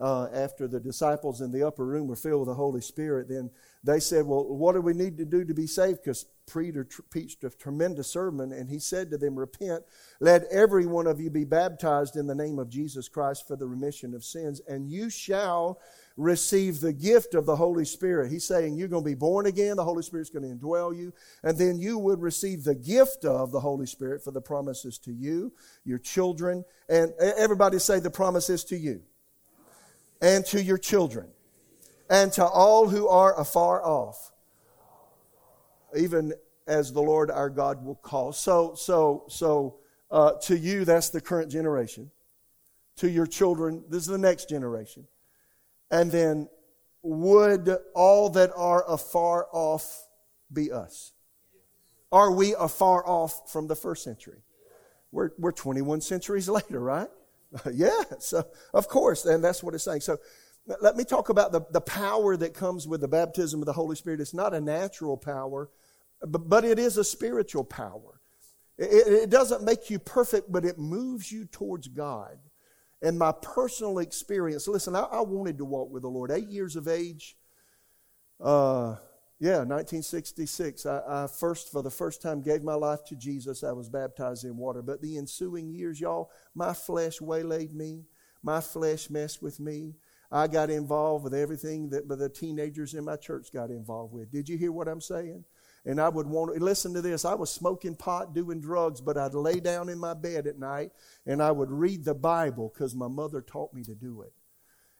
Uh, 0.00 0.28
after 0.32 0.68
the 0.68 0.78
disciples 0.78 1.40
in 1.40 1.50
the 1.50 1.66
upper 1.66 1.84
room 1.84 2.06
were 2.06 2.16
filled 2.16 2.40
with 2.40 2.48
the 2.48 2.54
Holy 2.54 2.80
Spirit, 2.80 3.28
then 3.28 3.50
they 3.82 3.98
said, 3.98 4.24
Well, 4.24 4.44
what 4.44 4.74
do 4.74 4.80
we 4.80 4.94
need 4.94 5.18
to 5.18 5.24
do 5.24 5.44
to 5.44 5.54
be 5.54 5.66
saved? 5.66 6.00
Because 6.04 6.26
Peter 6.52 6.86
preached 7.10 7.42
a 7.44 7.50
tremendous 7.50 8.08
sermon, 8.08 8.52
and 8.52 8.70
he 8.70 8.78
said 8.78 9.10
to 9.10 9.18
them, 9.18 9.36
Repent, 9.36 9.82
let 10.20 10.44
every 10.52 10.86
one 10.86 11.06
of 11.08 11.20
you 11.20 11.30
be 11.30 11.44
baptized 11.44 12.16
in 12.16 12.26
the 12.26 12.34
name 12.34 12.60
of 12.60 12.68
Jesus 12.70 13.08
Christ 13.08 13.46
for 13.48 13.56
the 13.56 13.66
remission 13.66 14.14
of 14.14 14.24
sins, 14.24 14.60
and 14.68 14.88
you 14.88 15.10
shall 15.10 15.80
receive 16.16 16.80
the 16.80 16.92
gift 16.92 17.34
of 17.34 17.44
the 17.44 17.56
Holy 17.56 17.84
Spirit. 17.84 18.30
He's 18.30 18.46
saying 18.46 18.76
you're 18.76 18.88
going 18.88 19.04
to 19.04 19.10
be 19.10 19.14
born 19.14 19.46
again, 19.46 19.76
the 19.76 19.84
Holy 19.84 20.02
Spirit's 20.02 20.30
going 20.30 20.48
to 20.48 20.54
indwell 20.54 20.96
you, 20.96 21.12
and 21.42 21.58
then 21.58 21.78
you 21.78 21.98
would 21.98 22.20
receive 22.20 22.62
the 22.62 22.74
gift 22.74 23.24
of 23.24 23.50
the 23.50 23.60
Holy 23.60 23.86
Spirit 23.86 24.22
for 24.22 24.30
the 24.30 24.40
promises 24.40 24.98
to 24.98 25.12
you, 25.12 25.52
your 25.84 25.98
children, 25.98 26.64
and 26.88 27.12
everybody 27.18 27.80
say 27.80 27.98
the 27.98 28.10
promises 28.10 28.62
to 28.64 28.76
you 28.76 29.02
and 30.20 30.44
to 30.46 30.62
your 30.62 30.78
children 30.78 31.28
and 32.10 32.32
to 32.32 32.44
all 32.44 32.88
who 32.88 33.08
are 33.08 33.38
afar 33.38 33.84
off, 33.84 34.32
even 35.96 36.32
as 36.66 36.92
the 36.92 37.02
Lord 37.02 37.30
our 37.30 37.50
God 37.50 37.84
will 37.84 37.94
call. 37.94 38.32
So, 38.32 38.74
so, 38.74 39.24
so, 39.28 39.76
uh, 40.10 40.32
to 40.42 40.56
you, 40.56 40.84
that's 40.84 41.10
the 41.10 41.20
current 41.20 41.50
generation. 41.50 42.10
To 42.96 43.10
your 43.10 43.26
children, 43.26 43.84
this 43.88 44.02
is 44.02 44.08
the 44.08 44.18
next 44.18 44.48
generation. 44.48 45.06
And 45.90 46.10
then, 46.10 46.48
would 47.02 47.76
all 47.94 48.28
that 48.30 48.50
are 48.56 48.84
afar 48.90 49.46
off 49.52 50.06
be 50.52 50.72
us? 50.72 51.12
Are 52.10 52.32
we 52.32 52.54
afar 52.54 53.06
off 53.06 53.50
from 53.50 53.66
the 53.66 53.76
first 53.76 54.02
century? 54.02 54.42
We're, 55.12 55.30
we're 55.38 55.52
21 55.52 56.00
centuries 56.00 56.48
later, 56.48 56.80
right? 56.80 57.08
yeah, 57.72 58.02
so 58.18 58.44
of 58.74 58.88
course, 58.88 59.24
and 59.24 59.42
that's 59.42 59.62
what 59.62 59.74
it's 59.74 59.84
saying. 59.84 60.00
So 60.00 60.18
let 60.80 60.96
me 60.96 61.04
talk 61.04 61.30
about 61.30 61.52
the, 61.52 61.62
the 61.70 61.80
power 61.80 62.36
that 62.36 62.54
comes 62.54 62.86
with 62.86 63.00
the 63.00 63.08
baptism 63.08 63.60
of 63.60 63.66
the 63.66 63.72
Holy 63.72 63.96
Spirit. 63.96 64.20
It's 64.20 64.34
not 64.34 64.54
a 64.54 64.60
natural 64.60 65.16
power, 65.16 65.70
but, 66.20 66.48
but 66.48 66.64
it 66.64 66.78
is 66.78 66.98
a 66.98 67.04
spiritual 67.04 67.64
power. 67.64 68.20
It, 68.76 69.22
it 69.24 69.30
doesn't 69.30 69.64
make 69.64 69.90
you 69.90 69.98
perfect, 69.98 70.52
but 70.52 70.64
it 70.64 70.78
moves 70.78 71.32
you 71.32 71.46
towards 71.46 71.88
God. 71.88 72.38
And 73.00 73.18
my 73.18 73.32
personal 73.42 73.98
experience, 73.98 74.68
listen, 74.68 74.94
I, 74.94 75.02
I 75.02 75.20
wanted 75.20 75.58
to 75.58 75.64
walk 75.64 75.90
with 75.90 76.02
the 76.02 76.08
Lord. 76.08 76.30
Eight 76.30 76.48
years 76.48 76.76
of 76.76 76.86
age, 76.86 77.36
uh, 78.40 78.96
yeah, 79.40 79.58
1966. 79.58 80.84
I, 80.84 81.00
I, 81.06 81.26
first, 81.28 81.70
for 81.70 81.82
the 81.82 81.90
first 81.90 82.20
time, 82.20 82.42
gave 82.42 82.64
my 82.64 82.74
life 82.74 83.04
to 83.06 83.16
Jesus. 83.16 83.62
I 83.62 83.70
was 83.70 83.88
baptized 83.88 84.44
in 84.44 84.56
water. 84.56 84.82
But 84.82 85.00
the 85.00 85.16
ensuing 85.16 85.70
years, 85.70 86.00
y'all, 86.00 86.30
my 86.54 86.72
flesh 86.72 87.20
waylaid 87.20 87.72
me. 87.72 88.04
My 88.42 88.60
flesh 88.60 89.10
messed 89.10 89.40
with 89.40 89.60
me. 89.60 89.94
I 90.30 90.46
got 90.46 90.70
involved 90.70 91.24
with 91.24 91.34
everything 91.34 91.88
that 91.90 92.08
the 92.08 92.28
teenagers 92.28 92.94
in 92.94 93.04
my 93.04 93.16
church 93.16 93.52
got 93.52 93.70
involved 93.70 94.12
with. 94.12 94.30
Did 94.30 94.48
you 94.48 94.58
hear 94.58 94.72
what 94.72 94.88
I'm 94.88 95.00
saying? 95.00 95.44
And 95.86 96.00
I 96.00 96.08
would 96.08 96.26
want 96.26 96.54
to 96.54 96.62
listen 96.62 96.92
to 96.94 97.00
this. 97.00 97.24
I 97.24 97.34
was 97.34 97.50
smoking 97.50 97.94
pot, 97.94 98.34
doing 98.34 98.60
drugs, 98.60 99.00
but 99.00 99.16
I'd 99.16 99.34
lay 99.34 99.60
down 99.60 99.88
in 99.88 99.98
my 99.98 100.12
bed 100.12 100.46
at 100.46 100.58
night 100.58 100.90
and 101.24 101.42
I 101.42 101.50
would 101.50 101.70
read 101.70 102.04
the 102.04 102.14
Bible 102.14 102.70
because 102.74 102.94
my 102.94 103.08
mother 103.08 103.40
taught 103.40 103.72
me 103.72 103.82
to 103.84 103.94
do 103.94 104.22
it. 104.22 104.32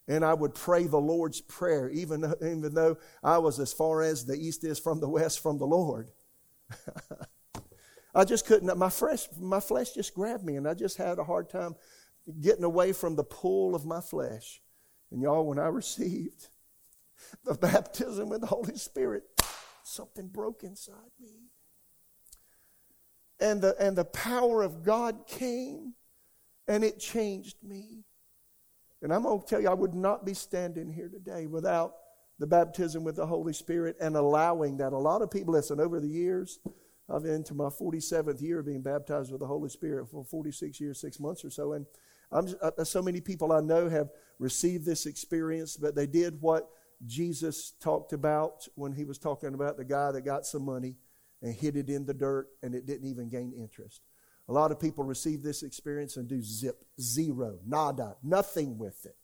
And 0.08 0.24
I 0.24 0.32
would 0.32 0.54
pray 0.54 0.86
the 0.86 0.96
Lord's 0.96 1.42
Prayer, 1.42 1.90
even, 1.90 2.24
even 2.40 2.72
though 2.74 2.96
I 3.22 3.38
was 3.38 3.60
as 3.60 3.72
far 3.72 4.02
as 4.02 4.24
the 4.24 4.34
east 4.34 4.64
is 4.64 4.78
from 4.78 5.00
the 5.00 5.08
west 5.08 5.40
from 5.40 5.58
the 5.58 5.66
Lord. 5.66 6.10
I 8.14 8.24
just 8.24 8.46
couldn't, 8.46 8.76
my 8.78 8.88
flesh, 8.88 9.28
my 9.38 9.60
flesh 9.60 9.92
just 9.92 10.14
grabbed 10.14 10.44
me, 10.44 10.56
and 10.56 10.66
I 10.66 10.72
just 10.74 10.96
had 10.96 11.18
a 11.18 11.24
hard 11.24 11.50
time 11.50 11.76
getting 12.40 12.64
away 12.64 12.92
from 12.92 13.16
the 13.16 13.24
pull 13.24 13.74
of 13.74 13.84
my 13.84 14.00
flesh. 14.00 14.62
And 15.10 15.22
y'all, 15.22 15.46
when 15.46 15.58
I 15.58 15.66
received 15.68 16.48
the 17.44 17.54
baptism 17.54 18.30
with 18.30 18.40
the 18.40 18.46
Holy 18.46 18.76
Spirit, 18.76 19.24
something 19.82 20.28
broke 20.28 20.62
inside 20.62 21.12
me. 21.20 21.50
And 23.40 23.60
the, 23.62 23.76
and 23.78 23.96
the 23.96 24.04
power 24.04 24.62
of 24.62 24.82
God 24.82 25.26
came 25.26 25.94
and 26.66 26.82
it 26.82 26.98
changed 26.98 27.56
me. 27.62 28.04
And 29.02 29.12
I'm 29.12 29.22
going 29.22 29.40
to 29.40 29.46
tell 29.46 29.60
you, 29.60 29.68
I 29.68 29.74
would 29.74 29.94
not 29.94 30.24
be 30.24 30.34
standing 30.34 30.90
here 30.90 31.08
today 31.08 31.46
without 31.46 31.94
the 32.38 32.46
baptism 32.46 33.04
with 33.04 33.16
the 33.16 33.26
Holy 33.26 33.52
Spirit 33.52 33.96
and 34.00 34.16
allowing 34.16 34.76
that. 34.78 34.92
A 34.92 34.98
lot 34.98 35.22
of 35.22 35.30
people, 35.30 35.54
listen, 35.54 35.80
over 35.80 36.00
the 36.00 36.08
years, 36.08 36.58
I've 37.08 37.22
been 37.22 37.34
into 37.34 37.54
my 37.54 37.68
47th 37.68 38.40
year 38.42 38.60
of 38.60 38.66
being 38.66 38.82
baptized 38.82 39.30
with 39.32 39.40
the 39.40 39.46
Holy 39.46 39.68
Spirit 39.68 40.08
for 40.10 40.24
46 40.24 40.80
years, 40.80 41.00
six 41.00 41.18
months 41.18 41.44
or 41.44 41.50
so. 41.50 41.72
And 41.72 41.86
I'm, 42.30 42.54
uh, 42.60 42.84
so 42.84 43.02
many 43.02 43.20
people 43.20 43.52
I 43.52 43.60
know 43.60 43.88
have 43.88 44.10
received 44.38 44.84
this 44.84 45.06
experience, 45.06 45.76
but 45.76 45.94
they 45.94 46.06
did 46.06 46.40
what 46.40 46.68
Jesus 47.06 47.74
talked 47.80 48.12
about 48.12 48.66
when 48.74 48.92
he 48.92 49.04
was 49.04 49.18
talking 49.18 49.54
about 49.54 49.76
the 49.76 49.84
guy 49.84 50.12
that 50.12 50.22
got 50.22 50.44
some 50.44 50.64
money 50.64 50.96
and 51.40 51.54
hid 51.54 51.76
it 51.76 51.88
in 51.88 52.04
the 52.04 52.14
dirt 52.14 52.48
and 52.62 52.74
it 52.74 52.86
didn't 52.86 53.08
even 53.08 53.28
gain 53.28 53.52
interest. 53.56 54.02
A 54.48 54.52
lot 54.52 54.72
of 54.72 54.80
people 54.80 55.04
receive 55.04 55.42
this 55.42 55.62
experience 55.62 56.16
and 56.16 56.26
do 56.26 56.42
zip, 56.42 56.84
zero, 57.00 57.58
nada, 57.66 58.16
nothing 58.22 58.78
with 58.78 59.04
it. 59.04 59.16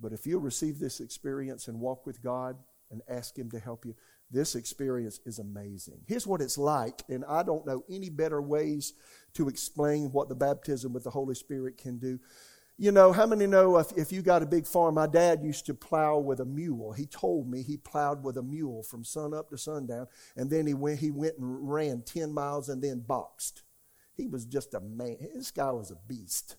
But 0.00 0.12
if 0.12 0.26
you 0.26 0.38
receive 0.38 0.80
this 0.80 1.00
experience 1.00 1.68
and 1.68 1.80
walk 1.80 2.04
with 2.04 2.22
God 2.22 2.56
and 2.90 3.02
ask 3.08 3.38
Him 3.38 3.50
to 3.52 3.60
help 3.60 3.86
you, 3.86 3.94
this 4.30 4.56
experience 4.56 5.20
is 5.24 5.38
amazing. 5.38 6.00
Here's 6.06 6.26
what 6.26 6.40
it's 6.40 6.58
like, 6.58 7.02
and 7.08 7.24
I 7.26 7.44
don't 7.44 7.66
know 7.66 7.84
any 7.88 8.10
better 8.10 8.42
ways 8.42 8.94
to 9.34 9.48
explain 9.48 10.10
what 10.10 10.28
the 10.28 10.34
baptism 10.34 10.92
with 10.92 11.04
the 11.04 11.10
Holy 11.10 11.36
Spirit 11.36 11.78
can 11.78 11.98
do. 11.98 12.18
You 12.76 12.90
know, 12.90 13.12
how 13.12 13.26
many 13.26 13.46
know 13.46 13.78
if, 13.78 13.92
if 13.96 14.10
you 14.10 14.22
got 14.22 14.42
a 14.42 14.46
big 14.46 14.66
farm? 14.66 14.96
My 14.96 15.06
dad 15.06 15.44
used 15.44 15.66
to 15.66 15.74
plow 15.74 16.18
with 16.18 16.40
a 16.40 16.44
mule. 16.44 16.92
He 16.92 17.06
told 17.06 17.48
me 17.48 17.62
he 17.62 17.76
plowed 17.76 18.24
with 18.24 18.36
a 18.36 18.42
mule 18.42 18.82
from 18.82 19.04
sun 19.04 19.32
up 19.32 19.50
to 19.50 19.58
sundown, 19.58 20.08
and 20.36 20.50
then 20.50 20.66
he 20.66 20.74
went, 20.74 20.98
he 20.98 21.12
went 21.12 21.38
and 21.38 21.70
ran 21.70 22.02
10 22.02 22.32
miles 22.32 22.68
and 22.68 22.82
then 22.82 22.98
boxed. 22.98 23.62
He 24.16 24.26
was 24.26 24.44
just 24.44 24.74
a 24.74 24.80
man. 24.80 25.16
This 25.34 25.50
guy 25.50 25.70
was 25.70 25.90
a 25.90 25.96
beast. 26.08 26.56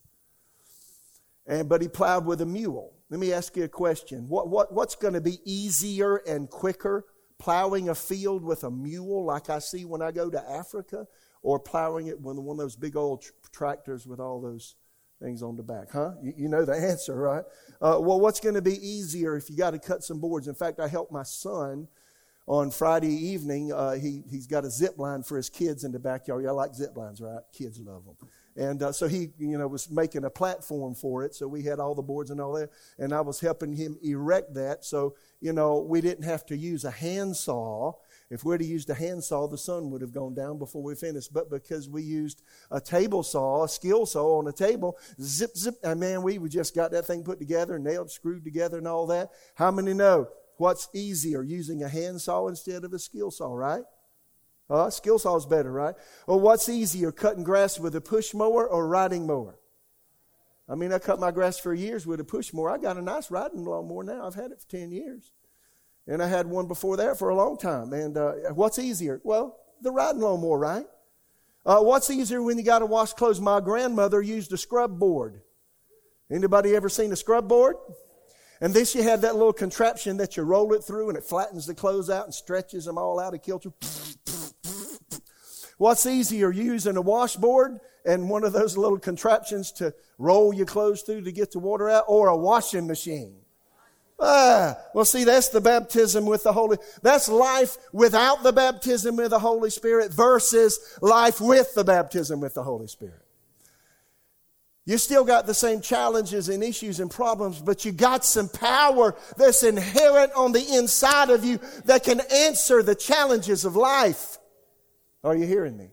And, 1.48 1.70
but 1.70 1.82
he 1.82 1.88
plowed 1.88 2.26
with 2.26 2.42
a 2.42 2.46
mule. 2.46 2.94
Let 3.10 3.20
me 3.20 3.32
ask 3.32 3.56
you 3.56 3.64
a 3.64 3.70
question. 3.70 4.28
What, 4.28 4.50
what, 4.50 4.74
what's 4.74 4.96
going 4.96 5.14
to 5.14 5.22
be 5.22 5.40
easier 5.46 6.18
and 6.18 6.50
quicker? 6.50 7.06
Plowing 7.38 7.90
a 7.90 7.96
field 7.96 8.44
with 8.44 8.64
a 8.64 8.72
mule 8.72 9.26
like 9.26 9.50
I 9.50 9.60
see 9.60 9.86
when 9.86 10.02
I 10.02 10.12
go 10.12 10.30
to 10.30 10.50
Africa, 10.50 11.06
or 11.44 11.60
plowing 11.60 12.08
it 12.08 12.20
with 12.20 12.38
one 12.38 12.56
of 12.56 12.58
those 12.58 12.76
big 12.76 12.96
old 12.96 13.22
tr- 13.22 13.32
tractors 13.52 14.08
with 14.08 14.20
all 14.20 14.42
those 14.42 14.76
things 15.22 15.44
on 15.44 15.56
the 15.56 15.64
back, 15.64 15.92
huh? 15.92 16.12
You, 16.22 16.34
you 16.36 16.48
know 16.50 16.66
the 16.66 16.74
answer, 16.90 17.16
right? 17.16 17.44
Uh, 17.82 18.00
well, 18.00 18.20
what's 18.20 18.40
going 18.40 18.56
to 18.56 18.62
be 18.62 18.76
easier 18.76 19.38
if 19.38 19.50
you 19.50 19.56
got 19.56 19.72
to 19.72 19.80
cut 19.80 20.04
some 20.04 20.20
boards? 20.20 20.48
In 20.48 20.56
fact, 20.56 20.80
I 20.80 20.88
helped 20.88 21.12
my 21.12 21.24
son 21.24 21.88
on 22.48 22.72
Friday 22.72 23.14
evening. 23.14 23.74
Uh, 23.74 23.94
he, 23.94 24.24
he's 24.30 24.48
got 24.48 24.66
a 24.66 24.70
zip 24.70 24.98
line 24.98 25.24
for 25.24 25.38
his 25.38 25.50
kids 25.50 25.84
in 25.84 25.92
the 25.92 26.00
backyard. 26.00 26.44
Y'all 26.44 26.56
like 26.56 26.74
zip 26.74 26.96
lines, 26.96 27.22
right? 27.22 27.42
Kids 27.54 27.80
love 27.80 28.06
them. 28.06 28.16
And 28.58 28.82
uh, 28.84 28.92
so 28.94 29.08
he, 29.08 29.32
you 29.38 29.58
know, 29.58 29.68
was 29.68 29.90
making 29.90 30.24
a 30.24 30.30
platform 30.30 30.96
for 30.96 31.26
it. 31.26 31.36
So 31.36 31.46
we 31.46 31.64
had 31.64 31.80
all 31.80 31.94
the 31.94 32.02
boards 32.02 32.32
and 32.32 32.40
all 32.40 32.54
that. 32.54 32.70
And 32.98 33.14
I 33.14 33.20
was 33.20 33.42
helping 33.42 33.74
him 33.74 33.98
erect 34.02 34.54
that. 34.54 34.86
So, 34.86 35.16
you 35.42 35.52
know, 35.52 35.80
we 35.80 36.00
didn't 36.00 36.24
have 36.24 36.46
to 36.46 36.56
use 36.56 36.86
a 36.86 36.92
handsaw. 36.92 37.94
If 38.30 38.46
we'd 38.46 38.62
have 38.62 38.70
used 38.70 38.90
a 38.90 38.94
handsaw, 38.94 39.48
the 39.48 39.58
sun 39.58 39.92
would 39.92 40.02
have 40.02 40.14
gone 40.14 40.34
down 40.34 40.58
before 40.58 40.82
we 40.82 40.96
finished. 40.96 41.34
But 41.34 41.50
because 41.50 41.90
we 41.90 42.02
used 42.02 42.44
a 42.72 42.80
table 42.80 43.24
saw, 43.24 43.66
a 43.66 43.70
skill 43.70 44.06
saw 44.06 44.40
on 44.40 44.48
a 44.48 44.54
table, 44.54 44.98
zip, 45.22 45.58
zip, 45.58 45.76
and 45.84 46.00
man, 46.00 46.24
we 46.24 46.40
just 46.48 46.74
got 46.74 46.92
that 46.92 47.06
thing 47.06 47.24
put 47.24 47.40
together, 47.40 47.78
nailed, 47.78 48.10
screwed 48.10 48.46
together, 48.46 48.78
and 48.78 48.88
all 48.88 49.06
that. 49.08 49.32
How 49.56 49.70
many 49.70 49.94
know 49.94 50.30
what's 50.58 50.88
easier, 50.94 51.44
using 51.44 51.84
a 51.84 51.90
handsaw 51.90 52.48
instead 52.48 52.84
of 52.84 52.94
a 52.94 53.00
skill 53.00 53.32
saw, 53.32 53.54
right? 53.54 53.84
Uh, 54.70 54.90
skill 54.90 55.20
saw 55.20 55.36
is 55.36 55.46
better, 55.46 55.72
right? 55.72 55.96
Well, 56.28 56.40
what's 56.40 56.70
easier, 56.70 57.12
cutting 57.12 57.44
grass 57.44 57.80
with 57.80 57.96
a 57.96 58.02
push 58.02 58.34
mower 58.34 58.68
or 58.68 58.88
riding 58.88 59.28
mower? 59.28 59.60
I 60.68 60.76
mean, 60.76 60.92
I 60.92 61.00
cut 61.00 61.20
my 61.20 61.32
grass 61.32 61.60
for 61.60 61.74
years 61.74 62.08
with 62.08 62.20
a 62.20 62.24
push 62.24 62.52
mower. 62.52 62.72
I 62.72 62.78
got 62.80 62.98
a 62.98 63.02
nice 63.02 63.30
riding 63.30 63.64
lawnmower 63.64 64.04
now. 64.04 64.26
I've 64.26 64.34
had 64.34 64.52
it 64.52 64.62
for 64.62 64.68
10 64.68 64.92
years. 64.92 65.32
And 66.08 66.22
I 66.24 66.28
had 66.28 66.48
one 66.48 66.68
before 66.68 66.98
that 66.98 67.20
for 67.20 67.30
a 67.30 67.36
long 67.36 67.58
time. 67.58 67.94
And 67.94 68.18
uh, 68.18 68.34
what's 68.54 68.80
easier? 68.80 69.22
Well, 69.24 69.58
the 69.82 69.92
riding 69.92 70.22
lawnmower, 70.22 70.58
right? 70.58 70.86
Uh, 71.66 71.82
what's 71.82 72.10
easier 72.10 72.42
when 72.42 72.58
you 72.58 72.64
got 72.64 72.80
to 72.80 72.86
wash 72.86 73.14
clothes? 73.14 73.42
My 73.42 73.60
grandmother 73.60 74.22
used 74.22 74.54
a 74.54 74.58
scrub 74.58 75.00
board. 75.00 75.42
Anybody 76.32 76.76
ever 76.76 76.90
seen 76.90 77.12
a 77.12 77.16
scrub 77.16 77.48
board? 77.48 77.76
And 78.62 78.74
then 78.74 78.86
she 78.86 79.02
had 79.02 79.22
that 79.22 79.36
little 79.36 79.54
contraption 79.54 80.18
that 80.18 80.38
you 80.38 80.44
roll 80.44 80.74
it 80.74 80.84
through 80.84 81.10
and 81.10 81.18
it 81.18 81.24
flattens 81.24 81.66
the 81.66 81.76
clothes 81.76 82.10
out 82.10 82.26
and 82.26 82.34
stretches 82.34 82.86
them 82.86 82.98
all 82.98 83.20
out 83.20 83.34
of 83.34 83.42
kilter. 83.42 83.72
What's 85.78 86.06
easier, 86.06 86.52
using 86.52 86.96
a 86.96 87.02
washboard 87.02 87.80
and 88.06 88.30
one 88.30 88.46
of 88.46 88.54
those 88.54 88.78
little 88.78 89.00
contraptions 89.00 89.74
to 89.74 89.94
roll 90.18 90.54
your 90.54 90.66
clothes 90.66 91.02
through 91.02 91.24
to 91.24 91.32
get 91.32 91.52
the 91.52 91.60
water 91.60 91.90
out, 91.90 92.06
or 92.08 92.30
a 92.30 92.38
washing 92.38 92.88
machine? 92.88 93.36
Ah, 94.18 94.78
well, 94.94 95.04
see, 95.04 95.26
that's 95.26 95.50
the 95.50 95.60
baptism 95.60 96.26
with 96.26 96.44
the 96.44 96.54
Holy. 96.54 96.78
That's 97.02 97.28
life 97.28 97.76
without 97.92 98.44
the 98.44 98.54
baptism 98.54 99.18
with 99.18 99.32
the 99.32 99.40
Holy 99.40 99.70
Spirit 99.70 100.14
versus 100.14 100.80
life 101.02 101.42
with 101.42 101.74
the 101.76 101.84
baptism 101.84 102.40
with 102.40 102.54
the 102.54 102.64
Holy 102.64 102.88
Spirit. 102.88 103.25
You 104.86 105.00
still 105.00 105.24
got 105.24 105.48
the 105.48 105.54
same 105.54 105.82
challenges 105.82 106.48
and 106.48 106.64
issues 106.64 107.00
and 107.00 107.10
problems, 107.10 107.60
but 107.60 107.86
you 107.86 107.92
got 107.92 108.24
some 108.24 108.48
power 108.48 109.16
that's 109.36 109.64
inherent 109.64 110.32
on 110.34 110.52
the 110.52 110.64
inside 110.76 111.32
of 111.32 111.44
you 111.44 111.60
that 111.86 112.04
can 112.04 112.22
answer 112.32 112.84
the 112.84 112.94
challenges 112.94 113.66
of 113.66 113.76
life. 113.76 114.38
Are 115.24 115.36
you 115.36 115.48
hearing 115.48 115.76
me? 115.76 115.90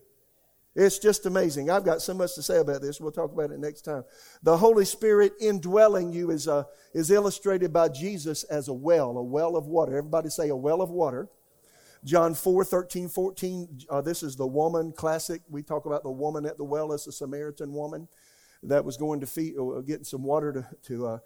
It's 0.75 0.99
just 0.99 1.25
amazing. 1.25 1.71
I've 1.71 1.85
got 1.85 2.03
so 2.03 2.13
much 2.13 2.35
to 2.35 2.43
say 2.43 2.59
about 2.59 2.83
this. 2.83 3.01
We'll 3.01 3.13
talk 3.13 3.33
about 3.33 3.51
it 3.51 3.59
next 3.59 3.83
time. 3.83 4.05
The 4.43 4.57
Holy 4.59 4.85
Spirit 4.85 5.33
indwelling 5.41 6.13
you 6.13 6.31
is, 6.31 6.47
uh, 6.47 6.65
is 6.93 7.11
illustrated 7.11 7.73
by 7.73 7.89
Jesus 7.89 8.45
as 8.45 8.69
a 8.69 8.73
well, 8.75 9.17
a 9.17 9.23
well 9.23 9.57
of 9.57 9.67
water. 9.67 9.97
Everybody 9.97 10.29
say 10.29 10.51
a 10.51 10.57
well 10.57 10.83
of 10.83 10.91
water. 10.91 11.29
John 12.05 12.35
4, 12.35 12.65
13, 12.65 13.09
14. 13.09 13.81
Uh, 13.89 14.01
this 14.01 14.23
is 14.23 14.37
the 14.37 14.47
woman 14.47 14.93
classic. 14.93 15.43
We 15.49 15.63
talk 15.63 15.87
about 15.87 16.03
the 16.03 16.11
woman 16.11 16.45
at 16.45 16.59
the 16.59 16.65
well 16.65 16.93
as 16.93 17.07
a 17.07 17.13
Samaritan 17.13 17.73
woman 17.73 18.09
that 18.63 18.85
was 18.85 18.97
going 18.97 19.21
to 19.21 19.27
feed, 19.27 19.55
uh, 19.59 19.81
getting 19.81 20.05
some 20.05 20.23
water 20.23 20.53
to, 20.53 20.67
to, 20.89 21.07
uh, 21.07 21.19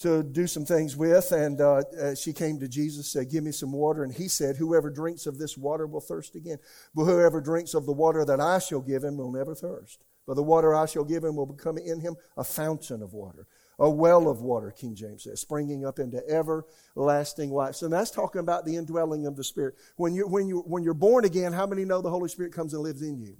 to 0.00 0.22
do 0.22 0.46
some 0.46 0.64
things 0.64 0.96
with. 0.96 1.32
And 1.32 1.60
uh, 1.60 1.82
uh, 2.00 2.14
she 2.14 2.32
came 2.32 2.58
to 2.60 2.68
Jesus, 2.68 3.10
said, 3.10 3.30
Give 3.30 3.44
me 3.44 3.52
some 3.52 3.72
water. 3.72 4.04
And 4.04 4.12
he 4.12 4.28
said, 4.28 4.56
Whoever 4.56 4.90
drinks 4.90 5.26
of 5.26 5.38
this 5.38 5.56
water 5.56 5.86
will 5.86 6.00
thirst 6.00 6.34
again. 6.34 6.58
But 6.94 7.04
whoever 7.04 7.40
drinks 7.40 7.74
of 7.74 7.86
the 7.86 7.92
water 7.92 8.24
that 8.24 8.40
I 8.40 8.58
shall 8.58 8.80
give 8.80 9.04
him 9.04 9.16
will 9.16 9.32
never 9.32 9.54
thirst. 9.54 10.02
But 10.26 10.34
the 10.34 10.42
water 10.42 10.74
I 10.74 10.86
shall 10.86 11.04
give 11.04 11.24
him 11.24 11.36
will 11.36 11.46
become 11.46 11.78
in 11.78 12.00
him 12.00 12.16
a 12.36 12.44
fountain 12.44 13.02
of 13.02 13.12
water, 13.12 13.46
a 13.78 13.90
well 13.90 14.28
of 14.28 14.40
water, 14.40 14.70
King 14.70 14.94
James 14.94 15.24
says, 15.24 15.40
springing 15.40 15.84
up 15.84 15.98
into 15.98 16.22
everlasting 16.28 17.50
life. 17.50 17.74
So 17.74 17.88
that's 17.88 18.10
talking 18.10 18.40
about 18.40 18.64
the 18.64 18.76
indwelling 18.76 19.26
of 19.26 19.36
the 19.36 19.42
Spirit. 19.42 19.74
When 19.96 20.14
you're, 20.14 20.28
when, 20.28 20.46
you, 20.46 20.60
when 20.60 20.84
you're 20.84 20.94
born 20.94 21.24
again, 21.24 21.52
how 21.52 21.66
many 21.66 21.84
know 21.84 22.00
the 22.00 22.10
Holy 22.10 22.28
Spirit 22.28 22.52
comes 22.52 22.72
and 22.72 22.82
lives 22.82 23.02
in 23.02 23.18
you? 23.18 23.36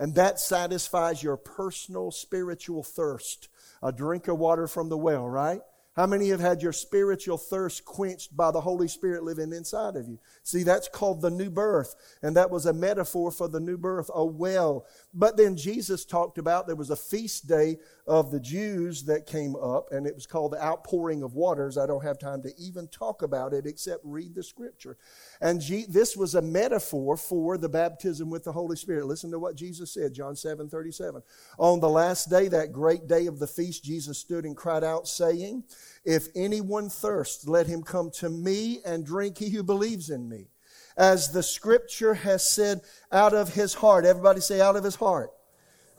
And 0.00 0.14
that 0.14 0.40
satisfies 0.40 1.22
your 1.22 1.36
personal 1.36 2.10
spiritual 2.10 2.82
thirst. 2.82 3.48
A 3.82 3.92
drink 3.92 4.28
of 4.28 4.38
water 4.38 4.66
from 4.66 4.88
the 4.88 4.96
well, 4.96 5.28
right? 5.28 5.60
How 5.94 6.06
many 6.06 6.30
have 6.30 6.40
had 6.40 6.62
your 6.62 6.72
spiritual 6.72 7.36
thirst 7.36 7.84
quenched 7.84 8.34
by 8.34 8.50
the 8.50 8.62
Holy 8.62 8.88
Spirit 8.88 9.24
living 9.24 9.52
inside 9.52 9.96
of 9.96 10.08
you? 10.08 10.18
See, 10.42 10.62
that's 10.62 10.88
called 10.88 11.20
the 11.20 11.30
new 11.30 11.50
birth. 11.50 11.94
And 12.22 12.34
that 12.36 12.50
was 12.50 12.64
a 12.64 12.72
metaphor 12.72 13.30
for 13.30 13.46
the 13.46 13.60
new 13.60 13.76
birth, 13.76 14.10
a 14.14 14.24
well. 14.24 14.86
But 15.12 15.36
then 15.36 15.54
Jesus 15.54 16.06
talked 16.06 16.38
about 16.38 16.66
there 16.66 16.76
was 16.76 16.88
a 16.88 16.96
feast 16.96 17.46
day 17.46 17.76
of 18.10 18.32
the 18.32 18.40
Jews 18.40 19.04
that 19.04 19.24
came 19.24 19.54
up, 19.54 19.92
and 19.92 20.04
it 20.04 20.16
was 20.16 20.26
called 20.26 20.50
the 20.50 20.60
outpouring 20.60 21.22
of 21.22 21.34
waters. 21.34 21.78
I 21.78 21.86
don't 21.86 22.02
have 22.02 22.18
time 22.18 22.42
to 22.42 22.52
even 22.58 22.88
talk 22.88 23.22
about 23.22 23.52
it 23.52 23.66
except 23.66 24.00
read 24.04 24.34
the 24.34 24.42
scripture. 24.42 24.98
And 25.40 25.60
G- 25.60 25.86
this 25.88 26.16
was 26.16 26.34
a 26.34 26.42
metaphor 26.42 27.16
for 27.16 27.56
the 27.56 27.68
baptism 27.68 28.28
with 28.28 28.42
the 28.42 28.50
Holy 28.50 28.74
Spirit. 28.74 29.06
Listen 29.06 29.30
to 29.30 29.38
what 29.38 29.54
Jesus 29.54 29.94
said, 29.94 30.12
John 30.12 30.34
7 30.34 30.68
37. 30.68 31.22
On 31.58 31.78
the 31.78 31.88
last 31.88 32.28
day, 32.28 32.48
that 32.48 32.72
great 32.72 33.06
day 33.06 33.26
of 33.26 33.38
the 33.38 33.46
feast, 33.46 33.84
Jesus 33.84 34.18
stood 34.18 34.44
and 34.44 34.56
cried 34.56 34.82
out, 34.82 35.06
saying, 35.06 35.62
If 36.04 36.26
anyone 36.34 36.88
thirsts, 36.88 37.46
let 37.46 37.68
him 37.68 37.84
come 37.84 38.10
to 38.18 38.28
me 38.28 38.80
and 38.84 39.06
drink, 39.06 39.38
he 39.38 39.50
who 39.50 39.62
believes 39.62 40.10
in 40.10 40.28
me. 40.28 40.48
As 40.96 41.30
the 41.30 41.44
scripture 41.44 42.14
has 42.14 42.52
said, 42.52 42.80
out 43.12 43.34
of 43.34 43.54
his 43.54 43.74
heart. 43.74 44.04
Everybody 44.04 44.40
say, 44.40 44.60
out 44.60 44.74
of 44.74 44.82
his 44.82 44.96
heart. 44.96 45.30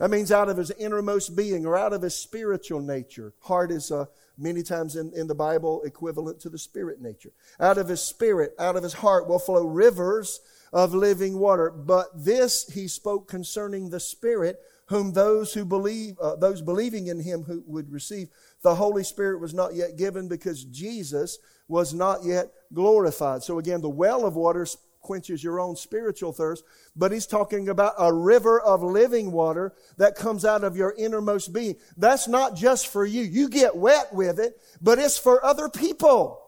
That 0.02 0.10
means 0.10 0.32
out 0.32 0.48
of 0.48 0.56
his 0.56 0.72
innermost 0.72 1.36
being 1.36 1.64
or 1.64 1.78
out 1.78 1.92
of 1.92 2.02
his 2.02 2.16
spiritual 2.16 2.80
nature. 2.80 3.34
Heart 3.38 3.70
is 3.70 3.92
uh, 3.92 4.06
many 4.36 4.64
times 4.64 4.96
in, 4.96 5.12
in 5.14 5.28
the 5.28 5.34
Bible 5.36 5.80
equivalent 5.84 6.40
to 6.40 6.48
the 6.48 6.58
spirit 6.58 7.00
nature. 7.00 7.30
Out 7.60 7.78
of 7.78 7.86
his 7.86 8.02
spirit, 8.02 8.52
out 8.58 8.74
of 8.74 8.82
his 8.82 8.94
heart 8.94 9.28
will 9.28 9.38
flow 9.38 9.64
rivers 9.64 10.40
of 10.72 10.92
living 10.92 11.38
water. 11.38 11.70
But 11.70 12.08
this 12.16 12.68
he 12.72 12.88
spoke 12.88 13.28
concerning 13.28 13.90
the 13.90 14.00
Spirit, 14.00 14.58
whom 14.86 15.12
those 15.12 15.54
who 15.54 15.64
believe, 15.64 16.18
uh, 16.18 16.34
those 16.34 16.62
believing 16.62 17.06
in 17.06 17.20
him 17.20 17.44
who 17.44 17.62
would 17.68 17.92
receive. 17.92 18.26
The 18.62 18.74
Holy 18.74 19.04
Spirit 19.04 19.40
was 19.40 19.54
not 19.54 19.76
yet 19.76 19.96
given 19.96 20.26
because 20.26 20.64
Jesus 20.64 21.38
was 21.68 21.94
not 21.94 22.24
yet 22.24 22.50
glorified. 22.74 23.44
So 23.44 23.60
again, 23.60 23.80
the 23.80 23.88
well 23.88 24.26
of 24.26 24.34
waters 24.34 24.78
quenches 25.02 25.44
your 25.44 25.60
own 25.60 25.76
spiritual 25.76 26.32
thirst, 26.32 26.64
but 26.96 27.12
he's 27.12 27.26
talking 27.26 27.68
about 27.68 27.94
a 27.98 28.12
river 28.12 28.60
of 28.60 28.82
living 28.82 29.32
water 29.32 29.74
that 29.98 30.14
comes 30.14 30.44
out 30.44 30.64
of 30.64 30.76
your 30.76 30.94
innermost 30.96 31.52
being. 31.52 31.76
That's 31.96 32.28
not 32.28 32.56
just 32.56 32.86
for 32.86 33.04
you. 33.04 33.22
You 33.22 33.48
get 33.48 33.76
wet 33.76 34.14
with 34.14 34.38
it, 34.38 34.60
but 34.80 34.98
it's 34.98 35.18
for 35.18 35.44
other 35.44 35.68
people. 35.68 36.40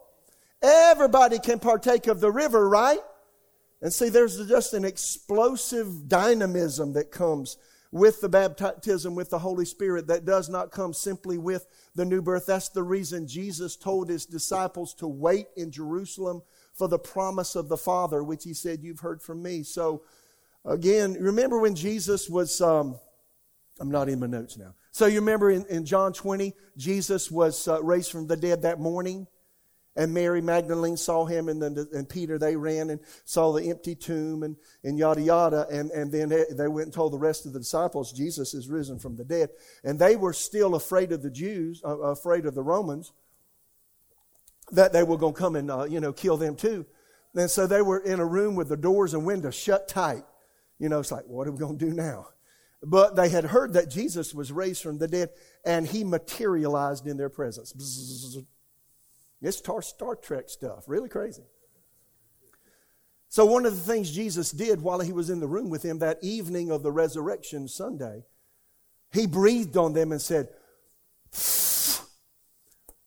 Everybody 0.63 1.39
can 1.39 1.59
partake 1.59 2.07
of 2.07 2.21
the 2.21 2.31
river, 2.31 2.69
right? 2.69 3.01
And 3.83 3.93
see, 3.93 4.09
there's 4.09 4.47
just 4.49 4.73
an 4.73 4.85
explosive 4.85 6.09
dynamism 6.09 6.95
that 6.95 7.11
comes 7.11 7.59
with 7.95 8.21
the 8.21 8.29
baptism 8.29 9.15
with 9.15 9.31
the 9.31 9.39
Holy 9.39 9.65
Spirit 9.65 10.09
that 10.09 10.25
does 10.25 10.49
not 10.49 10.73
come 10.73 10.93
simply 10.93 11.39
with 11.39 11.65
the 11.95 12.05
new 12.05 12.21
birth. 12.21 12.45
That's 12.45 12.71
the 12.71 12.83
reason 12.83 13.29
Jesus 13.29 13.77
told 13.77 14.09
his 14.09 14.27
disciples 14.27 14.95
to 14.95 15.07
wait 15.07 15.47
in 15.57 15.71
Jerusalem 15.71 16.43
for 16.75 16.89
the 16.89 16.99
promise 16.99 17.55
of 17.55 17.69
the 17.69 17.77
Father, 17.77 18.23
which 18.23 18.45
he 18.45 18.53
said, 18.53 18.83
You've 18.83 19.01
heard 19.01 19.23
from 19.23 19.43
me. 19.43 19.63
So, 19.63 20.03
again, 20.65 21.15
remember 21.15 21.59
when 21.61 21.75
Jesus 21.75 22.29
was, 22.29 22.61
um, 22.61 22.99
I'm 23.81 23.91
not 23.91 24.09
in 24.09 24.21
my 24.21 24.27
notes 24.27 24.59
now. 24.59 24.75
So, 24.91 25.07
you 25.07 25.21
remember 25.21 25.51
in, 25.51 25.65
in 25.67 25.87
John 25.87 26.13
20, 26.13 26.53
Jesus 26.77 27.31
was 27.31 27.69
uh, 27.69 27.83
raised 27.83 28.11
from 28.11 28.27
the 28.27 28.37
dead 28.37 28.63
that 28.63 28.81
morning? 28.81 29.27
And 29.97 30.13
Mary 30.13 30.41
Magdalene 30.41 30.97
saw 30.97 31.25
him, 31.25 31.49
and 31.49 31.63
then 31.63 31.87
and 31.93 32.09
Peter 32.09 32.37
they 32.37 32.57
ran 32.57 32.91
and 32.91 32.99
saw 33.25 33.53
the 33.53 33.71
empty 33.71 33.95
tomb, 33.95 34.43
and, 34.43 34.57
and 34.83 34.99
yada 34.99 35.23
yada. 35.23 35.69
And, 35.71 35.93
and 35.93 36.11
then 36.11 36.31
they 36.31 36.67
went 36.67 36.87
and 36.87 36.93
told 36.93 37.13
the 37.13 37.19
rest 37.19 37.47
of 37.47 37.53
the 37.53 37.61
disciples 37.61 38.13
Jesus 38.13 38.55
is 38.55 38.69
risen 38.69 38.99
from 38.99 39.15
the 39.15 39.25
dead. 39.25 39.51
And 39.85 39.97
they 39.97 40.17
were 40.17 40.33
still 40.33 40.75
afraid 40.75 41.13
of 41.13 41.23
the 41.23 41.31
Jews, 41.31 41.81
uh, 41.85 41.97
afraid 41.99 42.45
of 42.45 42.57
the 42.57 42.63
Romans 42.65 43.13
that 44.73 44.93
they 44.93 45.03
were 45.03 45.17
going 45.17 45.35
to 45.35 45.39
come 45.39 45.57
and, 45.57 45.71
uh, 45.71 45.85
you 45.85 46.01
know, 46.01 46.13
kill 46.13 46.37
them 46.37 46.57
too. 46.57 46.87
And 47.35 47.51
so 47.51 47.67
they 47.67 47.83
were 47.83 47.99
in 47.99 48.21
a 48.21 48.27
room 48.27 48.55
with 48.55 48.69
the 48.69 48.77
doors 48.77 49.15
and 49.15 49.25
windows 49.25 49.55
shut 49.55 49.89
tight. 49.89 50.25
You 50.79 50.89
know, 50.89 51.01
it's 51.01 51.13
like, 51.13 51.25
what 51.27 51.47
are 51.47 51.53
we 51.53 51.59
going 51.59 51.79
to 51.79 51.85
do 51.85 51.93
now? 51.93 52.29
But 52.83 53.17
they 53.17 53.29
had 53.29 53.45
heard 53.45 53.73
that 53.75 53.91
Jesus 53.91 54.35
was 54.35 54.53
raised 54.53 54.83
from 54.83 54.99
the 54.99 55.09
dead 55.09 55.31
and 55.65 55.87
he 55.87 56.05
materialized 56.05 57.07
in 57.07 57.17
their 57.17 57.31
presence. 57.31 57.73
It's 59.41 59.59
Star 59.59 60.17
Trek 60.17 60.49
stuff, 60.49 60.85
really 60.87 61.09
crazy. 61.09 61.45
So, 63.29 63.45
one 63.45 63.67
of 63.67 63.75
the 63.75 63.93
things 63.93 64.13
Jesus 64.13 64.53
did 64.53 64.81
while 64.81 65.01
he 65.01 65.13
was 65.13 65.29
in 65.29 65.41
the 65.41 65.49
room 65.49 65.69
with 65.69 65.83
him 65.83 65.99
that 65.99 66.19
evening 66.23 66.71
of 66.71 66.85
the 66.85 66.93
resurrection 66.93 67.67
Sunday, 67.67 68.23
he 69.13 69.27
breathed 69.27 69.77
on 69.77 69.93
them 69.93 70.13
and 70.13 70.23
said, 70.23 70.51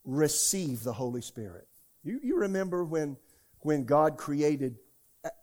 receive 0.08 0.84
the 0.84 0.94
Holy 0.94 1.22
Spirit. 1.22 1.68
You, 2.04 2.20
you 2.24 2.38
remember 2.38 2.84
when, 2.84 3.18
when 3.60 3.84
God 3.84 4.18
created 4.18 4.78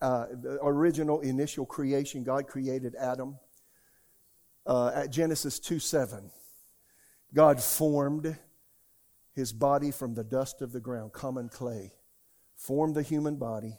uh, 0.00 0.26
the 0.32 0.58
original 0.62 1.20
initial 1.20 1.66
creation, 1.66 2.24
God 2.24 2.48
created 2.48 2.96
Adam? 2.98 3.36
Uh, 4.66 4.90
at 4.94 5.10
Genesis 5.10 5.58
2 5.58 5.78
7, 5.78 6.30
God 7.34 7.62
formed 7.62 8.38
his 9.34 9.52
body 9.52 9.90
from 9.90 10.14
the 10.14 10.24
dust 10.24 10.62
of 10.62 10.72
the 10.72 10.80
ground, 10.80 11.12
common 11.12 11.50
clay, 11.50 11.92
formed 12.56 12.94
the 12.94 13.02
human 13.02 13.36
body. 13.36 13.76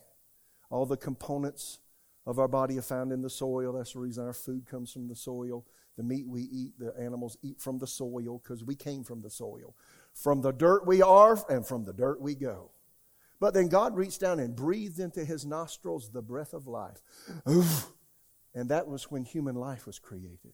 All 0.69 0.85
the 0.85 0.97
components 0.97 1.79
of 2.27 2.37
our 2.37 2.47
body 2.47 2.77
are 2.77 2.83
found 2.83 3.11
in 3.11 3.23
the 3.23 3.29
soil. 3.31 3.73
That's 3.73 3.93
the 3.93 3.99
reason 3.99 4.25
our 4.25 4.33
food 4.33 4.67
comes 4.67 4.91
from 4.91 5.07
the 5.07 5.15
soil. 5.15 5.65
The 5.97 6.03
meat 6.03 6.27
we 6.27 6.41
eat, 6.41 6.73
the 6.77 6.93
animals 6.99 7.37
eat 7.41 7.59
from 7.59 7.79
the 7.79 7.87
soil 7.87 8.41
because 8.43 8.63
we 8.63 8.75
came 8.75 9.03
from 9.03 9.21
the 9.21 9.29
soil. 9.29 9.75
From 10.15 10.41
the 10.41 10.51
dirt 10.51 10.87
we 10.87 11.01
are, 11.01 11.37
and 11.49 11.67
from 11.67 11.85
the 11.85 11.93
dirt 11.93 12.19
we 12.19 12.33
go. 12.33 12.71
But 13.39 13.53
then 13.53 13.67
God 13.67 13.95
reached 13.95 14.21
down 14.21 14.39
and 14.39 14.55
breathed 14.55 14.99
into 14.99 15.23
his 15.23 15.45
nostrils 15.45 16.09
the 16.09 16.21
breath 16.21 16.53
of 16.53 16.67
life. 16.67 17.01
And 18.55 18.69
that 18.69 18.87
was 18.87 19.11
when 19.11 19.25
human 19.25 19.55
life 19.55 19.85
was 19.85 19.99
created. 19.99 20.53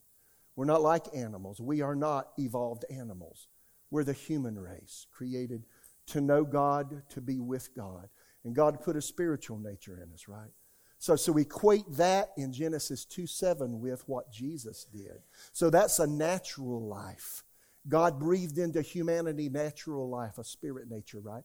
We're 0.55 0.65
not 0.65 0.81
like 0.81 1.05
animals. 1.15 1.61
We 1.61 1.81
are 1.81 1.95
not 1.95 2.29
evolved 2.37 2.83
animals. 2.89 3.47
We're 3.91 4.03
the 4.03 4.13
human 4.13 4.57
race, 4.57 5.05
created 5.11 5.63
to 6.07 6.19
know 6.19 6.43
God, 6.43 7.03
to 7.09 7.21
be 7.21 7.39
with 7.39 7.75
God. 7.75 8.09
And 8.43 8.55
God 8.55 8.81
put 8.81 8.95
a 8.95 9.01
spiritual 9.01 9.59
nature 9.59 10.01
in 10.03 10.11
us, 10.13 10.27
right? 10.27 10.49
So, 10.97 11.15
so 11.15 11.31
we 11.31 11.43
equate 11.43 11.85
that 11.91 12.31
in 12.37 12.51
Genesis 12.51 13.05
2 13.05 13.27
7 13.27 13.79
with 13.79 14.07
what 14.07 14.31
Jesus 14.31 14.85
did. 14.85 15.19
So 15.53 15.69
that's 15.69 15.99
a 15.99 16.07
natural 16.07 16.87
life. 16.87 17.43
God 17.87 18.19
breathed 18.19 18.57
into 18.57 18.81
humanity 18.81 19.49
natural 19.49 20.09
life, 20.09 20.37
a 20.37 20.43
spirit 20.43 20.89
nature, 20.89 21.19
right? 21.19 21.43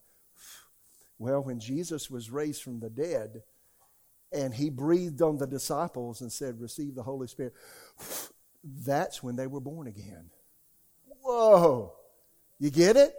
Well, 1.19 1.41
when 1.43 1.59
Jesus 1.59 2.11
was 2.11 2.29
raised 2.29 2.61
from 2.61 2.79
the 2.79 2.89
dead 2.89 3.41
and 4.31 4.53
he 4.53 4.69
breathed 4.69 5.21
on 5.21 5.37
the 5.37 5.47
disciples 5.47 6.21
and 6.21 6.31
said, 6.31 6.59
Receive 6.59 6.93
the 6.93 7.03
Holy 7.03 7.27
Spirit, 7.27 7.53
that's 8.85 9.23
when 9.23 9.35
they 9.35 9.47
were 9.47 9.59
born 9.59 9.87
again. 9.87 10.29
Whoa! 11.21 11.93
You 12.59 12.69
get 12.69 12.97
it? 12.97 13.13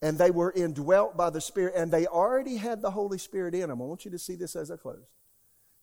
And 0.00 0.16
they 0.16 0.30
were 0.30 0.52
indwelt 0.52 1.16
by 1.16 1.30
the 1.30 1.40
Spirit, 1.40 1.74
and 1.76 1.90
they 1.90 2.06
already 2.06 2.56
had 2.56 2.82
the 2.82 2.90
Holy 2.92 3.18
Spirit 3.18 3.54
in 3.54 3.68
them. 3.68 3.82
I 3.82 3.84
want 3.84 4.04
you 4.04 4.12
to 4.12 4.18
see 4.18 4.36
this 4.36 4.54
as 4.54 4.70
I 4.70 4.76
close. 4.76 5.02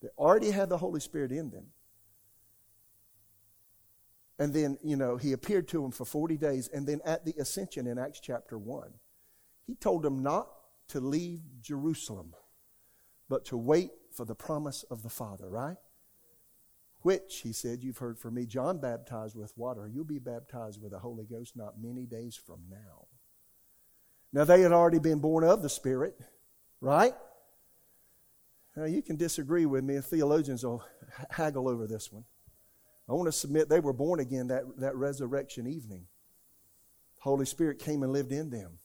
They 0.01 0.07
already 0.17 0.51
had 0.51 0.69
the 0.69 0.77
Holy 0.77 1.01
Spirit 1.01 1.33
in 1.33 1.49
them. 1.49 1.65
And 4.38 4.53
then, 4.53 4.77
you 4.83 4.97
know, 4.97 5.17
he 5.17 5.31
appeared 5.31 5.67
to 5.69 5.81
them 5.81 5.91
for 5.91 6.05
40 6.05 6.38
days. 6.38 6.67
And 6.67 6.86
then 6.86 6.99
at 7.05 7.25
the 7.25 7.33
ascension 7.39 7.88
in 7.88 7.97
Acts 7.97 8.19
chapter 8.19 8.57
1, 8.57 8.89
he 9.65 9.75
told 9.75 10.03
them 10.03 10.21
not 10.21 10.49
to 10.89 10.99
leave 10.99 11.41
Jerusalem, 11.61 12.33
but 13.29 13.45
to 13.45 13.57
wait 13.57 13.91
for 14.11 14.25
the 14.25 14.36
promise 14.36 14.83
of 14.91 15.03
the 15.03 15.09
Father, 15.09 15.49
right? 15.49 15.77
Which, 17.01 17.41
he 17.43 17.53
said, 17.53 17.83
you've 17.83 17.99
heard 17.99 18.19
from 18.19 18.33
me, 18.33 18.45
John 18.45 18.79
baptized 18.79 19.36
with 19.36 19.53
water. 19.55 19.88
You'll 19.88 20.05
be 20.05 20.19
baptized 20.19 20.81
with 20.81 20.91
the 20.91 20.99
Holy 20.99 21.25
Ghost 21.25 21.55
not 21.55 21.81
many 21.81 22.05
days 22.05 22.36
from 22.36 22.61
now. 22.69 23.05
Now, 24.33 24.43
they 24.43 24.61
had 24.61 24.73
already 24.73 24.99
been 24.99 25.19
born 25.19 25.43
of 25.43 25.61
the 25.61 25.69
Spirit, 25.69 26.19
right? 26.81 27.13
Now, 28.75 28.86
you 28.86 29.01
can 29.01 29.15
disagree 29.15 29.65
with 29.65 29.83
me, 29.83 29.95
and 29.95 30.03
theologians 30.03 30.65
will 30.65 30.83
haggle 31.29 31.69
over 31.69 31.88
this 31.88 32.11
one. 32.11 32.25
I 33.07 33.13
want 33.13 33.27
to 33.27 33.31
submit 33.31 33.69
they 33.69 33.79
were 33.79 33.93
born 33.93 34.19
again 34.19 34.47
that, 34.47 34.63
that 34.77 34.95
resurrection 34.95 35.67
evening. 35.67 36.07
Holy 37.19 37.45
Spirit 37.45 37.79
came 37.79 38.03
and 38.03 38.11
lived 38.11 38.31
in 38.31 38.49
them. 38.49 38.79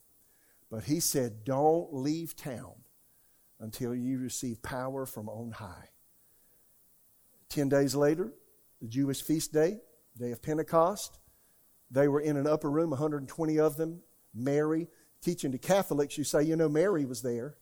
But 0.70 0.84
he 0.84 1.00
said, 1.00 1.44
Don't 1.44 1.92
leave 1.92 2.36
town 2.36 2.74
until 3.58 3.94
you 3.94 4.18
receive 4.18 4.62
power 4.62 5.04
from 5.06 5.28
on 5.28 5.52
high. 5.52 5.88
Ten 7.48 7.68
days 7.68 7.94
later, 7.94 8.32
the 8.80 8.88
Jewish 8.88 9.22
feast 9.22 9.52
day, 9.52 9.78
day 10.18 10.32
of 10.32 10.42
Pentecost, 10.42 11.18
they 11.90 12.08
were 12.08 12.20
in 12.20 12.36
an 12.36 12.46
upper 12.46 12.70
room, 12.70 12.90
120 12.90 13.58
of 13.58 13.76
them. 13.76 14.00
Mary, 14.32 14.86
teaching 15.20 15.52
to 15.52 15.58
Catholics, 15.58 16.16
you 16.16 16.24
say, 16.24 16.42
you 16.42 16.56
know, 16.56 16.68
Mary 16.68 17.04
was 17.04 17.22
there. 17.22 17.56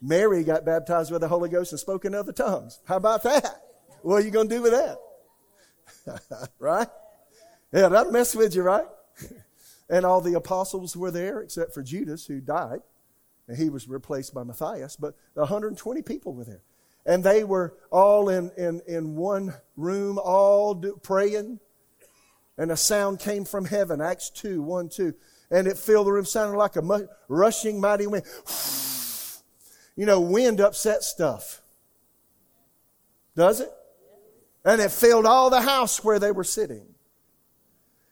Mary 0.00 0.44
got 0.44 0.64
baptized 0.64 1.10
with 1.10 1.20
the 1.20 1.28
Holy 1.28 1.48
Ghost 1.48 1.72
and 1.72 1.80
spoke 1.80 2.04
in 2.04 2.14
other 2.14 2.32
tongues. 2.32 2.80
How 2.86 2.96
about 2.96 3.22
that? 3.24 3.62
What 4.02 4.16
are 4.16 4.24
you 4.24 4.30
going 4.30 4.48
to 4.48 4.54
do 4.56 4.62
with 4.62 4.72
that? 4.72 4.98
right? 6.58 6.88
Yeah, 7.72 7.88
that'll 7.88 8.12
mess 8.12 8.34
with 8.34 8.54
you, 8.54 8.62
right? 8.62 8.86
and 9.90 10.04
all 10.04 10.20
the 10.20 10.34
apostles 10.34 10.96
were 10.96 11.10
there 11.10 11.40
except 11.40 11.74
for 11.74 11.82
Judas, 11.82 12.26
who 12.26 12.40
died. 12.40 12.80
And 13.48 13.56
he 13.56 13.70
was 13.70 13.88
replaced 13.88 14.34
by 14.34 14.44
Matthias. 14.44 14.96
But 14.96 15.14
120 15.34 16.02
people 16.02 16.34
were 16.34 16.44
there. 16.44 16.62
And 17.04 17.24
they 17.24 17.42
were 17.42 17.74
all 17.90 18.28
in, 18.28 18.50
in, 18.56 18.80
in 18.86 19.16
one 19.16 19.54
room, 19.76 20.18
all 20.22 20.74
do, 20.74 20.98
praying. 21.02 21.58
And 22.56 22.70
a 22.70 22.76
sound 22.76 23.18
came 23.18 23.44
from 23.44 23.64
heaven, 23.64 24.00
Acts 24.00 24.30
2 24.30 24.62
1 24.62 24.88
2. 24.90 25.14
And 25.50 25.66
it 25.66 25.76
filled 25.76 26.06
the 26.06 26.12
room, 26.12 26.24
sounding 26.24 26.56
like 26.56 26.76
a 26.76 26.82
mu- 26.82 27.08
rushing 27.28 27.80
mighty 27.80 28.06
wind. 28.06 28.24
You 29.96 30.06
know, 30.06 30.20
wind 30.20 30.60
upsets 30.60 31.06
stuff. 31.06 31.60
Does 33.36 33.60
it? 33.60 33.70
And 34.64 34.80
it 34.80 34.90
filled 34.90 35.26
all 35.26 35.50
the 35.50 35.62
house 35.62 36.04
where 36.04 36.18
they 36.18 36.32
were 36.32 36.44
sitting. 36.44 36.86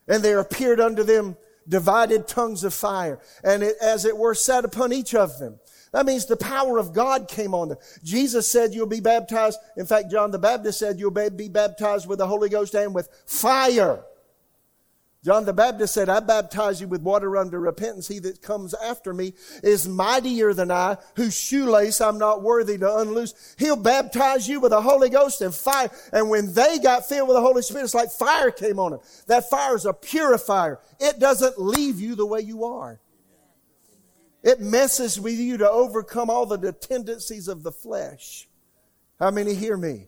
And 0.09 0.23
there 0.23 0.41
appeared 0.41 0.81
unto 0.81 1.05
them 1.05 1.37
divided 1.69 2.27
tongues 2.27 2.65
of 2.65 2.75
fire, 2.75 3.21
and 3.45 3.63
it, 3.63 3.77
as 3.81 4.05
it 4.05 4.17
were, 4.17 4.35
sat 4.35 4.65
upon 4.65 4.93
each 4.93 5.15
of 5.15 5.39
them. 5.39 5.61
That 5.93 6.07
means 6.07 6.27
the 6.27 6.37
power 6.37 6.79
of 6.79 6.93
God 6.93 7.29
came 7.29 7.55
on 7.55 7.69
them. 7.69 7.79
Jesus 8.05 8.51
said 8.51 8.75
you'll 8.75 8.87
be 8.87 9.01
baptized. 9.01 9.59
In 9.77 9.87
fact, 9.87 10.11
John 10.11 10.31
the 10.31 10.39
Baptist 10.39 10.79
said 10.79 10.99
you'll 10.99 11.11
be 11.11 11.49
baptized 11.49 12.09
with 12.09 12.19
the 12.19 12.27
Holy 12.27 12.49
Ghost 12.49 12.75
and 12.75 12.95
with 12.95 13.09
fire. 13.27 14.05
John 15.23 15.45
the 15.45 15.53
Baptist 15.53 15.93
said, 15.93 16.09
I 16.09 16.21
baptize 16.21 16.81
you 16.81 16.89
with 16.89 17.03
water 17.03 17.37
unto 17.37 17.59
repentance. 17.59 18.09
He 18.09 18.21
that 18.21 18.41
comes 18.41 18.73
after 18.73 19.13
me 19.13 19.35
is 19.63 19.87
mightier 19.87 20.55
than 20.55 20.71
I, 20.71 20.97
whose 21.15 21.39
shoelace 21.39 22.01
I'm 22.01 22.17
not 22.17 22.43
worthy 22.43 22.79
to 22.79 22.97
unloose. 22.99 23.55
He'll 23.59 23.77
baptize 23.77 24.49
you 24.49 24.61
with 24.61 24.71
the 24.71 24.81
Holy 24.81 25.11
Ghost 25.11 25.43
and 25.43 25.55
fire. 25.55 25.91
And 26.15 26.31
when 26.31 26.55
they 26.55 26.79
got 26.79 27.07
filled 27.07 27.29
with 27.29 27.37
the 27.37 27.43
Holy 27.43 27.61
Spirit, 27.61 27.85
it's 27.85 27.95
like 27.95 28.11
fire 28.11 28.51
came 28.51 28.79
on 28.79 28.93
them. 28.93 29.01
That 29.27 29.51
fire 29.51 29.77
is 29.77 29.85
a 29.85 29.93
purifier. 29.93 30.81
It 30.99 31.19
doesn't 31.19 31.61
leave 31.61 32.01
you 32.01 32.15
the 32.15 32.27
way 32.27 32.41
you 32.41 32.65
are. 32.65 32.99
It 34.43 34.61
messes 34.61 35.21
with 35.21 35.39
you 35.39 35.59
to 35.59 35.71
overcome 35.71 36.31
all 36.31 36.47
the 36.47 36.73
tendencies 36.73 37.47
of 37.47 37.63
the 37.63 37.73
flesh. 37.73 38.49
How 39.19 39.31
many 39.31 39.53
hear 39.55 39.77
me? 39.77 40.07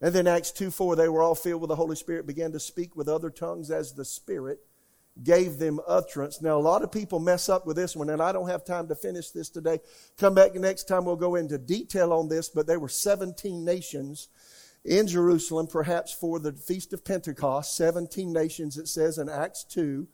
And 0.00 0.14
then 0.14 0.26
Acts 0.26 0.50
2 0.52 0.70
4, 0.70 0.96
they 0.96 1.08
were 1.08 1.22
all 1.22 1.34
filled 1.34 1.60
with 1.62 1.68
the 1.68 1.76
Holy 1.76 1.96
Spirit, 1.96 2.26
began 2.26 2.52
to 2.52 2.60
speak 2.60 2.96
with 2.96 3.08
other 3.08 3.30
tongues 3.30 3.70
as 3.70 3.92
the 3.92 4.04
Spirit 4.04 4.60
gave 5.22 5.58
them 5.58 5.80
utterance. 5.86 6.42
Now, 6.42 6.58
a 6.58 6.60
lot 6.60 6.82
of 6.82 6.90
people 6.90 7.20
mess 7.20 7.48
up 7.48 7.66
with 7.66 7.76
this 7.76 7.94
one, 7.94 8.10
and 8.10 8.20
I 8.20 8.32
don't 8.32 8.48
have 8.48 8.64
time 8.64 8.88
to 8.88 8.94
finish 8.94 9.30
this 9.30 9.48
today. 9.48 9.78
Come 10.18 10.34
back 10.34 10.54
next 10.54 10.84
time, 10.84 11.04
we'll 11.04 11.16
go 11.16 11.36
into 11.36 11.56
detail 11.56 12.12
on 12.12 12.28
this, 12.28 12.48
but 12.48 12.66
there 12.66 12.80
were 12.80 12.88
17 12.88 13.64
nations 13.64 14.28
in 14.84 15.06
Jerusalem, 15.06 15.66
perhaps 15.66 16.12
for 16.12 16.38
the 16.38 16.52
Feast 16.52 16.92
of 16.92 17.04
Pentecost. 17.04 17.76
17 17.76 18.32
nations, 18.32 18.76
it 18.76 18.88
says 18.88 19.18
in 19.18 19.28
Acts 19.28 19.64
2. 19.64 20.06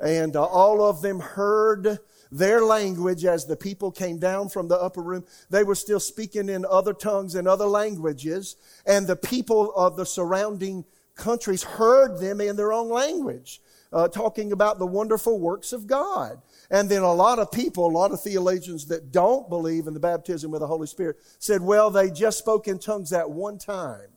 And 0.00 0.36
uh, 0.36 0.44
all 0.44 0.82
of 0.82 1.02
them 1.02 1.20
heard 1.20 1.98
their 2.30 2.62
language 2.62 3.24
as 3.24 3.46
the 3.46 3.56
people 3.56 3.90
came 3.90 4.18
down 4.18 4.48
from 4.48 4.68
the 4.68 4.76
upper 4.76 5.02
room. 5.02 5.24
They 5.50 5.64
were 5.64 5.74
still 5.74 6.00
speaking 6.00 6.48
in 6.48 6.64
other 6.68 6.92
tongues 6.92 7.34
and 7.34 7.46
other 7.46 7.66
languages, 7.66 8.56
and 8.86 9.06
the 9.06 9.16
people 9.16 9.72
of 9.74 9.96
the 9.96 10.06
surrounding 10.06 10.84
countries 11.14 11.62
heard 11.62 12.18
them 12.18 12.40
in 12.40 12.56
their 12.56 12.72
own 12.72 12.90
language, 12.90 13.60
uh, 13.92 14.08
talking 14.08 14.52
about 14.52 14.78
the 14.78 14.86
wonderful 14.86 15.40
works 15.40 15.72
of 15.72 15.86
God. 15.86 16.40
And 16.70 16.88
then 16.88 17.02
a 17.02 17.12
lot 17.14 17.38
of 17.38 17.50
people, 17.50 17.86
a 17.86 17.88
lot 17.88 18.12
of 18.12 18.20
theologians 18.20 18.86
that 18.86 19.12
don't 19.12 19.48
believe 19.48 19.86
in 19.86 19.94
the 19.94 20.00
baptism 20.00 20.50
with 20.50 20.60
the 20.60 20.66
Holy 20.66 20.86
Spirit 20.86 21.16
said, 21.38 21.62
well, 21.62 21.90
they 21.90 22.10
just 22.10 22.38
spoke 22.38 22.68
in 22.68 22.78
tongues 22.78 23.10
that 23.10 23.30
one 23.30 23.58
time. 23.58 24.08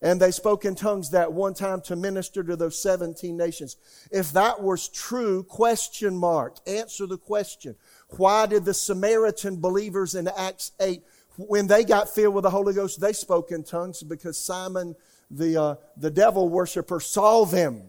And 0.00 0.20
they 0.20 0.30
spoke 0.30 0.64
in 0.64 0.76
tongues 0.76 1.10
that 1.10 1.32
one 1.32 1.54
time 1.54 1.80
to 1.82 1.96
minister 1.96 2.44
to 2.44 2.54
those 2.54 2.80
17 2.80 3.36
nations. 3.36 3.76
If 4.12 4.32
that 4.32 4.62
was 4.62 4.88
true, 4.88 5.42
question 5.42 6.16
mark. 6.16 6.56
Answer 6.68 7.06
the 7.06 7.18
question. 7.18 7.74
Why 8.10 8.46
did 8.46 8.64
the 8.64 8.74
Samaritan 8.74 9.56
believers 9.60 10.14
in 10.14 10.28
Acts 10.28 10.70
8, 10.80 11.02
when 11.36 11.66
they 11.66 11.82
got 11.84 12.08
filled 12.08 12.34
with 12.34 12.44
the 12.44 12.50
Holy 12.50 12.74
Ghost, 12.74 13.00
they 13.00 13.12
spoke 13.12 13.50
in 13.50 13.64
tongues? 13.64 14.04
Because 14.04 14.38
Simon, 14.38 14.94
the, 15.32 15.60
uh, 15.60 15.74
the 15.96 16.10
devil 16.10 16.48
worshiper, 16.48 17.00
saw 17.00 17.44
them. 17.44 17.82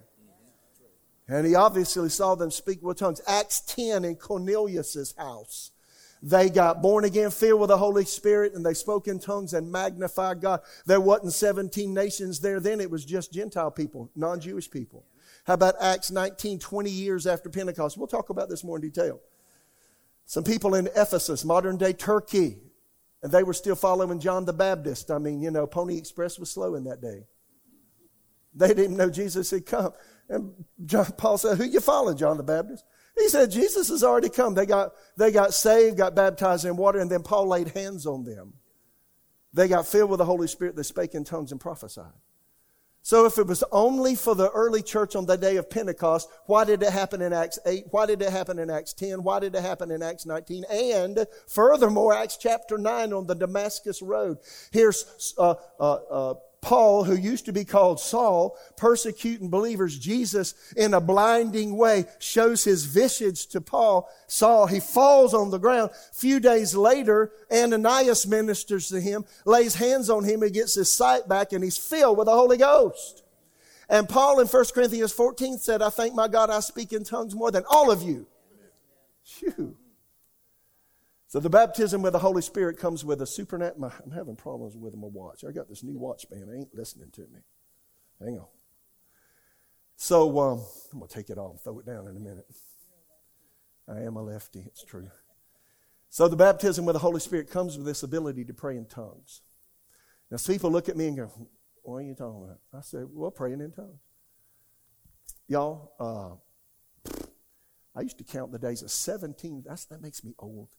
And 1.28 1.46
he 1.46 1.54
obviously 1.54 2.10
saw 2.10 2.34
them 2.34 2.50
speak 2.50 2.82
with 2.82 2.98
tongues. 2.98 3.22
Acts 3.28 3.62
10 3.62 4.04
in 4.04 4.16
Cornelius' 4.16 5.14
house. 5.16 5.72
They 6.22 6.50
got 6.50 6.82
born 6.82 7.06
again, 7.06 7.32
filled 7.32 7.62
with 7.62 7.70
the 7.70 7.78
Holy 7.78 8.04
Spirit, 8.04 8.54
and 8.54 8.66
they 8.66 8.74
spoke 8.74 9.08
in 9.08 9.20
tongues 9.20 9.54
and 9.54 9.72
magnified 9.72 10.42
God. 10.42 10.62
There 10.86 11.00
wasn't 11.00 11.34
17 11.34 11.94
nations 11.94 12.42
there 12.42 12.60
then, 12.60 12.82
it 12.82 12.92
was 12.92 13.06
just 13.06 13.32
Gentile 13.32 13.72
people, 13.72 14.12
non 14.16 14.40
Jewish 14.40 14.70
people. 14.70 15.06
How 15.46 15.54
about 15.54 15.76
Acts 15.82 16.12
19, 16.12 16.60
20 16.60 16.90
years 16.90 17.26
after 17.26 17.50
Pentecost? 17.50 17.98
We'll 17.98 18.08
talk 18.08 18.30
about 18.30 18.50
this 18.50 18.64
more 18.64 18.78
in 18.78 18.82
detail. 18.82 19.22
Some 20.26 20.44
people 20.44 20.76
in 20.76 20.88
Ephesus, 20.96 21.46
modern 21.46 21.78
day 21.78 21.94
Turkey, 21.94 22.58
and 23.24 23.32
they 23.32 23.44
were 23.44 23.54
still 23.54 23.76
following 23.76 24.20
John 24.20 24.46
the 24.46 24.54
Baptist. 24.54 25.10
I 25.12 25.18
mean, 25.18 25.42
you 25.42 25.52
know, 25.52 25.66
Pony 25.66 25.98
Express 25.98 26.38
was 26.38 26.52
slow 26.52 26.76
in 26.76 26.84
that 26.84 27.02
day. 27.02 27.24
They 28.54 28.74
didn't 28.74 28.98
know 28.98 29.10
Jesus 29.10 29.52
had 29.52 29.66
come. 29.66 29.94
And 30.28 30.54
John, 30.86 31.06
Paul 31.18 31.38
said, 31.38 31.58
Who 31.58 31.64
you 31.64 31.80
following, 31.80 32.18
John 32.18 32.38
the 32.38 32.44
Baptist? 32.44 32.84
He 33.20 33.28
said, 33.28 33.52
Jesus 33.52 33.90
has 33.90 34.04
already 34.04 34.30
come. 34.30 34.54
They 34.54 34.66
got, 34.66 34.94
they 35.18 35.32
got 35.32 35.54
saved, 35.54 35.98
got 35.98 36.16
baptized 36.16 36.66
in 36.66 36.78
water, 36.78 37.00
and 37.00 37.12
then 37.12 37.22
Paul 37.22 37.48
laid 37.48 37.70
hands 37.70 38.06
on 38.06 38.24
them. 38.24 38.54
They 39.54 39.68
got 39.68 39.86
filled 39.86 40.10
with 40.10 40.20
the 40.20 40.26
Holy 40.26 40.48
Spirit. 40.48 40.76
They 40.76 40.84
spake 40.84 41.16
in 41.16 41.24
tongues 41.24 41.52
and 41.52 41.60
prophesied. 41.60 42.14
So 43.02 43.26
if 43.26 43.38
it 43.38 43.48
was 43.48 43.64
only 43.72 44.16
for 44.16 44.36
the 44.36 44.52
early 44.52 44.82
church 44.82 45.16
on 45.16 45.26
the 45.26 45.38
day 45.38 45.56
of 45.56 45.70
Pentecost, 45.70 46.30
why 46.46 46.66
did 46.66 46.84
it 46.84 46.92
happen 46.92 47.22
in 47.22 47.34
Acts 47.34 47.58
8? 47.66 47.86
Why 47.92 48.06
did 48.06 48.22
it 48.22 48.32
happen 48.32 48.60
in 48.60 48.70
Acts 48.70 48.94
10? 48.94 49.24
Why 49.24 49.40
did 49.40 49.56
it 49.56 49.62
happen 49.62 49.90
in 49.90 50.04
Acts 50.04 50.26
19? 50.26 50.66
And 50.72 51.26
furthermore, 51.48 52.14
Acts 52.14 52.38
chapter 52.38 52.78
9 52.78 53.14
on 53.14 53.26
the 53.26 53.36
Damascus 53.36 54.02
Road. 54.02 54.38
Here's 54.72 55.34
uh, 55.38 55.56
uh, 55.80 55.94
uh, 55.94 56.34
Paul, 56.62 57.06
who 57.06 57.16
used 57.16 57.46
to 57.46 57.54
be 57.54 57.64
called 57.64 58.00
Saul, 58.00 58.58
persecuting 58.76 59.50
believers, 59.50 59.98
Jesus, 59.98 60.54
in 60.76 60.94
a 60.94 61.02
blinding 61.02 61.78
way, 61.78 62.06
shows 62.20 62.64
his 62.64 62.84
visage 62.84 63.48
to 63.48 63.62
Paul. 63.62 64.10
Saul, 64.28 64.68
he 64.68 64.80
falls 64.80 65.34
on 65.34 65.52
the 65.52 65.58
ground. 65.58 65.92
A 65.92 66.14
few 66.14 66.40
days 66.40 66.76
later, 66.76 67.32
Ananias 67.52 68.28
ministers 68.28 68.90
to 68.90 69.00
him, 69.00 69.26
lays 69.46 69.76
hands 69.76 70.10
on 70.10 70.24
him, 70.24 70.42
he 70.42 70.50
gets 70.50 70.76
his 70.76 70.92
sight 70.92 71.28
back, 71.28 71.54
and 71.54 71.64
he's 71.64 71.78
filled 71.78 72.18
with 72.18 72.26
the 72.26 72.34
Holy 72.34 72.58
Ghost. 72.58 73.24
And 73.90 74.08
Paul 74.08 74.40
in 74.40 74.48
1 74.48 74.66
Corinthians 74.74 75.12
14 75.14 75.58
said, 75.58 75.82
I 75.82 75.90
thank 75.90 76.14
my 76.14 76.28
God 76.28 76.50
I 76.50 76.60
speak 76.60 76.94
in 76.94 77.04
tongues 77.04 77.34
more 77.34 77.52
than 77.52 77.64
all 77.70 77.90
of 77.90 78.04
you. 78.04 78.28
Phew. 79.24 79.76
So 81.30 81.40
the 81.40 81.50
baptism 81.50 82.02
with 82.02 82.14
the 82.14 82.20
Holy 82.20 82.42
Spirit 82.42 82.80
comes 82.80 83.06
with 83.06 83.22
a 83.22 83.28
supernatural. 83.28 83.94
I'm 84.04 84.12
having 84.12 84.36
problems 84.36 84.76
with 84.76 84.96
my 84.96 85.06
watch. 85.06 85.46
I 85.48 85.52
got 85.52 85.70
this 85.70 85.84
new 85.84 85.96
watch 85.96 86.28
band. 86.28 86.50
It 86.50 86.58
ain't 86.58 86.74
listening 86.74 87.12
to 87.12 87.22
me. 87.22 87.42
Hang 88.20 88.40
on. 88.40 88.48
So 89.96 90.40
um, 90.40 90.64
I'm 90.92 91.00
gonna 91.00 91.08
take 91.08 91.30
it 91.30 91.38
off, 91.38 91.64
throw 91.64 91.78
it 91.78 91.86
down 91.86 92.08
in 92.08 92.18
a 92.18 92.20
minute. 92.20 92.48
I 93.88 94.00
am 94.00 94.16
a 94.16 94.24
lefty. 94.24 94.64
It's 94.66 94.84
true. 94.84 95.12
So 96.10 96.28
the 96.28 96.36
baptism 96.36 96.84
with 96.84 96.94
the 96.94 97.00
Holy 97.00 97.20
Spirit 97.20 97.52
comes 97.52 97.78
with 97.78 97.86
this 97.86 98.02
ability 98.02 98.46
to 98.46 98.54
pray 98.56 98.76
in 98.76 98.88
tongues. 98.88 99.42
Now, 100.32 100.38
some 100.38 100.56
people 100.56 100.72
look 100.72 100.90
at 100.90 100.98
me 100.98 101.10
and 101.10 101.18
go, 101.18 101.32
"What 101.84 101.98
are 101.98 102.02
you 102.02 102.16
talking 102.16 102.44
about?" 102.44 102.60
I 102.74 102.82
said, 102.82 103.06
"Well, 103.12 103.30
praying 103.30 103.62
in 103.62 103.72
tongues." 103.72 104.02
Y'all, 105.48 105.94
uh, 106.00 107.20
I 107.96 108.02
used 108.02 108.18
to 108.18 108.24
count 108.24 108.52
the 108.52 108.58
days 108.58 108.82
of 108.82 108.90
17. 108.90 109.66
That's, 109.68 109.86
that 109.86 110.02
makes 110.02 110.24
me 110.24 110.34
old. 110.40 110.70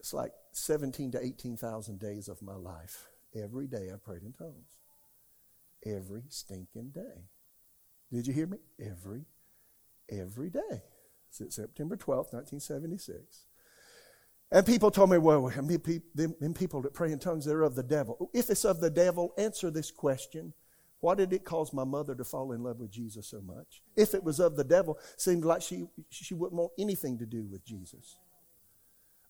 It's 0.00 0.14
like 0.14 0.32
17 0.52 1.12
to 1.12 1.24
18,000 1.24 2.00
days 2.00 2.28
of 2.28 2.40
my 2.42 2.54
life. 2.54 3.08
Every 3.34 3.66
day 3.66 3.90
I 3.92 3.96
prayed 3.96 4.22
in 4.22 4.32
tongues. 4.32 4.78
Every 5.84 6.22
stinking 6.28 6.90
day. 6.94 7.28
Did 8.10 8.26
you 8.26 8.32
hear 8.32 8.46
me? 8.46 8.58
Every, 8.80 9.26
every 10.10 10.50
day. 10.50 10.82
Since 11.28 11.56
September 11.56 11.96
12th, 11.96 12.32
1976. 12.32 13.44
And 14.50 14.66
people 14.66 14.90
told 14.90 15.10
me, 15.10 15.18
well, 15.18 15.48
them 15.48 16.54
people 16.54 16.82
that 16.82 16.94
pray 16.94 17.12
in 17.12 17.18
tongues, 17.18 17.44
they're 17.44 17.62
of 17.62 17.76
the 17.76 17.82
devil. 17.82 18.30
If 18.34 18.50
it's 18.50 18.64
of 18.64 18.80
the 18.80 18.90
devil, 18.90 19.32
answer 19.38 19.70
this 19.70 19.90
question. 19.90 20.54
Why 21.00 21.14
did 21.14 21.32
it 21.32 21.44
cause 21.44 21.72
my 21.72 21.84
mother 21.84 22.14
to 22.14 22.24
fall 22.24 22.52
in 22.52 22.62
love 22.62 22.80
with 22.80 22.90
Jesus 22.90 23.28
so 23.28 23.40
much? 23.42 23.82
If 23.96 24.14
it 24.14 24.24
was 24.24 24.40
of 24.40 24.56
the 24.56 24.64
devil, 24.64 24.98
seemed 25.16 25.44
like 25.44 25.62
she, 25.62 25.86
she 26.08 26.34
wouldn't 26.34 26.58
want 26.58 26.72
anything 26.78 27.18
to 27.18 27.26
do 27.26 27.44
with 27.44 27.64
Jesus. 27.64 28.16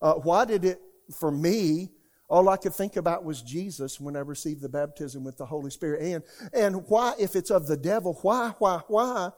Uh, 0.01 0.15
why 0.15 0.45
did 0.45 0.65
it, 0.65 0.81
for 1.19 1.31
me, 1.31 1.91
all 2.29 2.49
I 2.49 2.57
could 2.57 2.75
think 2.75 2.97
about 2.97 3.25
was 3.25 3.43
Jesus 3.43 3.99
when 3.99 4.17
I 4.17 4.21
received 4.21 4.61
the 4.61 4.69
baptism 4.69 5.25
with 5.25 5.37
the 5.37 5.47
Holy 5.47 5.71
Spirit. 5.71 6.03
And, 6.03 6.23
and 6.53 6.89
why, 6.89 7.15
if 7.19 7.35
it's 7.35 7.51
of 7.51 7.67
the 7.67 7.77
devil, 7.77 8.19
why, 8.23 8.55
why, 8.59 8.83
why, 8.87 9.31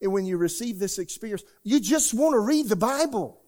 when 0.00 0.26
you 0.26 0.36
receive 0.36 0.78
this 0.78 0.98
experience, 0.98 1.42
you 1.62 1.80
just 1.80 2.12
want 2.12 2.34
to 2.34 2.40
read 2.40 2.68
the 2.68 2.76
Bible. 2.76 3.40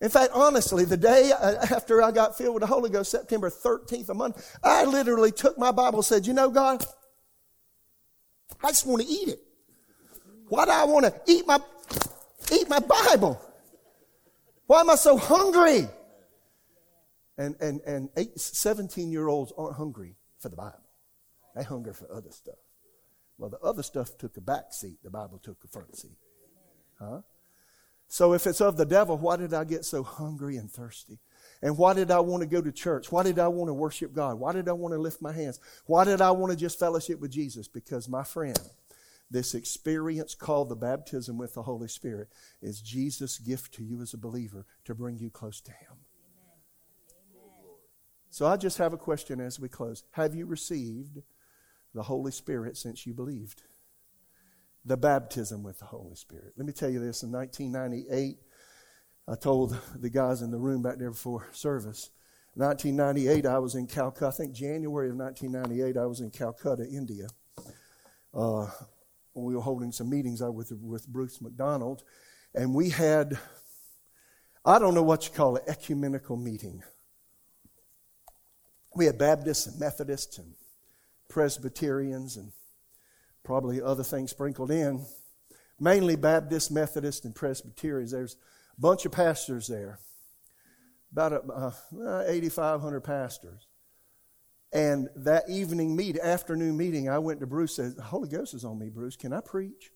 In 0.00 0.08
fact, 0.08 0.32
honestly, 0.32 0.86
the 0.86 0.96
day 0.96 1.30
after 1.70 2.02
I 2.02 2.10
got 2.10 2.38
filled 2.38 2.54
with 2.54 2.62
the 2.62 2.66
Holy 2.66 2.88
Ghost, 2.88 3.10
September 3.10 3.50
13th 3.50 4.08
a 4.08 4.14
month, 4.14 4.58
I 4.64 4.86
literally 4.86 5.30
took 5.30 5.58
my 5.58 5.70
Bible 5.70 5.98
and 5.98 6.06
said, 6.06 6.26
You 6.26 6.32
know, 6.32 6.48
God, 6.48 6.82
I 8.62 8.68
just 8.68 8.86
want 8.86 9.02
to 9.02 9.08
eat 9.08 9.28
it. 9.28 9.40
Why 10.48 10.64
do 10.64 10.70
I 10.70 10.84
want 10.84 11.04
to 11.04 11.14
eat 11.30 11.46
my, 11.46 11.60
eat 12.50 12.68
my 12.68 12.78
Bible? 12.78 13.40
Why 14.70 14.82
am 14.82 14.90
I 14.90 14.94
so 14.94 15.16
hungry? 15.16 15.88
And, 17.36 17.56
and, 17.60 17.80
and 17.80 18.08
eight, 18.16 18.38
17 18.38 19.10
year 19.10 19.26
olds 19.26 19.52
aren't 19.58 19.74
hungry 19.74 20.14
for 20.38 20.48
the 20.48 20.54
Bible. 20.54 20.86
They 21.56 21.64
hunger 21.64 21.92
for 21.92 22.08
other 22.08 22.30
stuff. 22.30 22.54
Well, 23.36 23.50
the 23.50 23.58
other 23.58 23.82
stuff 23.82 24.16
took 24.16 24.36
a 24.36 24.40
back 24.40 24.66
seat. 24.72 24.98
The 25.02 25.10
Bible 25.10 25.40
took 25.42 25.56
a 25.64 25.66
front 25.66 25.96
seat. 25.96 26.16
Huh? 27.00 27.22
So 28.06 28.32
if 28.32 28.46
it's 28.46 28.60
of 28.60 28.76
the 28.76 28.86
devil, 28.86 29.18
why 29.18 29.38
did 29.38 29.54
I 29.54 29.64
get 29.64 29.84
so 29.84 30.04
hungry 30.04 30.56
and 30.56 30.70
thirsty? 30.70 31.18
And 31.60 31.76
why 31.76 31.94
did 31.94 32.12
I 32.12 32.20
want 32.20 32.42
to 32.42 32.46
go 32.46 32.62
to 32.62 32.70
church? 32.70 33.10
Why 33.10 33.24
did 33.24 33.40
I 33.40 33.48
want 33.48 33.70
to 33.70 33.74
worship 33.74 34.14
God? 34.14 34.38
Why 34.38 34.52
did 34.52 34.68
I 34.68 34.72
want 34.72 34.94
to 34.94 35.00
lift 35.00 35.20
my 35.20 35.32
hands? 35.32 35.58
Why 35.86 36.04
did 36.04 36.20
I 36.20 36.30
want 36.30 36.52
to 36.52 36.56
just 36.56 36.78
fellowship 36.78 37.18
with 37.18 37.32
Jesus? 37.32 37.66
Because 37.66 38.08
my 38.08 38.22
friend, 38.22 38.56
this 39.30 39.54
experience 39.54 40.34
called 40.34 40.68
the 40.68 40.76
baptism 40.76 41.38
with 41.38 41.54
the 41.54 41.62
Holy 41.62 41.88
Spirit 41.88 42.28
is 42.60 42.80
Jesus' 42.80 43.38
gift 43.38 43.72
to 43.74 43.84
you 43.84 44.02
as 44.02 44.12
a 44.12 44.18
believer 44.18 44.66
to 44.84 44.94
bring 44.94 45.18
you 45.18 45.30
close 45.30 45.60
to 45.62 45.70
Him. 45.70 45.98
So 48.28 48.46
I 48.46 48.56
just 48.56 48.78
have 48.78 48.92
a 48.92 48.98
question 48.98 49.40
as 49.40 49.58
we 49.58 49.68
close. 49.68 50.04
Have 50.12 50.34
you 50.34 50.46
received 50.46 51.18
the 51.94 52.04
Holy 52.04 52.32
Spirit 52.32 52.76
since 52.76 53.06
you 53.06 53.14
believed? 53.14 53.62
the 54.84 54.96
baptism 54.96 55.62
with 55.62 55.78
the 55.78 55.84
Holy 55.84 56.14
Spirit. 56.14 56.52
Let 56.56 56.66
me 56.66 56.72
tell 56.72 56.90
you 56.90 57.00
this 57.00 57.22
in 57.22 57.30
1998, 57.30 58.38
I 59.28 59.34
told 59.36 59.78
the 59.94 60.10
guys 60.10 60.42
in 60.42 60.50
the 60.50 60.58
room 60.58 60.82
back 60.82 60.98
there 60.98 61.10
before 61.10 61.46
service. 61.52 62.10
1998, 62.54 63.46
I 63.46 63.58
was 63.58 63.74
in 63.74 63.86
Calcutta. 63.86 64.26
I 64.26 64.30
think 64.30 64.52
January 64.52 65.10
of 65.10 65.16
1998, 65.16 65.96
I 65.96 66.06
was 66.06 66.20
in 66.20 66.30
Calcutta, 66.30 66.86
India. 66.88 67.28
Uh, 68.34 68.68
we 69.34 69.54
were 69.54 69.60
holding 69.60 69.92
some 69.92 70.10
meetings 70.10 70.42
with, 70.42 70.72
with 70.72 71.06
Bruce 71.06 71.40
McDonald, 71.40 72.02
and 72.54 72.74
we 72.74 72.90
had, 72.90 73.38
I 74.64 74.78
don't 74.78 74.94
know 74.94 75.02
what 75.02 75.26
you 75.26 75.32
call 75.32 75.56
it, 75.56 75.64
ecumenical 75.68 76.36
meeting. 76.36 76.82
We 78.94 79.06
had 79.06 79.18
Baptists 79.18 79.66
and 79.66 79.78
Methodists 79.78 80.38
and 80.38 80.54
Presbyterians 81.28 82.36
and 82.36 82.52
probably 83.44 83.80
other 83.80 84.02
things 84.02 84.30
sprinkled 84.30 84.70
in. 84.70 85.06
Mainly 85.78 86.16
Baptist, 86.16 86.70
Methodist, 86.70 87.24
and 87.24 87.34
Presbyterians. 87.34 88.10
There's 88.10 88.36
a 88.76 88.80
bunch 88.80 89.06
of 89.06 89.12
pastors 89.12 89.66
there, 89.66 89.98
about 91.10 91.32
uh, 91.32 91.70
uh 91.98 92.24
8,500 92.26 93.00
pastors. 93.00 93.66
And 94.72 95.08
that 95.16 95.48
evening 95.48 95.96
meet, 95.96 96.18
afternoon 96.18 96.76
meeting, 96.76 97.08
I 97.08 97.18
went 97.18 97.40
to 97.40 97.46
Bruce. 97.46 97.76
Said, 97.76 97.96
"The 97.96 98.02
Holy 98.02 98.28
Ghost 98.28 98.54
is 98.54 98.64
on 98.64 98.78
me, 98.78 98.88
Bruce. 98.88 99.16
Can 99.16 99.32
I 99.32 99.40
preach?" 99.40 99.90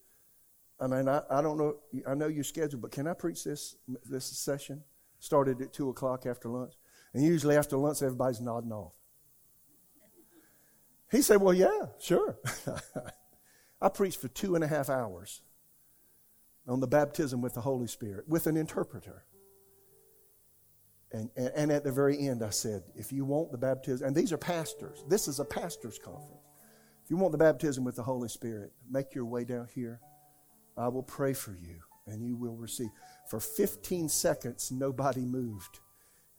I 0.80 0.88
mean, 0.88 1.08
I, 1.08 1.22
I 1.30 1.40
don't 1.42 1.56
know. 1.56 1.76
I 2.06 2.14
know 2.14 2.26
your 2.26 2.44
schedule, 2.44 2.80
but 2.80 2.90
can 2.90 3.06
I 3.06 3.14
preach 3.14 3.44
this 3.44 3.76
this 4.04 4.24
session? 4.24 4.82
Started 5.20 5.62
at 5.62 5.72
two 5.72 5.88
o'clock 5.90 6.26
after 6.26 6.48
lunch, 6.48 6.74
and 7.12 7.22
usually 7.22 7.56
after 7.56 7.76
lunch, 7.76 8.02
everybody's 8.02 8.40
nodding 8.40 8.72
off. 8.72 8.92
He 11.10 11.22
said, 11.22 11.40
"Well, 11.40 11.54
yeah, 11.54 11.86
sure." 12.00 12.36
I 13.80 13.88
preached 13.90 14.20
for 14.20 14.28
two 14.28 14.54
and 14.54 14.64
a 14.64 14.66
half 14.66 14.88
hours 14.88 15.42
on 16.66 16.80
the 16.80 16.86
baptism 16.88 17.42
with 17.42 17.54
the 17.54 17.60
Holy 17.60 17.86
Spirit 17.86 18.28
with 18.28 18.46
an 18.46 18.56
interpreter. 18.56 19.24
And, 21.14 21.30
and, 21.36 21.50
and, 21.54 21.72
at 21.72 21.84
the 21.84 21.92
very 21.92 22.18
end, 22.18 22.42
I 22.42 22.50
said, 22.50 22.82
if 22.96 23.12
you 23.12 23.24
want 23.24 23.52
the 23.52 23.56
baptism, 23.56 24.08
and 24.08 24.16
these 24.16 24.32
are 24.32 24.36
pastors, 24.36 25.04
this 25.08 25.28
is 25.28 25.38
a 25.38 25.44
pastor's 25.44 25.96
conference. 25.96 26.42
If 27.04 27.10
you 27.10 27.16
want 27.16 27.30
the 27.30 27.38
baptism 27.38 27.84
with 27.84 27.94
the 27.94 28.02
Holy 28.02 28.28
Spirit, 28.28 28.72
make 28.90 29.14
your 29.14 29.24
way 29.24 29.44
down 29.44 29.68
here. 29.72 30.00
I 30.76 30.88
will 30.88 31.04
pray 31.04 31.32
for 31.32 31.52
you, 31.52 31.78
and 32.08 32.26
you 32.26 32.34
will 32.34 32.56
receive. 32.56 32.88
For 33.28 33.38
15 33.38 34.08
seconds, 34.08 34.72
nobody 34.72 35.20
moved. 35.20 35.78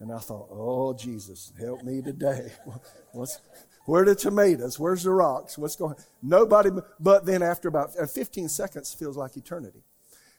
And 0.02 0.12
I 0.12 0.18
thought, 0.18 0.50
oh, 0.52 0.94
Jesus, 0.94 1.54
help 1.58 1.82
me 1.84 2.02
today. 2.02 2.52
What's, 3.14 3.40
where 3.86 4.02
are 4.02 4.06
the 4.06 4.14
tomatoes? 4.14 4.78
Where's 4.78 5.04
the 5.04 5.12
rocks? 5.12 5.58
What's 5.58 5.78
going 5.78 5.94
on? 5.94 6.04
Nobody, 6.22 6.72
but 7.00 7.26
then 7.26 7.42
after 7.44 7.70
about 7.70 7.92
uh, 7.98 8.08
15 8.08 8.50
seconds 8.50 8.94
feels 8.94 9.16
like 9.16 9.38
eternity. 9.38 9.86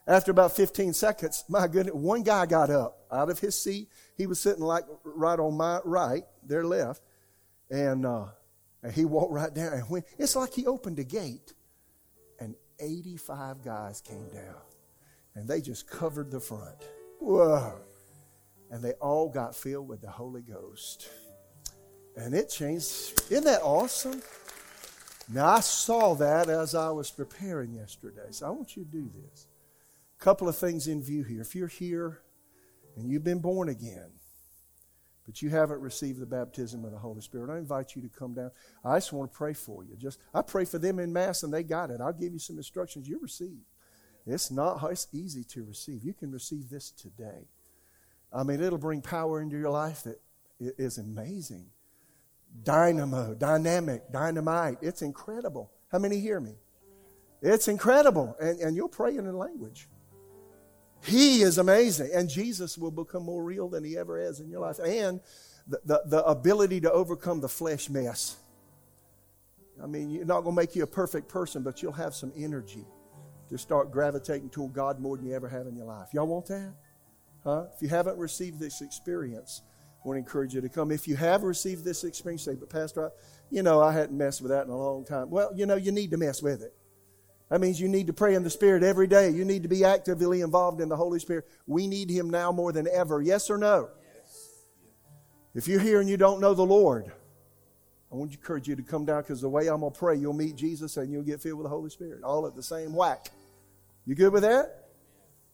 After 0.08 0.30
about 0.30 0.54
15 0.54 0.92
seconds, 0.92 1.44
my 1.48 1.66
goodness, 1.66 1.94
one 1.94 2.22
guy 2.22 2.46
got 2.46 2.70
up 2.70 2.98
out 3.10 3.28
of 3.28 3.40
his 3.40 3.60
seat. 3.60 3.88
He 4.16 4.26
was 4.26 4.40
sitting 4.40 4.62
like 4.62 4.84
right 5.04 5.38
on 5.38 5.56
my 5.56 5.80
right, 5.84 6.22
their 6.44 6.64
left, 6.64 7.02
and, 7.70 8.06
uh, 8.06 8.26
and 8.82 8.92
he 8.92 9.04
walked 9.04 9.32
right 9.32 9.52
down. 9.52 9.72
And 9.72 9.82
when, 9.88 10.04
it's 10.16 10.36
like 10.36 10.52
he 10.52 10.64
opened 10.66 11.00
a 11.00 11.04
gate, 11.04 11.54
and 12.38 12.54
85 12.78 13.64
guys 13.64 14.00
came 14.00 14.28
down, 14.32 14.60
and 15.34 15.48
they 15.48 15.60
just 15.60 15.88
covered 15.88 16.30
the 16.30 16.40
front. 16.40 16.76
Whoa. 17.18 17.74
And 18.70 18.82
they 18.82 18.92
all 18.92 19.28
got 19.28 19.56
filled 19.56 19.88
with 19.88 20.02
the 20.02 20.10
Holy 20.10 20.42
Ghost. 20.42 21.08
And 22.16 22.32
it 22.32 22.48
changed. 22.48 23.22
Isn't 23.30 23.44
that 23.44 23.62
awesome? 23.62 24.22
Now, 25.28 25.46
I 25.46 25.60
saw 25.60 26.14
that 26.14 26.48
as 26.48 26.74
I 26.76 26.90
was 26.90 27.10
preparing 27.10 27.74
yesterday. 27.74 28.28
So 28.30 28.46
I 28.46 28.50
want 28.50 28.76
you 28.76 28.84
to 28.84 28.90
do 28.90 29.10
this. 29.22 29.46
Couple 30.18 30.48
of 30.48 30.56
things 30.56 30.88
in 30.88 31.02
view 31.02 31.24
here. 31.24 31.40
If 31.40 31.54
you're 31.54 31.68
here 31.68 32.20
and 32.96 33.10
you've 33.10 33.24
been 33.24 33.40
born 33.40 33.68
again, 33.68 34.12
but 35.26 35.42
you 35.42 35.50
haven't 35.50 35.80
received 35.80 36.20
the 36.20 36.26
baptism 36.26 36.84
of 36.84 36.92
the 36.92 36.98
Holy 36.98 37.20
Spirit, 37.20 37.52
I 37.52 37.58
invite 37.58 37.96
you 37.96 38.02
to 38.02 38.08
come 38.08 38.34
down. 38.34 38.50
I 38.84 38.96
just 38.96 39.12
want 39.12 39.30
to 39.30 39.36
pray 39.36 39.52
for 39.52 39.84
you. 39.84 39.96
Just 39.96 40.18
I 40.32 40.42
pray 40.42 40.64
for 40.64 40.78
them 40.78 40.98
in 40.98 41.12
Mass 41.12 41.42
and 41.42 41.52
they 41.52 41.62
got 41.62 41.90
it. 41.90 42.00
I'll 42.00 42.12
give 42.12 42.32
you 42.32 42.38
some 42.38 42.56
instructions. 42.56 43.08
You 43.08 43.18
receive. 43.20 43.60
It's 44.26 44.50
not 44.50 44.82
it's 44.90 45.08
easy 45.12 45.44
to 45.44 45.64
receive. 45.64 46.04
You 46.04 46.14
can 46.14 46.32
receive 46.32 46.70
this 46.70 46.90
today. 46.90 47.48
I 48.32 48.42
mean, 48.42 48.62
it'll 48.62 48.78
bring 48.78 49.02
power 49.02 49.40
into 49.40 49.58
your 49.58 49.70
life 49.70 50.02
that 50.04 50.20
is 50.58 50.98
amazing 50.98 51.66
dynamo, 52.62 53.34
dynamic, 53.34 54.10
dynamite. 54.12 54.78
It's 54.80 55.02
incredible. 55.02 55.70
How 55.90 55.98
many 55.98 56.20
hear 56.20 56.40
me? 56.40 56.54
It's 57.42 57.68
incredible. 57.68 58.36
And, 58.40 58.58
and 58.60 58.76
you'll 58.76 58.88
pray 58.88 59.16
in 59.16 59.26
a 59.26 59.36
language. 59.36 59.88
He 61.04 61.42
is 61.42 61.58
amazing. 61.58 62.10
And 62.14 62.28
Jesus 62.28 62.76
will 62.76 62.90
become 62.90 63.24
more 63.24 63.44
real 63.44 63.68
than 63.68 63.84
he 63.84 63.96
ever 63.96 64.20
has 64.20 64.40
in 64.40 64.48
your 64.48 64.60
life. 64.60 64.78
And 64.78 65.20
the, 65.66 65.80
the, 65.84 66.02
the 66.06 66.24
ability 66.24 66.80
to 66.82 66.92
overcome 66.92 67.40
the 67.40 67.48
flesh 67.48 67.90
mess. 67.90 68.36
I 69.82 69.86
mean, 69.86 70.10
you're 70.10 70.24
not 70.24 70.42
going 70.42 70.54
to 70.54 70.60
make 70.60 70.74
you 70.74 70.82
a 70.82 70.86
perfect 70.86 71.28
person, 71.28 71.62
but 71.62 71.82
you'll 71.82 71.92
have 71.92 72.14
some 72.14 72.32
energy 72.36 72.84
to 73.50 73.58
start 73.58 73.90
gravitating 73.92 74.50
toward 74.50 74.72
God 74.72 74.98
more 74.98 75.16
than 75.16 75.26
you 75.26 75.34
ever 75.34 75.48
have 75.48 75.66
in 75.66 75.76
your 75.76 75.86
life. 75.86 76.08
Y'all 76.12 76.26
want 76.26 76.46
that? 76.46 76.72
Huh? 77.44 77.66
If 77.74 77.82
you 77.82 77.88
haven't 77.88 78.18
received 78.18 78.58
this 78.58 78.80
experience, 78.80 79.62
I 80.04 80.08
want 80.08 80.16
to 80.16 80.18
encourage 80.18 80.54
you 80.54 80.60
to 80.60 80.68
come. 80.68 80.90
If 80.90 81.06
you 81.06 81.16
have 81.16 81.42
received 81.42 81.84
this 81.84 82.04
experience, 82.04 82.42
say, 82.42 82.54
but 82.54 82.70
Pastor, 82.70 83.06
I, 83.06 83.10
you 83.50 83.62
know, 83.62 83.80
I 83.80 83.92
hadn't 83.92 84.16
messed 84.16 84.40
with 84.40 84.50
that 84.50 84.64
in 84.64 84.70
a 84.70 84.76
long 84.76 85.04
time. 85.04 85.30
Well, 85.30 85.52
you 85.54 85.66
know, 85.66 85.76
you 85.76 85.92
need 85.92 86.10
to 86.10 86.16
mess 86.16 86.42
with 86.42 86.62
it. 86.62 86.74
That 87.48 87.60
means 87.60 87.80
you 87.80 87.88
need 87.88 88.08
to 88.08 88.12
pray 88.12 88.34
in 88.34 88.42
the 88.42 88.50
Spirit 88.50 88.82
every 88.82 89.06
day. 89.06 89.30
You 89.30 89.44
need 89.44 89.62
to 89.62 89.68
be 89.68 89.84
actively 89.84 90.40
involved 90.40 90.80
in 90.80 90.88
the 90.88 90.96
Holy 90.96 91.20
Spirit. 91.20 91.46
We 91.66 91.86
need 91.86 92.10
Him 92.10 92.28
now 92.28 92.50
more 92.50 92.72
than 92.72 92.88
ever. 92.92 93.22
Yes 93.22 93.50
or 93.50 93.58
no? 93.58 93.88
Yes. 94.16 94.64
If 95.54 95.68
you're 95.68 95.80
here 95.80 96.00
and 96.00 96.08
you 96.10 96.16
don't 96.16 96.40
know 96.40 96.54
the 96.54 96.66
Lord, 96.66 97.12
I 98.10 98.16
want 98.16 98.32
to 98.32 98.38
encourage 98.38 98.66
you 98.66 98.74
to 98.74 98.82
come 98.82 99.04
down 99.04 99.22
because 99.22 99.40
the 99.40 99.48
way 99.48 99.68
I'm 99.68 99.80
going 99.80 99.92
to 99.92 99.98
pray, 99.98 100.16
you'll 100.16 100.32
meet 100.32 100.56
Jesus 100.56 100.96
and 100.96 101.12
you'll 101.12 101.22
get 101.22 101.40
filled 101.40 101.58
with 101.58 101.66
the 101.66 101.70
Holy 101.70 101.90
Spirit. 101.90 102.22
All 102.24 102.46
at 102.46 102.56
the 102.56 102.62
same 102.62 102.94
whack. 102.94 103.30
You 104.06 104.14
good 104.14 104.32
with 104.32 104.42
that? 104.42 104.85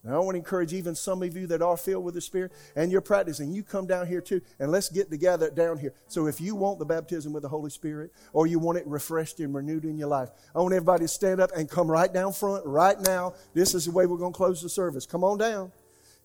Now, 0.04 0.16
I 0.16 0.18
want 0.18 0.34
to 0.34 0.38
encourage 0.38 0.72
even 0.72 0.96
some 0.96 1.22
of 1.22 1.36
you 1.36 1.46
that 1.46 1.62
are 1.62 1.76
filled 1.76 2.04
with 2.04 2.14
the 2.14 2.20
Spirit 2.20 2.50
and 2.74 2.90
you're 2.90 3.00
practicing. 3.00 3.52
You 3.52 3.62
come 3.62 3.86
down 3.86 4.08
here 4.08 4.20
too, 4.20 4.40
and 4.58 4.72
let's 4.72 4.88
get 4.88 5.10
together 5.10 5.48
down 5.48 5.78
here. 5.78 5.94
So, 6.08 6.26
if 6.26 6.40
you 6.40 6.56
want 6.56 6.80
the 6.80 6.84
baptism 6.84 7.32
with 7.32 7.44
the 7.44 7.48
Holy 7.48 7.70
Spirit 7.70 8.10
or 8.32 8.48
you 8.48 8.58
want 8.58 8.78
it 8.78 8.86
refreshed 8.86 9.38
and 9.38 9.54
renewed 9.54 9.84
in 9.84 9.96
your 9.96 10.08
life, 10.08 10.30
I 10.56 10.58
want 10.58 10.74
everybody 10.74 11.04
to 11.04 11.08
stand 11.08 11.40
up 11.40 11.50
and 11.56 11.70
come 11.70 11.88
right 11.88 12.12
down 12.12 12.32
front 12.32 12.66
right 12.66 13.00
now. 13.00 13.34
This 13.54 13.74
is 13.74 13.84
the 13.84 13.92
way 13.92 14.06
we're 14.06 14.16
going 14.18 14.32
to 14.32 14.36
close 14.36 14.60
the 14.60 14.68
service. 14.68 15.06
Come 15.06 15.22
on 15.22 15.38
down. 15.38 15.70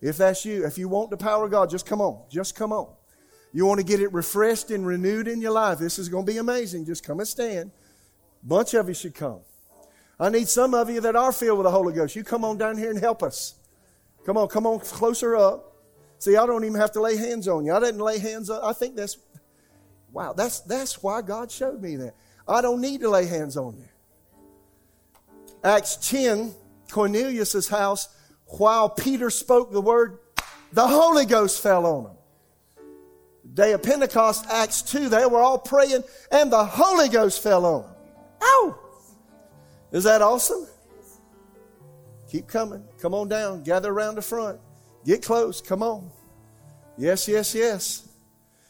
If 0.01 0.17
that's 0.17 0.43
you, 0.43 0.65
if 0.65 0.80
you 0.80 0.89
want 0.89 1.11
the 1.11 1.17
power 1.17 1.45
of 1.45 1.51
God, 1.51 1.69
just 1.69 1.86
come 1.86 2.01
on. 2.01 2.23
Just 2.32 2.55
come 2.55 2.73
on. 2.73 2.88
You 3.53 3.65
want 3.65 3.80
to 3.80 3.86
get 3.86 3.99
it 3.99 4.11
refreshed 4.11 4.71
and 4.71 4.86
renewed 4.86 5.28
in 5.28 5.39
your 5.39 5.51
life. 5.51 5.78
This 5.78 5.99
is 5.99 6.09
going 6.09 6.25
to 6.25 6.32
be 6.32 6.38
amazing. 6.39 6.86
Just 6.86 7.03
come 7.03 7.19
and 7.19 7.28
stand. 7.28 7.71
Bunch 8.43 8.73
of 8.73 8.88
you 8.88 8.93
should 8.93 9.15
come. 9.15 9.39
I 10.19 10.30
need 10.30 10.47
some 10.47 10.73
of 10.73 10.89
you 10.89 10.99
that 11.01 11.15
are 11.15 11.32
filled 11.32 11.59
with 11.59 11.65
the 11.65 11.71
Holy 11.71 11.93
Ghost. 11.93 12.15
You 12.15 12.23
come 12.23 12.43
on 12.43 12.57
down 12.57 12.78
here 12.78 12.89
and 12.89 12.99
help 12.99 13.21
us. 13.21 13.55
Come 14.28 14.36
on, 14.36 14.49
come 14.49 14.67
on 14.67 14.80
closer 14.80 15.38
up. 15.38 15.73
See, 16.19 16.36
I 16.36 16.45
don't 16.45 16.65
even 16.65 16.78
have 16.78 16.91
to 16.91 17.01
lay 17.01 17.15
hands 17.15 17.47
on 17.47 17.63
you. 17.63 17.73
I 17.73 17.80
didn't 17.80 18.01
lay 18.01 18.19
hands 18.19 18.49
on. 18.49 18.61
I 18.61 18.73
think 18.73 18.97
that's 18.97 19.17
wow. 20.11 20.34
That's 20.34 20.59
that's 20.59 21.01
why 21.01 21.21
God 21.21 21.49
showed 21.49 21.82
me 21.82 21.95
that. 21.95 22.13
I 22.45 22.59
don't 22.59 22.82
need 22.82 22.99
to 23.01 23.09
lay 23.09 23.25
hands 23.25 23.55
on 23.55 23.78
you. 23.78 23.88
Acts 25.63 25.95
10, 26.09 26.53
Cornelius' 26.91 27.69
house, 27.69 28.09
while 28.47 28.89
Peter 28.89 29.30
spoke 29.30 29.71
the 29.71 29.80
word, 29.80 30.19
the 30.73 30.86
Holy 30.86 31.25
Ghost 31.25 31.63
fell 31.63 31.86
on 31.86 32.03
them. 32.03 32.17
Day 33.53 33.71
of 33.71 33.82
Pentecost, 33.82 34.45
Acts 34.49 34.82
2, 34.82 35.07
they 35.07 35.25
were 35.25 35.39
all 35.39 35.57
praying 35.57 36.03
and 36.34 36.51
the 36.51 36.65
Holy 36.65 37.07
Ghost 37.07 37.41
fell 37.41 37.65
on 37.65 37.82
them. 37.84 37.91
Ow! 38.43 38.80
Is 39.93 40.03
that 40.03 40.21
awesome? 40.21 40.67
Keep 42.30 42.47
coming. 42.47 42.86
Come 43.02 43.14
on 43.14 43.28
down. 43.28 43.64
Gather 43.64 43.91
around 43.91 44.16
the 44.16 44.22
front. 44.22 44.60
Get 45.06 45.24
close. 45.24 45.62
Come 45.62 45.84
on. 45.84 46.12
Yes, 46.98 47.28
yes, 47.28 47.54
yes. 47.54 48.08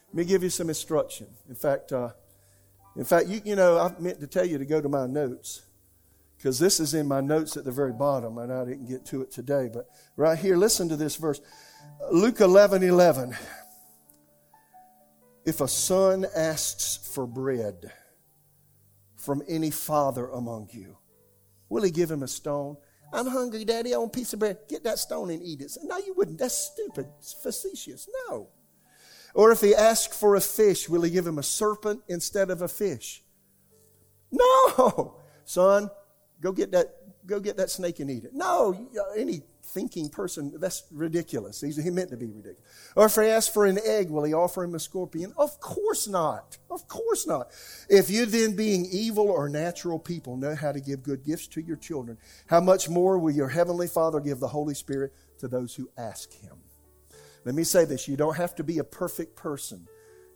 Let 0.10 0.16
me 0.16 0.26
give 0.26 0.44
you 0.44 0.50
some 0.50 0.70
instruction. 0.70 1.28
In 1.48 1.56
fact, 1.56 1.92
uh, 1.92 2.10
in 2.96 3.06
fact, 3.06 3.28
you, 3.28 3.42
you 3.46 3.56
know, 3.56 3.78
I 3.78 3.94
meant 4.00 4.20
to 4.20 4.28
tell 4.28 4.46
you 4.46 4.58
to 4.58 4.66
go 4.66 4.82
to 4.82 4.90
my 4.90 5.08
notes 5.08 5.62
because 6.38 6.60
this 6.60 6.80
is 6.80 6.94
in 6.94 7.08
my 7.08 7.22
notes 7.22 7.58
at 7.58 7.64
the 7.64 7.72
very 7.72 7.94
bottom, 7.94 8.38
and 8.38 8.52
I 8.52 8.66
didn't 8.66 8.88
get 8.88 9.06
to 9.08 9.22
it 9.22 9.32
today. 9.32 9.70
But 9.74 9.88
right 10.16 10.38
here, 10.38 10.58
listen 10.58 10.90
to 10.90 10.96
this 10.96 11.16
verse 11.16 11.42
Luke 12.12 12.42
11 12.42 12.84
11. 12.84 13.36
If 15.46 15.62
a 15.62 15.68
son 15.68 16.26
asks 16.36 16.98
for 16.98 17.26
bread 17.26 17.92
from 19.16 19.42
any 19.48 19.72
father 19.72 20.28
among 20.28 20.70
you, 20.72 20.98
will 21.70 21.84
he 21.84 21.92
give 21.92 22.12
him 22.12 22.22
a 22.22 22.28
stone? 22.28 22.78
I'm 23.14 23.28
hungry, 23.28 23.64
Daddy. 23.64 23.94
I 23.94 23.98
want 23.98 24.16
a 24.16 24.18
piece 24.18 24.34
of 24.34 24.40
bread. 24.40 24.58
Get 24.68 24.84
that 24.84 25.00
stone 25.00 25.30
and 25.30 25.42
eat 25.42 25.62
it. 25.62 25.72
no, 25.84 25.98
you 25.98 26.14
wouldn't. 26.14 26.40
That's 26.40 26.56
stupid. 26.56 27.08
It's 27.20 27.34
facetious. 27.34 28.08
No. 28.30 28.50
Or 29.34 29.52
if 29.52 29.62
he 29.62 29.76
asks 29.76 30.18
for 30.18 30.36
a 30.36 30.42
fish, 30.42 30.90
will 30.90 31.04
he 31.04 31.12
give 31.12 31.26
him 31.28 31.38
a 31.38 31.44
serpent 31.44 32.02
instead 32.08 32.50
of 32.50 32.62
a 32.62 32.68
fish? 32.68 33.24
No. 34.32 35.20
Son, 35.46 35.90
go 36.42 36.52
get 36.52 36.72
that, 36.72 36.96
go 37.26 37.40
get 37.40 37.58
that 37.58 37.70
snake 37.70 38.00
and 38.00 38.12
eat 38.12 38.26
it. 38.26 38.34
No, 38.34 38.90
uh, 39.00 39.14
any 39.16 39.44
thinking 39.78 40.10
person, 40.10 40.52
that's 40.60 40.86
ridiculous. 40.92 41.62
He 41.62 41.92
meant 41.92 42.10
to 42.10 42.18
be 42.18 42.26
ridiculous. 42.26 42.64
Or 42.96 43.06
if 43.06 43.14
he 43.14 43.26
asks 43.26 43.54
for 43.54 43.68
an 43.68 43.78
egg, 43.86 44.10
will 44.10 44.24
he 44.24 44.34
offer 44.34 44.64
him 44.64 44.74
a 44.74 44.80
scorpion? 44.80 45.34
Of 45.38 45.60
course 45.60 46.08
not. 46.08 46.58
Of 46.72 46.88
course 46.88 47.28
not. 47.28 47.52
If 47.88 48.10
you 48.10 48.26
then, 48.26 48.56
being 48.56 48.88
evil 48.92 49.30
or 49.30 49.48
natural 49.50 50.00
people, 50.00 50.36
know 50.36 50.56
how 50.56 50.72
to 50.72 50.80
give 50.80 51.04
good 51.04 51.24
gifts 51.24 51.46
to 51.50 51.62
your 51.62 51.76
children, 51.76 52.18
how 52.48 52.60
much 52.60 52.90
more 52.90 53.20
will 53.20 53.30
your 53.30 53.50
heavenly 53.50 53.88
Father 53.88 54.20
give 54.20 54.40
the 54.40 54.48
Holy 54.48 54.74
Spirit 54.74 55.14
to 55.38 55.48
those 55.48 55.76
who 55.76 55.88
ask 55.96 56.34
him? 56.34 56.56
Let 57.46 57.54
me 57.54 57.64
say 57.64 57.86
this 57.86 58.08
you 58.08 58.18
don't 58.18 58.38
have 58.38 58.56
to 58.56 58.64
be 58.64 58.80
a 58.80 58.84
perfect 58.84 59.36
person 59.36 59.88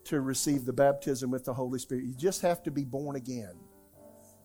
to 0.03 0.21
receive 0.21 0.65
the 0.65 0.73
baptism 0.73 1.31
with 1.31 1.45
the 1.45 1.53
Holy 1.55 1.79
Spirit. 1.79 2.05
You 2.05 2.13
just 2.13 2.43
have 2.43 2.61
to 2.63 2.71
be 2.71 2.83
born 2.83 3.15
again. 3.15 3.55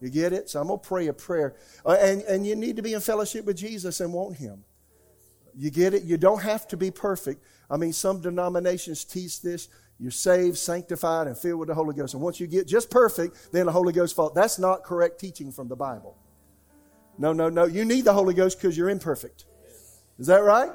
You 0.00 0.08
get 0.08 0.32
it? 0.32 0.48
So 0.48 0.60
I'm 0.60 0.68
going 0.68 0.80
to 0.80 0.88
pray 0.88 1.06
a 1.08 1.12
prayer. 1.12 1.54
Uh, 1.84 1.96
and, 2.00 2.22
and 2.22 2.46
you 2.46 2.56
need 2.56 2.76
to 2.76 2.82
be 2.82 2.94
in 2.94 3.00
fellowship 3.00 3.44
with 3.44 3.58
Jesus 3.58 4.00
and 4.00 4.12
want 4.12 4.36
Him. 4.36 4.64
You 5.56 5.70
get 5.70 5.94
it? 5.94 6.04
You 6.04 6.16
don't 6.16 6.42
have 6.42 6.68
to 6.68 6.76
be 6.76 6.90
perfect. 6.90 7.42
I 7.70 7.76
mean, 7.76 7.92
some 7.92 8.20
denominations 8.20 9.04
teach 9.04 9.40
this. 9.40 9.68
You're 9.98 10.10
saved, 10.10 10.58
sanctified, 10.58 11.26
and 11.26 11.36
filled 11.36 11.60
with 11.60 11.68
the 11.68 11.74
Holy 11.74 11.94
Ghost. 11.94 12.12
And 12.12 12.22
once 12.22 12.38
you 12.38 12.46
get 12.46 12.66
just 12.66 12.90
perfect, 12.90 13.48
then 13.52 13.66
the 13.66 13.72
Holy 13.72 13.92
Ghost 13.92 14.14
falls. 14.14 14.32
That's 14.34 14.58
not 14.58 14.84
correct 14.84 15.18
teaching 15.18 15.50
from 15.50 15.68
the 15.68 15.76
Bible. 15.76 16.16
No, 17.18 17.32
no, 17.32 17.48
no. 17.48 17.64
You 17.64 17.86
need 17.86 18.04
the 18.04 18.12
Holy 18.12 18.34
Ghost 18.34 18.58
because 18.58 18.76
you're 18.76 18.90
imperfect. 18.90 19.46
Is 20.18 20.26
that 20.26 20.42
right? 20.42 20.70